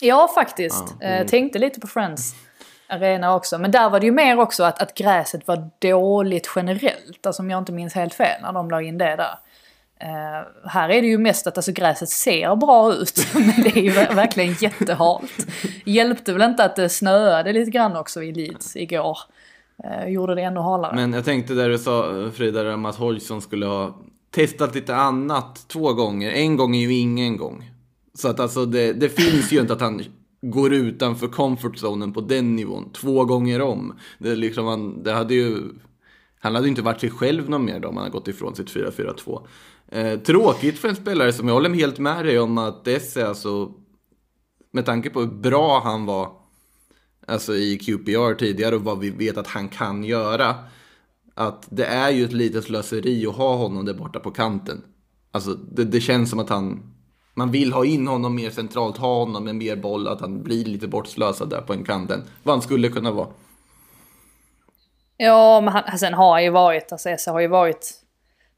Ja 0.00 0.28
faktiskt. 0.34 0.84
Ja, 1.00 1.06
Eh, 1.06 1.26
Tänkte 1.26 1.58
lite 1.58 1.80
på 1.80 1.86
Friends 1.86 2.34
Arena 2.88 3.34
också. 3.34 3.58
Men 3.58 3.70
där 3.70 3.90
var 3.90 4.00
det 4.00 4.06
ju 4.06 4.12
mer 4.12 4.38
också 4.40 4.64
att, 4.64 4.82
att 4.82 4.94
gräset 4.94 5.46
var 5.46 5.70
dåligt 5.78 6.50
generellt. 6.56 7.26
Alltså 7.26 7.42
om 7.42 7.50
jag 7.50 7.58
inte 7.58 7.72
minns 7.72 7.94
helt 7.94 8.14
fel 8.14 8.42
när 8.42 8.52
de 8.52 8.70
la 8.70 8.82
in 8.82 8.98
det 8.98 9.16
där. 9.16 9.38
Uh, 10.04 10.68
här 10.68 10.88
är 10.88 11.02
det 11.02 11.08
ju 11.08 11.18
mest 11.18 11.46
att 11.46 11.58
alltså, 11.58 11.72
gräset 11.72 12.08
ser 12.08 12.56
bra 12.56 12.94
ut, 12.94 13.26
men 13.34 13.62
det 13.62 13.78
är 13.78 13.82
ju 13.82 13.90
verkligen 13.90 14.54
jättehalt. 14.60 15.46
Hjälpte 15.84 16.32
väl 16.32 16.42
inte 16.42 16.64
att 16.64 16.76
det 16.76 16.88
snöade 16.88 17.52
lite 17.52 17.70
grann 17.70 17.96
också 17.96 18.22
i 18.22 18.32
Leeds 18.32 18.76
igår. 18.76 19.18
Uh, 19.84 20.08
gjorde 20.12 20.34
det 20.34 20.42
ännu 20.42 20.60
halare. 20.60 20.94
Men 20.94 21.12
jag 21.12 21.24
tänkte 21.24 21.54
där 21.54 21.68
du 21.68 21.78
sa 21.78 22.30
Frida 22.34 22.74
om 22.74 22.84
att 22.84 22.96
Hodgson 22.96 23.42
skulle 23.42 23.66
ha 23.66 23.96
testat 24.30 24.74
lite 24.74 24.94
annat 24.94 25.68
två 25.68 25.92
gånger. 25.92 26.30
En 26.30 26.56
gång 26.56 26.76
är 26.76 26.80
ju 26.80 26.92
ingen 26.92 27.36
gång. 27.36 27.70
Så 28.14 28.28
att 28.28 28.40
alltså 28.40 28.66
det, 28.66 28.92
det 28.92 29.08
finns 29.08 29.52
ju 29.52 29.60
inte 29.60 29.72
att 29.72 29.80
han 29.80 30.02
går 30.42 30.72
utanför 30.72 31.28
comfort 31.28 31.78
zonen 31.78 32.12
på 32.12 32.20
den 32.20 32.56
nivån 32.56 32.92
två 32.92 33.24
gånger 33.24 33.62
om. 33.62 33.98
Det, 34.18 34.34
liksom, 34.36 34.66
han, 34.66 35.02
det 35.02 35.12
hade 35.12 35.34
ju, 35.34 35.58
han 36.40 36.54
hade 36.54 36.66
ju 36.66 36.70
inte 36.70 36.82
varit 36.82 37.00
sig 37.00 37.10
själv 37.10 37.50
någon 37.50 37.64
mer 37.64 37.80
då 37.80 37.88
om 37.88 37.96
han 37.96 38.04
hade 38.04 38.12
gått 38.12 38.28
ifrån 38.28 38.54
sitt 38.54 38.70
4-4-2. 38.70 39.40
Eh, 39.92 40.18
tråkigt 40.18 40.78
för 40.78 40.88
en 40.88 40.96
spelare 40.96 41.32
som 41.32 41.48
jag 41.48 41.54
håller 41.54 41.70
helt 41.70 41.98
med 41.98 42.24
dig 42.24 42.38
om 42.38 42.58
att 42.58 42.86
Esse 42.86 43.28
alltså, 43.28 43.72
med 44.72 44.86
tanke 44.86 45.10
på 45.10 45.20
hur 45.20 45.26
bra 45.26 45.80
han 45.84 46.06
var 46.06 46.32
alltså 47.26 47.54
i 47.54 47.78
QPR 47.78 48.34
tidigare 48.34 48.74
och 48.74 48.84
vad 48.84 48.98
vi 48.98 49.10
vet 49.10 49.38
att 49.38 49.46
han 49.46 49.68
kan 49.68 50.04
göra. 50.04 50.54
Att 51.34 51.66
det 51.70 51.84
är 51.86 52.10
ju 52.10 52.24
ett 52.24 52.32
litet 52.32 52.64
slöseri 52.64 53.26
att 53.26 53.36
ha 53.36 53.56
honom 53.56 53.84
där 53.84 53.94
borta 53.94 54.20
på 54.20 54.30
kanten. 54.30 54.82
Alltså 55.30 55.54
det, 55.54 55.84
det 55.84 56.00
känns 56.00 56.30
som 56.30 56.38
att 56.38 56.48
han, 56.48 56.94
man 57.34 57.50
vill 57.50 57.72
ha 57.72 57.84
in 57.84 58.08
honom 58.08 58.34
mer 58.34 58.50
centralt, 58.50 58.96
ha 58.96 59.18
honom 59.18 59.44
med 59.44 59.56
mer 59.56 59.76
boll, 59.76 60.08
att 60.08 60.20
han 60.20 60.42
blir 60.42 60.64
lite 60.64 60.88
bortslösad 60.88 61.50
där 61.50 61.60
på 61.60 61.72
en 61.72 61.84
kanten. 61.84 62.22
Vad 62.42 62.54
han 62.54 62.62
skulle 62.62 62.88
kunna 62.88 63.10
vara. 63.10 63.28
Ja, 65.16 65.60
men 65.60 65.72
han, 65.72 65.98
sen 65.98 66.14
har 66.14 66.32
han 66.32 66.44
ju 66.44 66.50
varit, 66.50 66.92
alltså 66.92 67.08
Esse 67.08 67.30
har 67.30 67.40
ju 67.40 67.48
varit 67.48 67.99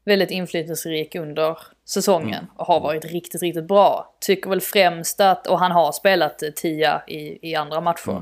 väldigt 0.05 0.31
inflytelserik 0.31 1.15
under 1.15 1.57
säsongen 1.85 2.47
och 2.55 2.65
har 2.65 2.79
varit 2.79 3.05
riktigt, 3.05 3.41
riktigt 3.41 3.67
bra. 3.67 4.15
Tycker 4.19 4.49
väl 4.49 4.61
främst 4.61 5.19
att, 5.21 5.47
och 5.47 5.59
han 5.59 5.71
har 5.71 5.91
spelat 5.91 6.43
tia 6.55 7.03
i, 7.07 7.49
i 7.51 7.55
andra 7.55 7.81
matcher, 7.81 8.21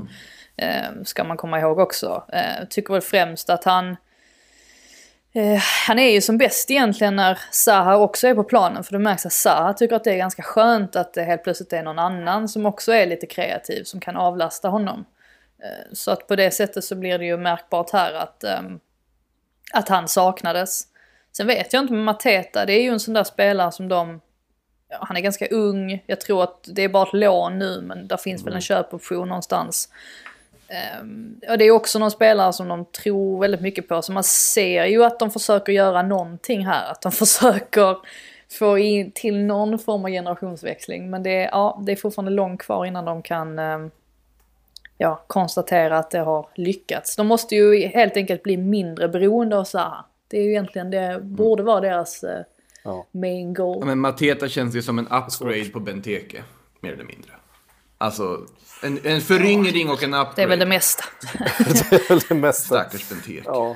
eh, 0.57 1.03
ska 1.05 1.23
man 1.23 1.37
komma 1.37 1.59
ihåg 1.59 1.79
också. 1.79 2.23
Eh, 2.33 2.67
tycker 2.69 2.93
väl 2.93 3.01
främst 3.01 3.49
att 3.49 3.63
han, 3.63 3.89
eh, 5.33 5.59
han 5.87 5.99
är 5.99 6.11
ju 6.11 6.21
som 6.21 6.37
bäst 6.37 6.71
egentligen 6.71 7.15
när 7.15 7.39
Zaha 7.51 7.97
också 7.97 8.27
är 8.27 8.35
på 8.35 8.43
planen, 8.43 8.83
för 8.83 8.91
det 8.91 8.99
märks 8.99 9.25
att 9.25 9.33
Zaha 9.33 9.73
tycker 9.73 9.95
att 9.95 10.03
det 10.03 10.11
är 10.11 10.17
ganska 10.17 10.43
skönt 10.43 10.95
att 10.95 11.13
det 11.13 11.23
helt 11.23 11.43
plötsligt 11.43 11.73
är 11.73 11.83
någon 11.83 11.99
annan 11.99 12.49
som 12.49 12.65
också 12.65 12.91
är 12.91 13.05
lite 13.05 13.27
kreativ, 13.27 13.83
som 13.83 13.99
kan 13.99 14.17
avlasta 14.17 14.69
honom. 14.69 15.05
Eh, 15.63 15.93
Så 15.93 16.11
att 16.11 16.27
på 16.27 16.35
det 16.35 16.51
sättet 16.51 16.83
så 16.83 16.95
blir 16.95 17.17
det 17.17 17.25
ju 17.25 17.37
märkbart 17.37 17.89
här 17.91 18.13
att, 18.13 18.43
ehm, 18.43 18.79
att 19.73 19.89
han 19.89 20.07
saknades. 20.07 20.87
Sen 21.37 21.47
vet 21.47 21.73
jag 21.73 21.83
inte 21.83 21.93
med 21.93 22.03
Mateta, 22.03 22.65
det 22.65 22.73
är 22.73 22.81
ju 22.81 22.89
en 22.89 22.99
sån 22.99 23.13
där 23.13 23.23
spelare 23.23 23.71
som 23.71 23.87
de... 23.87 24.21
Ja, 24.89 24.97
han 25.01 25.17
är 25.17 25.21
ganska 25.21 25.47
ung, 25.47 26.03
jag 26.07 26.21
tror 26.21 26.43
att 26.43 26.67
det 26.67 26.81
är 26.81 26.89
bara 26.89 27.03
ett 27.03 27.13
lån 27.13 27.59
nu 27.59 27.81
men 27.81 28.07
där 28.07 28.17
finns 28.17 28.45
väl 28.45 28.53
en 28.53 28.61
köpoption 28.61 29.27
någonstans. 29.27 29.89
Ehm, 30.71 31.39
och 31.49 31.57
det 31.57 31.65
är 31.65 31.71
också 31.71 31.99
någon 31.99 32.11
spelare 32.11 32.53
som 32.53 32.67
de 32.67 32.85
tror 32.85 33.39
väldigt 33.39 33.61
mycket 33.61 33.87
på, 33.87 34.01
så 34.01 34.11
man 34.11 34.23
ser 34.23 34.85
ju 34.85 35.03
att 35.03 35.19
de 35.19 35.31
försöker 35.31 35.73
göra 35.73 36.01
någonting 36.01 36.65
här. 36.65 36.91
Att 36.91 37.01
de 37.01 37.11
försöker 37.11 37.97
få 38.59 38.77
in 38.77 39.11
till 39.11 39.37
någon 39.37 39.79
form 39.79 40.05
av 40.05 40.11
generationsväxling. 40.11 41.09
Men 41.09 41.23
det 41.23 41.43
är, 41.43 41.49
ja, 41.51 41.81
det 41.85 41.91
är 41.91 41.95
fortfarande 41.95 42.31
långt 42.31 42.61
kvar 42.61 42.85
innan 42.85 43.05
de 43.05 43.21
kan 43.21 43.59
ehm, 43.59 43.91
ja, 44.97 45.23
konstatera 45.27 45.97
att 45.97 46.11
det 46.11 46.19
har 46.19 46.47
lyckats. 46.55 47.15
De 47.15 47.27
måste 47.27 47.55
ju 47.55 47.87
helt 47.87 48.17
enkelt 48.17 48.43
bli 48.43 48.57
mindre 48.57 49.07
beroende 49.07 49.57
av 49.57 49.63
Zaha. 49.63 50.05
Det 50.31 50.37
är 50.37 50.43
ju 50.43 50.49
egentligen 50.49 50.91
det, 50.91 51.19
borde 51.23 51.63
vara 51.63 51.79
deras 51.81 52.23
eh, 52.23 52.41
Ja. 52.83 53.07
main 53.11 53.53
goal. 53.53 53.77
Ja, 53.79 53.85
men 53.85 53.99
Mateta 53.99 54.47
känns 54.49 54.75
ju 54.75 54.81
som 54.81 54.99
en 54.99 55.07
upgrade 55.07 55.65
på 55.65 55.79
Benteke, 55.79 56.43
mer 56.81 56.93
eller 56.93 57.03
mindre. 57.03 57.31
Alltså, 57.97 58.45
en, 58.83 58.99
en 59.03 59.21
föryngring 59.21 59.89
och 59.89 60.03
en 60.03 60.13
upgrade. 60.13 60.33
Det 60.35 60.41
är 60.43 60.47
väl 60.47 60.59
det 60.59 60.65
mesta. 60.65 61.03
Det 61.89 61.95
är 61.95 62.09
väl 62.09 62.19
det 62.29 62.35
mesta. 62.35 62.65
Stackars 62.75 63.09
Benteke. 63.09 63.41
Ja. 63.45 63.75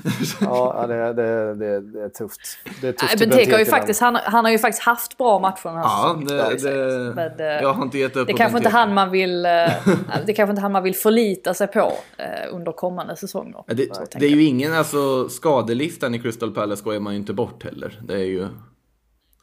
Ja, 0.40 0.84
det, 0.88 1.12
det, 1.12 1.54
det, 1.54 1.80
det 1.80 2.02
är 2.02 2.08
tufft. 2.08 2.40
Det 2.80 2.88
är 2.88 2.92
tufft 2.92 3.14
Nej, 3.18 3.28
Benteke 3.28 3.52
har 3.52 3.58
ju 3.58 3.64
faktiskt, 3.64 4.00
han, 4.00 4.16
han 4.24 4.44
har 4.44 4.52
ju 4.52 4.58
faktiskt 4.58 4.82
haft 4.82 5.18
bra 5.18 5.38
matcher 5.38 5.68
den 5.68 5.76
här 5.76 5.84
Ja, 5.84 6.20
det, 6.28 6.56
det, 6.56 7.14
Men, 7.14 7.40
eh, 7.40 7.46
jag 7.46 7.72
har 7.72 7.82
inte 7.82 7.98
gett 7.98 8.16
upp 8.16 8.26
Det 8.26 8.32
på 8.32 8.38
kanske 8.38 8.58
inte 8.58 8.70
han 8.70 8.94
man 8.94 9.10
vill, 9.10 9.46
eh, 9.46 9.50
det 10.26 10.32
kanske 10.32 10.50
inte 10.50 10.60
han 10.62 10.72
man 10.72 10.82
vill 10.82 10.94
förlita 10.96 11.54
sig 11.54 11.66
på 11.66 11.92
eh, 12.16 12.26
under 12.54 12.72
kommande 12.72 13.16
säsonger. 13.16 13.64
Det, 13.66 13.88
det 14.18 14.26
är 14.26 14.30
ju 14.30 14.42
ingen, 14.44 14.72
alltså 14.72 15.28
skadelistan 15.28 16.14
i 16.14 16.18
Crystal 16.18 16.54
Palace 16.54 16.84
går 16.84 17.00
man 17.00 17.12
ju 17.12 17.18
inte 17.18 17.32
bort 17.32 17.64
heller. 17.64 18.00
Det 18.02 18.14
är 18.14 18.18
ju 18.18 18.48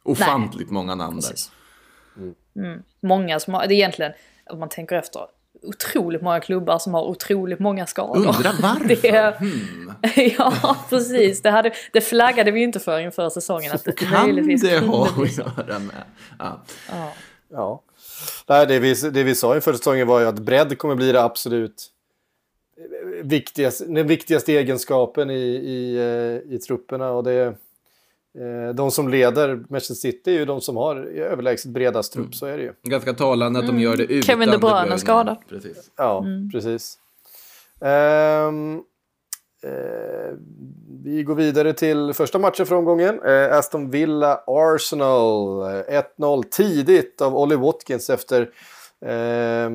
ofantligt 0.02 0.70
många 0.70 0.94
namn 0.94 1.20
där. 1.20 1.28
Precis. 1.28 1.50
Mm. 2.56 2.82
Många 3.00 3.40
som 3.40 3.54
har, 3.54 3.66
det 3.66 3.74
är 3.74 3.76
egentligen, 3.76 4.12
om 4.50 4.58
man 4.58 4.68
tänker 4.68 4.96
efter, 4.96 5.20
otroligt 5.62 6.22
många 6.22 6.40
klubbar 6.40 6.78
som 6.78 6.94
har 6.94 7.02
otroligt 7.02 7.58
många 7.58 7.86
skador. 7.86 8.16
Undrar 8.16 8.54
varför? 8.62 8.88
Det 8.88 9.36
Hmm. 9.38 9.92
ja, 10.38 10.76
precis. 10.88 11.42
Det, 11.42 11.50
hade, 11.50 11.72
det 11.92 12.00
flaggade 12.00 12.50
vi 12.50 12.60
ju 12.60 12.64
inte 12.64 12.80
för 12.80 13.00
inför 13.00 13.28
säsongen. 13.28 13.72
Att 13.72 13.84
det 13.84 13.92
Kan 13.92 14.36
det 14.36 14.42
kunde 14.42 14.78
ha 14.78 15.04
att 15.04 15.38
göra 15.38 15.78
med? 15.78 16.02
Ja. 16.38 16.62
Ja. 16.88 17.12
Ja. 17.52 17.82
Nej, 18.46 18.66
det, 18.66 18.78
vi, 18.78 18.94
det 18.94 19.22
vi 19.22 19.34
sa 19.34 19.54
inför 19.54 19.72
säsongen 19.72 20.06
var 20.06 20.20
ju 20.20 20.26
att 20.26 20.38
bredd 20.38 20.78
kommer 20.78 20.94
bli 20.94 21.12
det 21.12 21.22
absolut 21.22 21.90
viktigaste, 23.22 23.84
den 23.84 24.06
viktigaste 24.06 24.52
egenskapen 24.52 25.30
i, 25.30 25.34
i, 25.54 25.96
eh, 25.96 26.54
i 26.54 26.58
trupperna. 26.58 27.10
Och 27.10 27.24
det, 27.24 27.54
de 28.74 28.90
som 28.90 29.08
leder 29.08 29.64
Manchester 29.68 29.94
City 29.94 30.30
är 30.34 30.38
ju 30.38 30.44
de 30.44 30.60
som 30.60 30.76
har 30.76 30.96
överlägset 31.06 31.70
bredast 31.70 32.12
trupp, 32.12 32.34
så 32.34 32.46
är 32.46 32.56
det 32.56 32.62
ju. 32.62 32.72
Ganska 32.82 33.12
talande 33.12 33.58
att 33.60 33.66
de 33.66 33.80
gör 33.80 33.96
det 33.96 34.02
utan 34.02 34.12
Mm. 34.14 34.22
Kevin 34.22 34.50
De 34.50 34.58
Bruyne 34.58 34.98
skadad. 34.98 35.36
Precis. 35.48 35.90
Ja, 35.96 36.18
Mm. 36.18 36.50
precis. 36.50 36.98
Ehm, 37.80 38.74
eh, 39.64 40.34
vi 41.04 41.22
går 41.22 41.34
vidare 41.34 41.72
till 41.72 42.12
första 42.14 42.38
matchen 42.38 42.66
för 42.66 42.74
omgången. 42.74 43.20
Eh, 43.26 43.56
Aston 43.58 43.90
Villa-Arsenal. 43.90 45.62
Eh, 45.62 45.98
1-0 45.98 46.42
tidigt 46.50 47.20
av 47.20 47.36
Ollie 47.36 47.56
Watkins 47.56 48.10
efter 48.10 48.40
eh, 49.06 49.70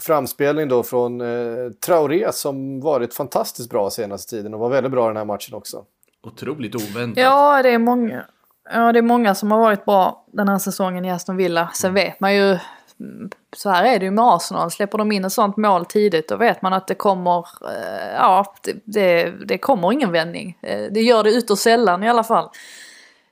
framspelning 0.00 0.68
då 0.68 0.82
från 0.82 1.20
eh, 1.20 1.70
Traoré 1.86 2.32
som 2.32 2.80
varit 2.80 3.14
fantastiskt 3.14 3.70
bra 3.70 3.90
senaste 3.90 4.30
tiden 4.36 4.54
och 4.54 4.60
var 4.60 4.68
väldigt 4.70 4.92
bra 4.92 5.06
den 5.08 5.16
här 5.16 5.24
matchen 5.24 5.54
också. 5.54 5.84
Otroligt 6.22 6.74
oväntat. 6.74 7.22
Ja, 7.22 7.62
det 7.62 7.70
är 7.70 7.78
många. 7.78 8.24
Ja, 8.72 8.92
det 8.92 8.98
är 8.98 9.02
många 9.02 9.34
som 9.34 9.50
har 9.50 9.58
varit 9.58 9.84
bra 9.84 10.26
den 10.32 10.48
här 10.48 10.58
säsongen 10.58 11.04
i 11.04 11.10
Aston 11.10 11.36
Villa. 11.36 11.70
Sen 11.74 11.94
vet 11.94 12.20
man 12.20 12.34
ju, 12.34 12.58
mm, 13.00 13.30
så 13.56 13.70
här 13.70 13.84
är 13.84 13.98
det 13.98 14.04
ju 14.04 14.10
med 14.10 14.24
Arsenal. 14.24 14.70
Släpper 14.70 14.98
de 14.98 15.12
in 15.12 15.24
ett 15.24 15.32
sånt 15.32 15.56
mål 15.56 15.84
tidigt 15.86 16.28
då 16.28 16.36
vet 16.36 16.62
man 16.62 16.72
att 16.72 16.86
det 16.86 16.94
kommer, 16.94 17.38
eh, 17.68 18.14
ja, 18.14 18.54
det, 18.62 18.76
det, 18.84 19.30
det 19.46 19.58
kommer 19.58 19.92
ingen 19.92 20.12
vändning. 20.12 20.58
Eh, 20.62 20.92
det 20.92 21.00
gör 21.00 21.24
det 21.24 21.32
ytterst 21.32 21.62
sällan 21.62 22.02
i 22.02 22.08
alla 22.08 22.24
fall. 22.24 22.48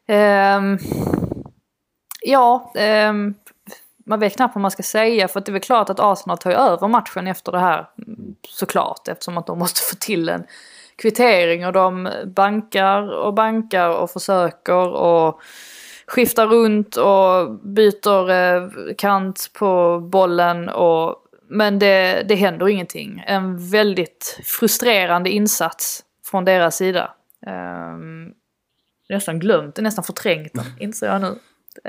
Ehm, 0.09 0.79
ja, 2.23 2.73
ehm, 2.75 3.35
man 4.07 4.21
vet 4.21 4.37
knappt 4.37 4.55
vad 4.55 4.63
man 4.63 4.71
ska 4.71 4.83
säga 4.83 5.29
för 5.29 5.41
att 5.41 5.47
det 5.47 5.51
är 5.51 5.53
väl 5.53 5.63
klart 5.63 5.91
att 5.91 6.01
Arsenal 6.01 6.39
tar 6.39 6.51
över 6.51 6.89
matchen 6.89 7.27
efter 7.27 7.53
det 7.53 7.59
här. 7.59 7.89
mm, 8.07 8.35
Såklart 8.49 9.09
eftersom 9.09 9.39
att 9.39 9.47
de 9.47 9.59
måste 9.59 9.81
få 9.81 9.97
till 9.97 10.29
en 10.29 10.45
kvittering 11.01 11.67
och 11.67 11.73
de 11.73 12.09
bankar 12.27 13.13
och 13.13 13.35
bankar 13.35 13.89
och 13.89 14.11
försöker 14.11 14.89
och 14.89 15.41
skiftar 16.07 16.47
runt 16.47 16.97
och 16.97 17.59
byter 17.69 18.31
eh, 18.31 18.71
kant 18.99 19.51
på 19.59 20.01
bollen 20.01 20.69
och 20.69 21.17
men 21.53 21.79
det, 21.79 22.23
det 22.29 22.35
händer 22.35 22.69
ingenting. 22.69 23.25
En 23.27 23.71
väldigt 23.71 24.41
frustrerande 24.45 25.31
insats 25.31 26.05
från 26.31 26.45
deras 26.45 26.77
sida. 26.77 27.15
Um, 27.47 28.33
nästan 29.09 29.39
glömt 29.39 29.77
nästan 29.77 30.05
förträngt 30.05 30.55
den, 30.55 30.65
inser 30.81 31.07
jag 31.07 31.21
nu. 31.21 31.29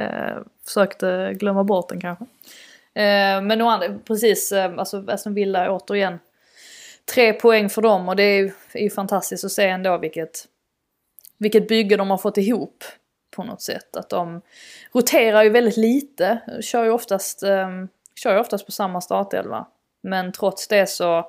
Uh, 0.03 0.43
försökte 0.65 1.33
glömma 1.33 1.63
bort 1.63 1.89
den 1.89 2.01
kanske. 2.01 2.23
Uh, 2.23 3.41
men 3.43 3.61
å 3.61 3.69
andra, 3.69 3.99
precis, 4.07 4.51
uh, 4.51 4.77
alltså 4.77 5.03
Aston 5.07 5.33
Villa 5.33 5.71
återigen. 5.71 6.19
Tre 7.13 7.33
poäng 7.33 7.69
för 7.69 7.81
dem 7.81 8.09
och 8.09 8.15
det 8.15 8.23
är 8.23 8.37
ju, 8.37 8.51
är 8.73 8.83
ju 8.83 8.89
fantastiskt 8.89 9.45
att 9.45 9.51
se 9.51 9.67
ändå 9.67 9.97
vilket, 9.97 10.45
vilket 11.37 11.67
bygge 11.67 11.97
de 11.97 12.09
har 12.09 12.17
fått 12.17 12.37
ihop 12.37 12.83
på 13.35 13.43
något 13.43 13.61
sätt. 13.61 13.95
Att 13.95 14.09
de 14.09 14.41
roterar 14.93 15.43
ju 15.43 15.49
väldigt 15.49 15.77
lite, 15.77 16.39
kör 16.61 16.83
ju 16.83 16.89
oftast, 16.89 17.43
eh, 17.43 17.69
kör 18.15 18.33
ju 18.33 18.39
oftast 18.39 18.65
på 18.65 18.71
samma 18.71 19.01
startelva. 19.01 19.67
Men 20.03 20.31
trots 20.31 20.67
det 20.67 20.89
så 20.89 21.25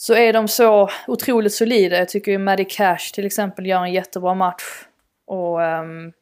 så 0.00 0.14
är 0.14 0.32
de 0.32 0.48
så 0.48 0.88
otroligt 1.06 1.54
solida. 1.54 1.96
Jag 1.96 2.08
tycker 2.08 2.32
ju 2.32 2.38
Maddie 2.38 2.64
Cash 2.64 3.12
till 3.14 3.26
exempel 3.26 3.66
gör 3.66 3.82
en 3.82 3.92
jättebra 3.92 4.34
match. 4.34 4.62
Och 5.26 5.60
um, 5.60 6.12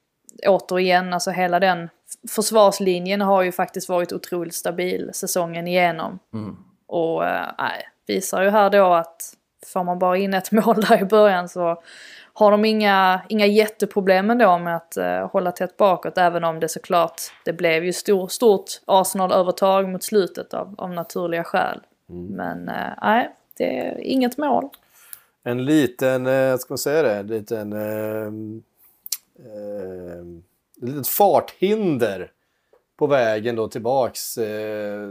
återigen, 0.47 1.15
alltså 1.15 1.31
hela 1.31 1.61
den 1.61 1.89
försvarslinjen 2.29 3.21
har 3.21 3.43
ju 3.43 3.53
faktiskt 3.53 3.89
varit 3.89 4.13
otroligt 4.13 4.55
stabil 4.55 5.11
säsongen 5.15 5.69
igenom. 5.69 6.19
Mm. 6.35 6.57
Och 6.87 7.23
uh, 7.23 7.51
nej, 7.59 7.89
visar 8.09 8.43
ju 8.43 8.51
här 8.51 8.71
då 8.71 8.93
att 8.93 9.35
får 9.67 9.85
man 9.85 9.99
bara 9.99 10.17
in 10.17 10.35
ett 10.35 10.53
mål 10.53 10.81
där 10.81 11.03
i 11.03 11.05
början 11.05 11.49
så 11.49 11.83
har 12.33 12.51
de 12.51 12.65
inga, 12.65 13.21
inga 13.29 13.47
jätteproblem 13.47 14.31
ändå 14.31 14.59
med 14.59 14.77
att 14.77 14.97
uh, 14.99 15.31
hålla 15.31 15.53
tätt 15.53 15.77
bakåt. 15.77 16.19
Även 16.19 16.45
om 16.45 16.61
det 16.61 16.69
såklart, 16.69 17.23
det 17.45 17.53
blev 17.53 17.85
ju 17.85 17.93
stor, 17.93 18.29
stort 18.29 18.65
Arsenal-övertag 18.85 19.89
mot 19.89 20.03
slutet 20.03 20.55
av, 20.55 20.75
av 20.79 20.91
naturliga 20.91 21.45
skäl. 21.45 21.81
Men 22.07 22.69
uh, 22.69 22.75
nej, 23.03 23.31
det 23.57 23.79
är 23.79 24.01
inget 24.01 24.39
mål. 24.39 24.69
En 25.43 25.65
liten, 25.65 26.27
eh, 26.27 26.57
ska 26.57 26.73
man 26.73 26.79
säga 26.79 27.03
det, 27.03 27.15
en 27.15 27.27
liten... 27.27 27.73
Eh, 27.73 28.27
eh, 29.47 30.25
litet 30.81 31.09
farthinder 31.09 32.31
på 32.97 33.07
vägen 33.07 33.57
då 33.57 33.69
tillbaks 33.69 34.39
eh, 34.39 35.09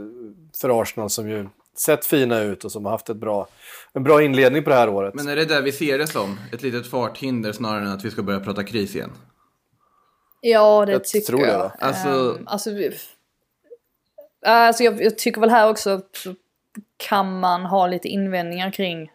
för 0.60 0.82
Arsenal 0.82 1.10
som 1.10 1.28
ju 1.28 1.48
sett 1.80 2.06
fina 2.06 2.40
ut 2.40 2.64
och 2.64 2.72
som 2.72 2.84
har 2.84 2.92
haft 2.92 3.08
ett 3.08 3.16
bra, 3.16 3.48
en 3.92 4.02
bra 4.02 4.22
inledning 4.22 4.64
på 4.64 4.70
det 4.70 4.76
här 4.76 4.88
året. 4.88 5.14
Men 5.14 5.28
är 5.28 5.36
det 5.36 5.44
där 5.44 5.62
vi 5.62 5.72
ser 5.72 5.98
det 5.98 6.06
som? 6.06 6.38
Ett 6.52 6.62
litet 6.62 6.86
farthinder 6.86 7.52
snarare 7.52 7.80
än 7.84 7.92
att 7.92 8.04
vi 8.04 8.10
ska 8.10 8.22
börja 8.22 8.40
prata 8.40 8.64
kris 8.64 8.94
igen? 8.96 9.10
Ja, 10.40 10.86
det 10.86 10.92
Jag 10.92 11.04
tycker 11.04 11.26
tror 11.26 11.40
det, 11.40 11.46
jag. 11.52 11.58
va? 11.58 11.72
Alltså- 11.78 12.08
Ehm, 12.38 12.44
alltså, 12.48 12.70
vi- 12.70 12.96
alltså 14.46 14.84
jag, 14.84 15.02
jag 15.02 15.18
tycker 15.18 15.40
väl 15.40 15.50
här 15.50 15.70
också 15.70 16.00
så 16.12 16.34
kan 16.96 17.40
man 17.40 17.62
ha 17.64 17.86
lite 17.86 18.08
invändningar 18.08 18.70
kring 18.70 19.10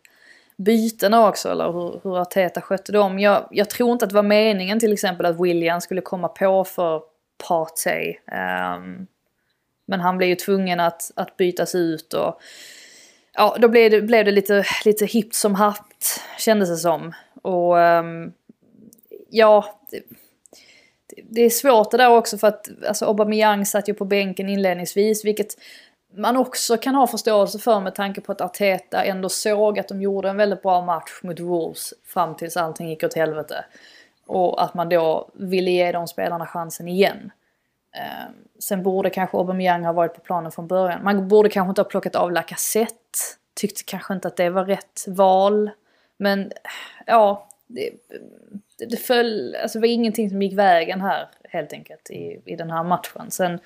bytena 0.57 1.28
också, 1.28 1.49
eller 1.51 1.72
hur, 1.72 1.99
hur 2.03 2.22
Arteta 2.22 2.61
skötte 2.61 2.91
dem. 2.91 3.20
Jag, 3.20 3.47
jag 3.51 3.70
tror 3.70 3.91
inte 3.91 4.05
att 4.05 4.09
det 4.09 4.16
var 4.16 4.24
meningen 4.24 4.80
till 4.80 4.93
exempel 4.93 5.26
att 5.26 5.39
William 5.39 5.82
skulle 5.82 6.01
komma 6.01 6.28
på 6.28 6.64
för 6.64 7.01
Partey. 7.47 8.16
Ehm, 8.32 9.07
men 9.93 10.01
han 10.01 10.17
blev 10.17 10.29
ju 10.29 10.35
tvungen 10.35 10.79
att, 10.79 11.11
att 11.15 11.37
bytas 11.37 11.75
ut 11.75 12.13
och 12.13 12.41
ja, 13.33 13.55
då 13.59 13.67
blev 13.67 13.91
det, 13.91 14.01
blev 14.01 14.25
det 14.25 14.31
lite, 14.31 14.65
lite 14.85 15.05
hippt 15.05 15.35
som 15.35 15.55
haft 15.55 16.21
kändes 16.37 16.69
det 16.69 16.77
som. 16.77 17.13
Och 17.41 17.75
um, 17.75 18.33
ja, 19.29 19.79
det, 19.89 20.01
det 21.29 21.41
är 21.41 21.49
svårt 21.49 21.91
det 21.91 21.97
där 21.97 22.09
också 22.09 22.37
för 22.37 22.47
att 22.47 22.69
alltså 22.87 23.05
Aubameyang 23.05 23.65
satt 23.65 23.89
ju 23.89 23.93
på 23.93 24.05
bänken 24.05 24.49
inledningsvis 24.49 25.25
vilket 25.25 25.57
man 26.15 26.37
också 26.37 26.77
kan 26.77 26.95
ha 26.95 27.07
förståelse 27.07 27.59
för 27.59 27.79
med 27.79 27.95
tanke 27.95 28.21
på 28.21 28.31
att 28.31 28.41
Arteta 28.41 29.03
ändå 29.03 29.29
såg 29.29 29.79
att 29.79 29.87
de 29.87 30.01
gjorde 30.01 30.29
en 30.29 30.37
väldigt 30.37 30.61
bra 30.61 30.81
match 30.81 31.19
mot 31.23 31.39
Wolves 31.39 31.93
fram 32.05 32.35
tills 32.35 32.57
allting 32.57 32.89
gick 32.89 33.03
åt 33.03 33.13
helvete. 33.13 33.65
Och 34.25 34.63
att 34.63 34.73
man 34.73 34.89
då 34.89 35.29
ville 35.33 35.71
ge 35.71 35.91
de 35.91 36.07
spelarna 36.07 36.47
chansen 36.47 36.87
igen. 36.87 37.31
Eh, 37.95 38.31
sen 38.59 38.83
borde 38.83 39.09
kanske 39.09 39.37
Aubameyang 39.37 39.85
ha 39.85 39.93
varit 39.93 40.13
på 40.13 40.21
planen 40.21 40.51
från 40.51 40.67
början. 40.67 41.03
Man 41.03 41.27
borde 41.27 41.49
kanske 41.49 41.69
inte 41.69 41.81
ha 41.81 41.89
plockat 41.89 42.15
av 42.15 42.31
Lacazette. 42.31 43.19
Tyckte 43.55 43.83
kanske 43.83 44.13
inte 44.13 44.27
att 44.27 44.35
det 44.35 44.49
var 44.49 44.65
rätt 44.65 45.05
val. 45.07 45.71
Men 46.17 46.51
ja, 47.05 47.49
det, 47.67 47.89
det, 48.77 48.85
det 48.85 48.97
föll, 48.97 49.55
alltså 49.55 49.79
det 49.79 49.81
var 49.81 49.93
ingenting 49.93 50.29
som 50.29 50.41
gick 50.41 50.53
vägen 50.53 51.01
här 51.01 51.29
helt 51.49 51.73
enkelt 51.73 52.09
i, 52.09 52.41
i 52.45 52.55
den 52.55 52.71
här 52.71 52.83
matchen. 52.83 53.31
Sen 53.31 53.59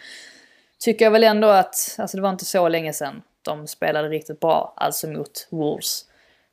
tycker 0.80 1.06
jag 1.06 1.12
väl 1.12 1.24
ändå 1.24 1.48
att, 1.48 1.96
alltså 1.98 2.18
det 2.18 2.24
var 2.24 2.30
inte 2.30 2.46
så 2.46 2.68
länge 2.68 2.94
sedan 2.94 3.22
de 3.42 3.68
spelade 3.68 4.10
riktigt 4.10 4.40
bra, 4.40 4.74
alltså 4.78 5.08
mot 5.08 5.48
Wolves. 5.50 6.06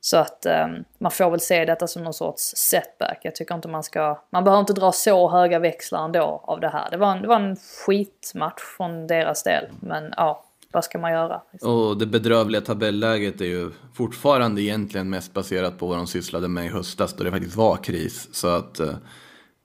Så 0.05 0.17
att 0.17 0.47
um, 0.47 0.85
man 0.99 1.11
får 1.11 1.31
väl 1.31 1.41
se 1.41 1.65
detta 1.65 1.87
som 1.87 2.05
någon 2.05 2.15
sorts 2.15 2.43
setback. 2.57 3.21
Jag 3.23 3.35
tycker 3.35 3.55
inte 3.55 3.69
man 3.69 3.83
ska, 3.83 4.23
man 4.31 4.45
behöver 4.45 4.61
inte 4.61 4.73
dra 4.73 4.93
så 4.93 5.31
höga 5.31 5.59
växlar 5.59 6.05
ändå 6.05 6.45
av 6.45 6.61
det 6.61 6.69
här. 6.69 6.91
Det 6.91 6.97
var 6.97 7.13
en, 7.13 7.23
det 7.23 7.29
var 7.29 7.41
en 7.41 7.57
skitmatch 7.57 8.63
från 8.77 9.07
deras 9.07 9.43
del, 9.43 9.65
men 9.81 10.15
ja, 10.17 10.45
vad 10.73 10.85
ska 10.85 10.99
man 10.99 11.13
göra? 11.13 11.43
Och 11.63 11.99
det 11.99 12.07
bedrövliga 12.07 12.61
tabelläget 12.61 13.41
är 13.41 13.45
ju 13.45 13.71
fortfarande 13.95 14.63
egentligen 14.63 15.11
mest 15.11 15.33
baserat 15.33 15.79
på 15.79 15.87
vad 15.87 15.99
de 15.99 16.07
sysslade 16.07 16.49
med 16.49 16.67
i 16.67 16.69
höstas 16.69 17.15
då 17.15 17.25
det 17.25 17.31
faktiskt 17.31 17.57
var 17.57 17.77
kris. 17.77 18.29
Så 18.33 18.49
att, 18.49 18.81
eh, 18.81 18.95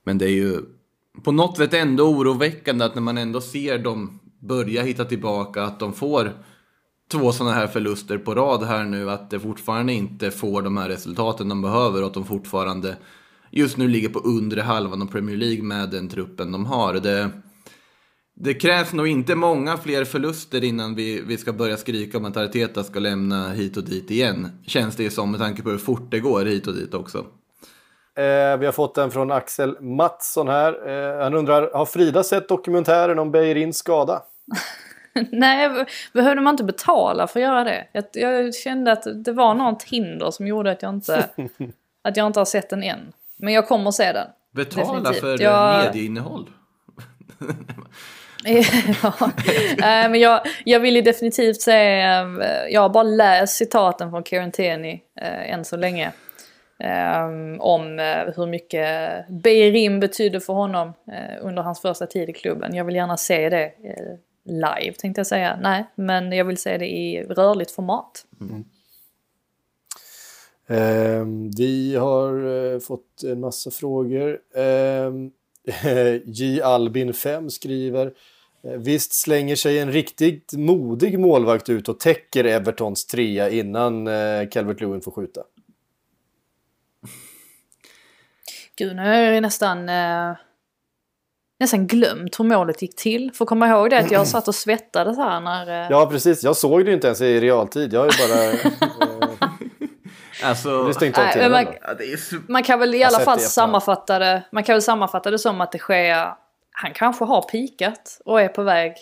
men 0.04 0.18
det 0.18 0.24
är 0.24 0.34
ju 0.34 0.60
på 1.24 1.32
något 1.32 1.56
sätt 1.56 1.74
ändå 1.74 2.04
oroväckande 2.04 2.84
att 2.84 2.94
när 2.94 3.02
man 3.02 3.18
ändå 3.18 3.40
ser 3.40 3.78
dem 3.78 4.20
börja 4.38 4.82
hitta 4.82 5.04
tillbaka, 5.04 5.62
att 5.62 5.80
de 5.80 5.92
får 5.92 6.32
två 7.10 7.32
sådana 7.32 7.54
här 7.54 7.66
förluster 7.66 8.18
på 8.18 8.34
rad 8.34 8.62
här 8.62 8.84
nu, 8.84 9.10
att 9.10 9.30
det 9.30 9.40
fortfarande 9.40 9.92
inte 9.92 10.30
får 10.30 10.62
de 10.62 10.76
här 10.76 10.88
resultaten 10.88 11.48
de 11.48 11.62
behöver 11.62 12.00
och 12.00 12.06
att 12.06 12.14
de 12.14 12.24
fortfarande 12.24 12.96
just 13.50 13.76
nu 13.76 13.88
ligger 13.88 14.08
på 14.08 14.18
undre 14.18 14.60
halvan 14.60 15.02
av 15.02 15.06
Premier 15.06 15.36
League 15.36 15.62
med 15.62 15.90
den 15.90 16.08
truppen 16.08 16.52
de 16.52 16.66
har. 16.66 16.94
Det, 16.94 17.30
det 18.34 18.54
krävs 18.54 18.92
nog 18.92 19.08
inte 19.08 19.34
många 19.34 19.76
fler 19.76 20.04
förluster 20.04 20.64
innan 20.64 20.94
vi, 20.94 21.22
vi 21.26 21.36
ska 21.36 21.52
börja 21.52 21.76
skrika 21.76 22.18
om 22.18 22.24
att 22.24 22.36
Arteta 22.36 22.84
ska 22.84 22.98
lämna 22.98 23.48
hit 23.48 23.76
och 23.76 23.84
dit 23.84 24.10
igen. 24.10 24.48
Känns 24.66 24.96
det 24.96 25.10
som 25.10 25.30
med 25.30 25.40
tanke 25.40 25.62
på 25.62 25.70
hur 25.70 25.78
fort 25.78 26.10
det 26.10 26.20
går 26.20 26.44
hit 26.44 26.66
och 26.66 26.74
dit 26.74 26.94
också. 26.94 27.18
Eh, 28.16 28.58
vi 28.58 28.66
har 28.66 28.72
fått 28.72 28.98
en 28.98 29.10
från 29.10 29.30
Axel 29.30 29.80
Mattsson 29.80 30.48
här. 30.48 30.88
Eh, 30.88 31.22
han 31.22 31.34
undrar, 31.34 31.70
har 31.74 31.86
Frida 31.86 32.22
sett 32.22 32.48
dokumentären 32.48 33.18
om 33.18 33.30
Beirins 33.30 33.78
skada? 33.78 34.22
Nej, 35.30 35.70
behövde 36.12 36.42
man 36.42 36.54
inte 36.54 36.64
betala 36.64 37.26
för 37.26 37.40
att 37.40 37.44
göra 37.44 37.64
det? 37.64 37.86
Jag, 37.92 38.04
jag 38.14 38.54
kände 38.54 38.92
att 38.92 39.24
det 39.24 39.32
var 39.32 39.54
något 39.54 39.82
hinder 39.82 40.30
som 40.30 40.46
gjorde 40.46 40.70
att 40.70 40.82
jag 40.82 40.94
inte, 40.94 41.28
att 42.04 42.16
jag 42.16 42.26
inte 42.26 42.40
har 42.40 42.44
sett 42.44 42.70
den 42.70 42.82
än. 42.82 43.12
Men 43.36 43.52
jag 43.52 43.68
kommer 43.68 43.90
se 43.90 44.12
den. 44.12 44.26
Betala 44.54 44.92
Definitivt. 45.00 45.20
för 45.20 45.42
Jag- 45.42 45.84
medieinnehåll. 45.84 46.50
ja, 49.02 49.30
Nej, 49.78 50.08
men 50.08 50.20
jag, 50.20 50.40
jag 50.64 50.80
vill 50.80 50.96
ju 50.96 51.02
definitivt 51.02 51.60
säga, 51.60 52.20
eh, 52.20 52.72
jag 52.72 52.80
har 52.80 52.88
bara 52.88 53.02
läst 53.02 53.56
citaten 53.56 54.10
från 54.10 54.24
Kieran 54.24 54.52
Tierney 54.52 55.00
eh, 55.20 55.52
än 55.52 55.64
så 55.64 55.76
länge. 55.76 56.12
Eh, 56.78 57.26
om 57.58 57.98
eh, 57.98 58.34
hur 58.36 58.46
mycket 58.46 58.88
Beirin 59.28 60.00
betydde 60.00 60.40
för 60.40 60.52
honom 60.52 60.88
eh, 61.12 61.36
under 61.46 61.62
hans 61.62 61.80
första 61.82 62.06
tid 62.06 62.28
i 62.28 62.32
klubben. 62.32 62.74
Jag 62.74 62.84
vill 62.84 62.94
gärna 62.96 63.16
se 63.16 63.48
det 63.48 63.64
eh, 63.64 64.16
live 64.50 64.92
tänkte 64.98 65.18
jag 65.18 65.26
säga. 65.26 65.58
Nej, 65.60 65.84
men 65.94 66.32
jag 66.32 66.44
vill 66.44 66.56
se 66.56 66.78
det 66.78 66.86
i 66.86 67.22
rörligt 67.22 67.70
format. 67.70 68.26
Ehm, 70.70 71.50
vi 71.50 71.96
har 71.96 72.46
eh, 72.74 72.78
fått 72.78 73.22
en 73.22 73.40
massa 73.40 73.70
frågor. 73.70 74.38
Ehm, 74.54 75.30
J. 76.24 76.62
Albin 76.62 77.14
5 77.14 77.50
skriver 77.50 78.12
eh, 78.64 78.72
Visst 78.72 79.12
slänger 79.12 79.56
sig 79.56 79.78
en 79.78 79.92
riktigt 79.92 80.52
modig 80.52 81.18
målvakt 81.18 81.68
ut 81.68 81.88
och 81.88 82.00
täcker 82.00 82.44
Evertons 82.44 83.06
trea 83.06 83.50
innan 83.50 84.06
eh, 84.06 84.48
Calvert 84.50 84.80
Lewin 84.80 85.00
får 85.00 85.12
skjuta. 85.12 85.42
Gud, 88.76 88.96
nu 88.96 89.02
jag 89.02 89.34
ju 89.34 89.40
nästan, 89.40 89.88
eh, 89.88 90.36
nästan 91.60 91.86
glömt 91.86 92.40
hur 92.40 92.44
målet 92.44 92.82
gick 92.82 92.96
till. 92.96 93.30
Får 93.34 93.46
komma 93.46 93.68
ihåg 93.68 93.90
det 93.90 93.98
att 93.98 94.10
jag 94.10 94.26
satt 94.26 94.48
och 94.48 94.54
svettades 94.54 95.16
här 95.16 95.40
när... 95.40 95.84
Eh, 95.84 95.90
Ja, 95.90 96.06
precis. 96.10 96.42
Jag 96.44 96.56
såg 96.56 96.84
det 96.84 96.88
ju 96.88 96.94
inte 96.94 97.06
ens 97.06 97.20
i 97.20 97.40
realtid. 97.40 97.92
Jag 97.92 98.06
ju 98.06 98.28
bara... 98.28 98.44
eh, 98.44 98.56
Alltså, 100.42 100.70
det 100.84 101.00
Nej, 101.18 101.78
är 102.12 102.16
så... 102.16 102.36
Man 102.48 102.62
kan 102.62 102.78
väl 102.78 102.94
i 102.94 103.04
alla 103.04 103.20
fall 103.20 103.38
det 103.38 103.44
sammanfatta 103.44 104.18
det, 104.18 104.42
man 104.52 104.62
kan 104.64 104.74
väl 104.74 104.82
sammanfatta 104.82 105.30
det 105.30 105.38
som 105.38 105.60
att 105.60 105.72
det 105.72 105.78
sker, 105.78 106.14
han 106.70 106.92
kanske 106.94 107.24
har 107.24 107.42
pikat 107.42 108.20
och 108.24 108.40
är 108.40 108.48
på 108.48 108.62
väg. 108.62 108.92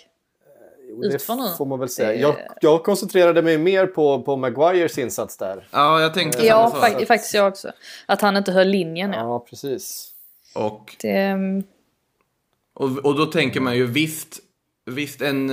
Jo, 0.91 1.01
det 1.03 1.15
utför 1.15 1.35
nu. 1.35 1.43
får 1.59 1.67
man 1.67 1.79
väl 1.79 1.89
säga. 1.89 2.15
Jag, 2.15 2.35
jag 2.61 2.85
koncentrerade 2.85 3.43
mig 3.43 3.59
mer 3.59 3.87
på, 3.87 4.23
på 4.23 4.37
Maguires 4.37 4.99
insats 4.99 5.37
där. 5.37 5.69
Ja, 5.71 6.01
jag 6.01 6.15
tänkte 6.15 6.47
Ja, 6.47 6.71
samma 6.71 6.83
sak. 6.83 6.91
fak- 7.01 7.07
faktiskt 7.07 7.35
jag 7.35 7.49
också. 7.49 7.71
Att 8.07 8.21
han 8.21 8.37
inte 8.37 8.53
höll 8.53 8.69
linjen. 8.69 9.13
Ja. 9.13 9.19
Ja, 9.19 9.39
precis. 9.51 10.11
Och, 10.55 10.97
Det, 11.01 11.09
mm, 11.11 11.63
och, 12.79 12.99
och 12.99 13.17
då 13.17 13.27
tänker 13.27 13.61
man 13.61 13.77
ju 13.77 13.87
visst, 13.87 14.41
visst 14.87 15.23
en, 15.23 15.51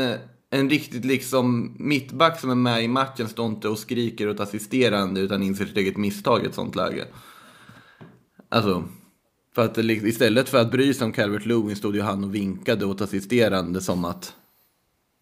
en 0.49 0.69
riktigt 0.69 1.05
liksom 1.05 1.75
mittback 1.79 2.39
som 2.39 2.49
är 2.49 2.55
med 2.55 2.83
i 2.83 2.87
matchen 2.87 3.27
står 3.27 3.45
inte 3.45 3.67
och 3.67 3.79
skriker 3.79 4.29
åt 4.29 4.39
assisterande 4.39 5.21
utan 5.21 5.43
inser 5.43 5.65
sitt 5.65 5.77
eget 5.77 5.97
misstag 5.97 6.43
i 6.43 6.45
ett 6.45 6.53
sånt 6.53 6.75
läge. 6.75 7.07
Alltså, 8.49 8.83
för 9.55 9.65
att 9.65 9.77
istället 9.77 10.49
för 10.49 10.57
att 10.57 10.71
bry 10.71 10.93
sig 10.93 11.05
om 11.05 11.11
Calvert 11.11 11.45
Lewin 11.45 11.75
stod 11.75 11.95
ju 11.95 12.01
han 12.01 12.23
och 12.23 12.35
vinkade 12.35 12.85
åt 12.85 13.01
assisterande 13.01 13.81
som 13.81 14.05
att 14.05 14.35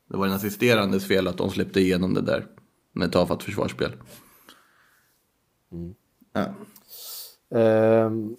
det 0.10 0.18
var 0.18 0.26
den 0.26 0.36
assisterandes 0.36 1.08
fel 1.08 1.28
att 1.28 1.38
de 1.38 1.50
släppte 1.50 1.80
igenom 1.80 2.14
det 2.14 2.22
där 2.22 2.48
med 2.94 3.12
tafatt 3.12 3.44
försvarsspel. 3.44 3.92
Mm. 5.72 5.94
Ja. 6.34 6.54
Um, 8.06 8.38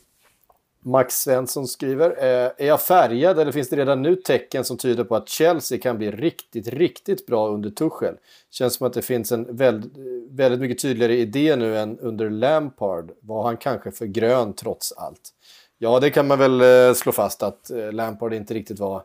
Max 0.84 1.20
Svensson 1.22 1.68
skriver. 1.68 2.10
Eh, 2.10 2.50
Är 2.56 2.66
jag 2.66 2.80
färgad 2.80 3.38
eller 3.38 3.52
finns 3.52 3.68
det 3.68 3.76
redan 3.76 4.02
nu 4.02 4.16
tecken 4.16 4.64
som 4.64 4.76
tyder 4.76 5.04
på 5.04 5.16
att 5.16 5.28
Chelsea 5.28 5.78
kan 5.78 5.98
bli 5.98 6.10
riktigt, 6.10 6.68
riktigt 6.68 7.26
bra 7.26 7.48
under 7.48 7.70
Tuchel? 7.70 8.14
Känns 8.50 8.74
som 8.74 8.86
att 8.86 8.92
det 8.92 9.02
finns 9.02 9.32
en 9.32 9.56
väldigt, 9.56 9.92
väldigt 10.30 10.60
mycket 10.60 10.82
tydligare 10.82 11.16
idé 11.16 11.56
nu 11.56 11.78
än 11.78 11.98
under 11.98 12.30
Lampard. 12.30 13.10
Var 13.20 13.42
han 13.44 13.56
kanske 13.56 13.90
för 13.90 14.06
grön 14.06 14.52
trots 14.52 14.92
allt? 14.92 15.30
Ja, 15.78 16.00
det 16.00 16.10
kan 16.10 16.26
man 16.26 16.38
väl 16.38 16.60
eh, 16.60 16.94
slå 16.94 17.12
fast 17.12 17.42
att 17.42 17.70
eh, 17.70 17.92
Lampard 17.92 18.34
inte 18.34 18.54
riktigt 18.54 18.78
var 18.78 18.96
eh, 18.96 19.02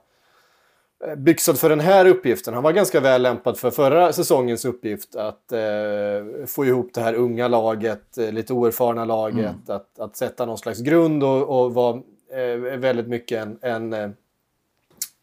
byxad 1.18 1.60
för 1.60 1.70
den 1.70 1.80
här 1.80 2.06
uppgiften. 2.06 2.54
Han 2.54 2.64
var 2.64 2.72
ganska 2.72 3.00
väl 3.00 3.22
lämpad 3.22 3.58
för 3.58 3.72
förra 3.72 4.14
säsongens 4.14 4.66
uppgift 4.66 5.16
att 5.16 5.52
eh, 5.52 6.46
få 6.48 6.66
ihop 6.66 6.94
det 6.94 7.02
här 7.02 7.14
unga 7.14 7.48
laget, 7.48 8.18
eh, 8.18 8.32
lite 8.32 8.54
oerfarna 8.54 9.06
laget, 9.06 9.70
att, 9.70 10.00
att 10.00 10.16
sätta 10.16 10.46
någon 10.46 10.58
slags 10.58 10.80
grund 10.80 11.24
och, 11.24 11.62
och 11.62 11.74
vara 11.74 12.02
eh, 12.32 12.78
väldigt 12.78 13.08
mycket 13.08 13.42
en, 13.42 13.58
en, 13.62 13.94
eh, 13.94 14.10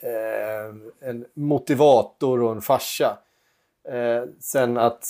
eh, 0.03 0.75
en 1.01 1.25
motivator 1.35 2.43
och 2.43 2.53
en 2.53 2.63
farsa. 2.63 3.19
Eh, 3.89 4.29
sen 4.41 4.77
att, 4.77 5.09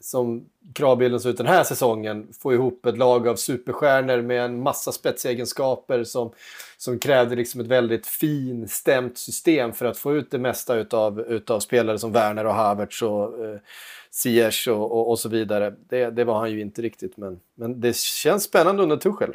som 0.00 0.48
kravbilden 0.74 1.20
ser 1.20 1.30
ut 1.30 1.38
den 1.38 1.46
här 1.46 1.64
säsongen, 1.64 2.28
få 2.42 2.52
ihop 2.52 2.86
ett 2.86 2.98
lag 2.98 3.28
av 3.28 3.36
superstjärnor 3.36 4.22
med 4.22 4.44
en 4.44 4.62
massa 4.62 4.92
spetsegenskaper 4.92 6.04
som, 6.04 6.32
som 6.76 6.98
krävde 6.98 7.36
liksom 7.36 7.60
ett 7.60 7.66
väldigt 7.66 8.06
finstämt 8.06 9.18
system 9.18 9.72
för 9.72 9.86
att 9.86 9.98
få 9.98 10.16
ut 10.16 10.30
det 10.30 10.38
mesta 10.38 10.74
utav, 10.74 11.20
utav 11.20 11.60
spelare 11.60 11.98
som 11.98 12.12
Werner 12.12 12.46
och 12.46 12.54
Havertz 12.54 13.02
och 13.02 13.44
eh, 13.44 13.60
Ziyech 14.10 14.68
och, 14.68 14.92
och, 14.92 15.10
och 15.10 15.18
så 15.18 15.28
vidare. 15.28 15.74
Det, 15.88 16.10
det 16.10 16.24
var 16.24 16.38
han 16.38 16.50
ju 16.50 16.60
inte 16.60 16.82
riktigt, 16.82 17.16
men, 17.16 17.40
men 17.54 17.80
det 17.80 17.96
känns 17.96 18.42
spännande 18.42 18.82
under 18.82 18.96
Tuchel. 18.96 19.34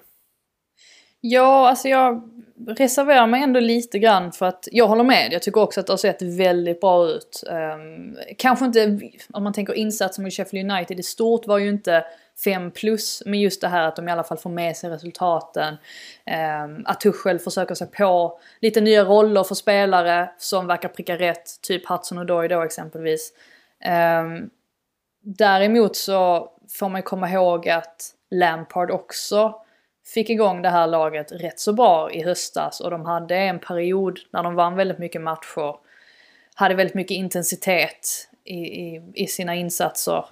ja, 1.21 1.69
alltså 1.69 1.87
jag 1.87 2.29
reserverar 2.67 3.27
mig 3.27 3.43
ändå 3.43 3.59
lite 3.59 3.99
grann 3.99 4.31
för 4.31 4.45
att 4.45 4.67
jag 4.71 4.87
håller 4.87 5.03
med. 5.03 5.33
Jag 5.33 5.41
tycker 5.41 5.61
också 5.61 5.79
att 5.79 5.87
det 5.87 5.93
har 5.93 5.97
sett 5.97 6.21
väldigt 6.21 6.81
bra 6.81 7.07
ut. 7.07 7.43
Um, 7.49 8.17
kanske 8.37 8.65
inte, 8.65 8.99
om 9.33 9.43
man 9.43 9.53
tänker 9.53 9.73
insatsen 9.73 10.23
mot 10.23 10.33
Sheffield 10.33 10.71
United 10.71 10.99
i 10.99 11.03
stort 11.03 11.47
var 11.47 11.57
ju 11.57 11.69
inte 11.69 12.05
5 12.43 12.71
plus. 12.71 13.23
Men 13.25 13.39
just 13.39 13.61
det 13.61 13.67
här 13.67 13.87
att 13.87 13.95
de 13.95 14.07
i 14.07 14.11
alla 14.11 14.23
fall 14.23 14.37
får 14.37 14.49
med 14.49 14.77
sig 14.77 14.89
resultaten. 14.89 15.77
Ehm, 16.25 16.83
att 16.85 16.99
Tuchel 16.99 17.39
försöker 17.39 17.75
sig 17.75 17.87
på 17.87 18.39
lite 18.61 18.81
nya 18.81 19.03
roller 19.03 19.43
för 19.43 19.55
spelare 19.55 20.31
som 20.37 20.67
verkar 20.67 20.89
pricka 20.89 21.17
rätt. 21.17 21.61
Typ 21.61 21.87
Hudson 21.87 22.17
och 22.17 22.25
Doy 22.25 22.47
då 22.47 22.61
exempelvis. 22.61 23.33
Ehm, 23.83 24.49
däremot 25.21 25.95
så 25.95 26.51
får 26.69 26.89
man 26.89 27.03
komma 27.03 27.29
ihåg 27.29 27.69
att 27.69 28.13
Lampard 28.31 28.91
också 28.91 29.55
fick 30.05 30.29
igång 30.29 30.61
det 30.61 30.69
här 30.69 30.87
laget 30.87 31.31
rätt 31.31 31.59
så 31.59 31.73
bra 31.73 32.11
i 32.11 32.23
höstas 32.23 32.79
och 32.79 32.91
de 32.91 33.05
hade 33.05 33.35
en 33.35 33.59
period 33.59 34.19
när 34.33 34.43
de 34.43 34.55
vann 34.55 34.75
väldigt 34.75 34.99
mycket 34.99 35.21
matcher. 35.21 35.75
Hade 36.55 36.75
väldigt 36.75 36.95
mycket 36.95 37.15
intensitet 37.15 38.29
i, 38.43 38.55
i, 38.55 39.01
i 39.15 39.27
sina 39.27 39.55
insatser. 39.55 40.25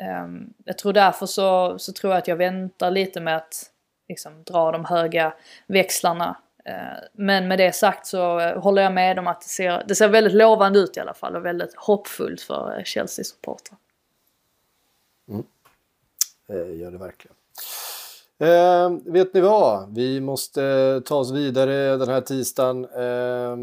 Ehm, 0.00 0.52
jag 0.64 0.78
tror 0.78 0.92
därför 0.92 1.26
så, 1.26 1.78
så 1.78 1.92
tror 1.92 2.12
jag 2.12 2.18
att 2.18 2.28
jag 2.28 2.36
väntar 2.36 2.90
lite 2.90 3.20
med 3.20 3.36
att 3.36 3.70
liksom, 4.08 4.42
dra 4.42 4.72
de 4.72 4.84
höga 4.84 5.34
växlarna. 5.66 6.36
Ehm, 6.64 6.96
men 7.12 7.48
med 7.48 7.58
det 7.58 7.72
sagt 7.72 8.06
så 8.06 8.40
eh, 8.40 8.62
håller 8.62 8.82
jag 8.82 8.92
med 8.92 9.18
om 9.18 9.26
att 9.26 9.40
det 9.40 9.48
ser, 9.48 9.84
det 9.88 9.94
ser 9.94 10.08
väldigt 10.08 10.34
lovande 10.34 10.78
ut 10.78 10.96
i 10.96 11.00
alla 11.00 11.14
fall 11.14 11.36
och 11.36 11.44
väldigt 11.44 11.74
hoppfullt 11.76 12.40
för 12.40 12.78
eh, 12.78 12.84
Chelsea-supportrar. 12.84 13.78
Mm. 15.28 15.44
Eh, 16.48 16.80
gör 16.80 16.90
det 16.90 16.98
verkligen. 16.98 17.36
Eh, 18.40 18.90
vet 19.04 19.34
ni 19.34 19.40
vad? 19.40 19.94
Vi 19.94 20.20
måste 20.20 20.64
eh, 20.64 21.00
ta 21.00 21.16
oss 21.16 21.32
vidare 21.32 21.96
den 21.96 22.08
här 22.08 22.20
tisdagen. 22.20 22.84
Eh, 22.84 23.56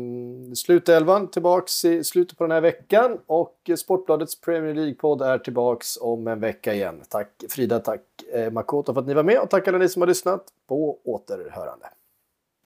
slutelvan 0.56 1.28
tillbaks 1.28 1.86
i 1.86 2.04
slutet 2.04 2.38
på 2.38 2.44
den 2.44 2.52
här 2.52 2.62
veckan 2.62 3.18
och 3.26 3.70
Sportbladets 3.78 4.42
Premier 4.42 4.74
League-podd 4.74 5.22
är 5.22 5.38
tillbaks 5.38 5.98
om 6.02 6.28
en 6.28 6.40
vecka 6.40 6.74
igen. 6.74 7.02
Tack 7.10 7.30
Frida, 7.50 7.80
tack 7.80 8.02
eh, 8.34 8.52
Makoto 8.52 8.94
för 8.94 9.02
att 9.02 9.08
ni 9.08 9.14
var 9.14 9.24
med 9.24 9.40
och 9.40 9.50
tack 9.50 9.68
alla 9.68 9.78
ni 9.78 9.90
som 9.90 10.02
har 10.02 10.08
lyssnat. 10.08 10.44
På 10.68 10.98
återhörande. 11.04 11.86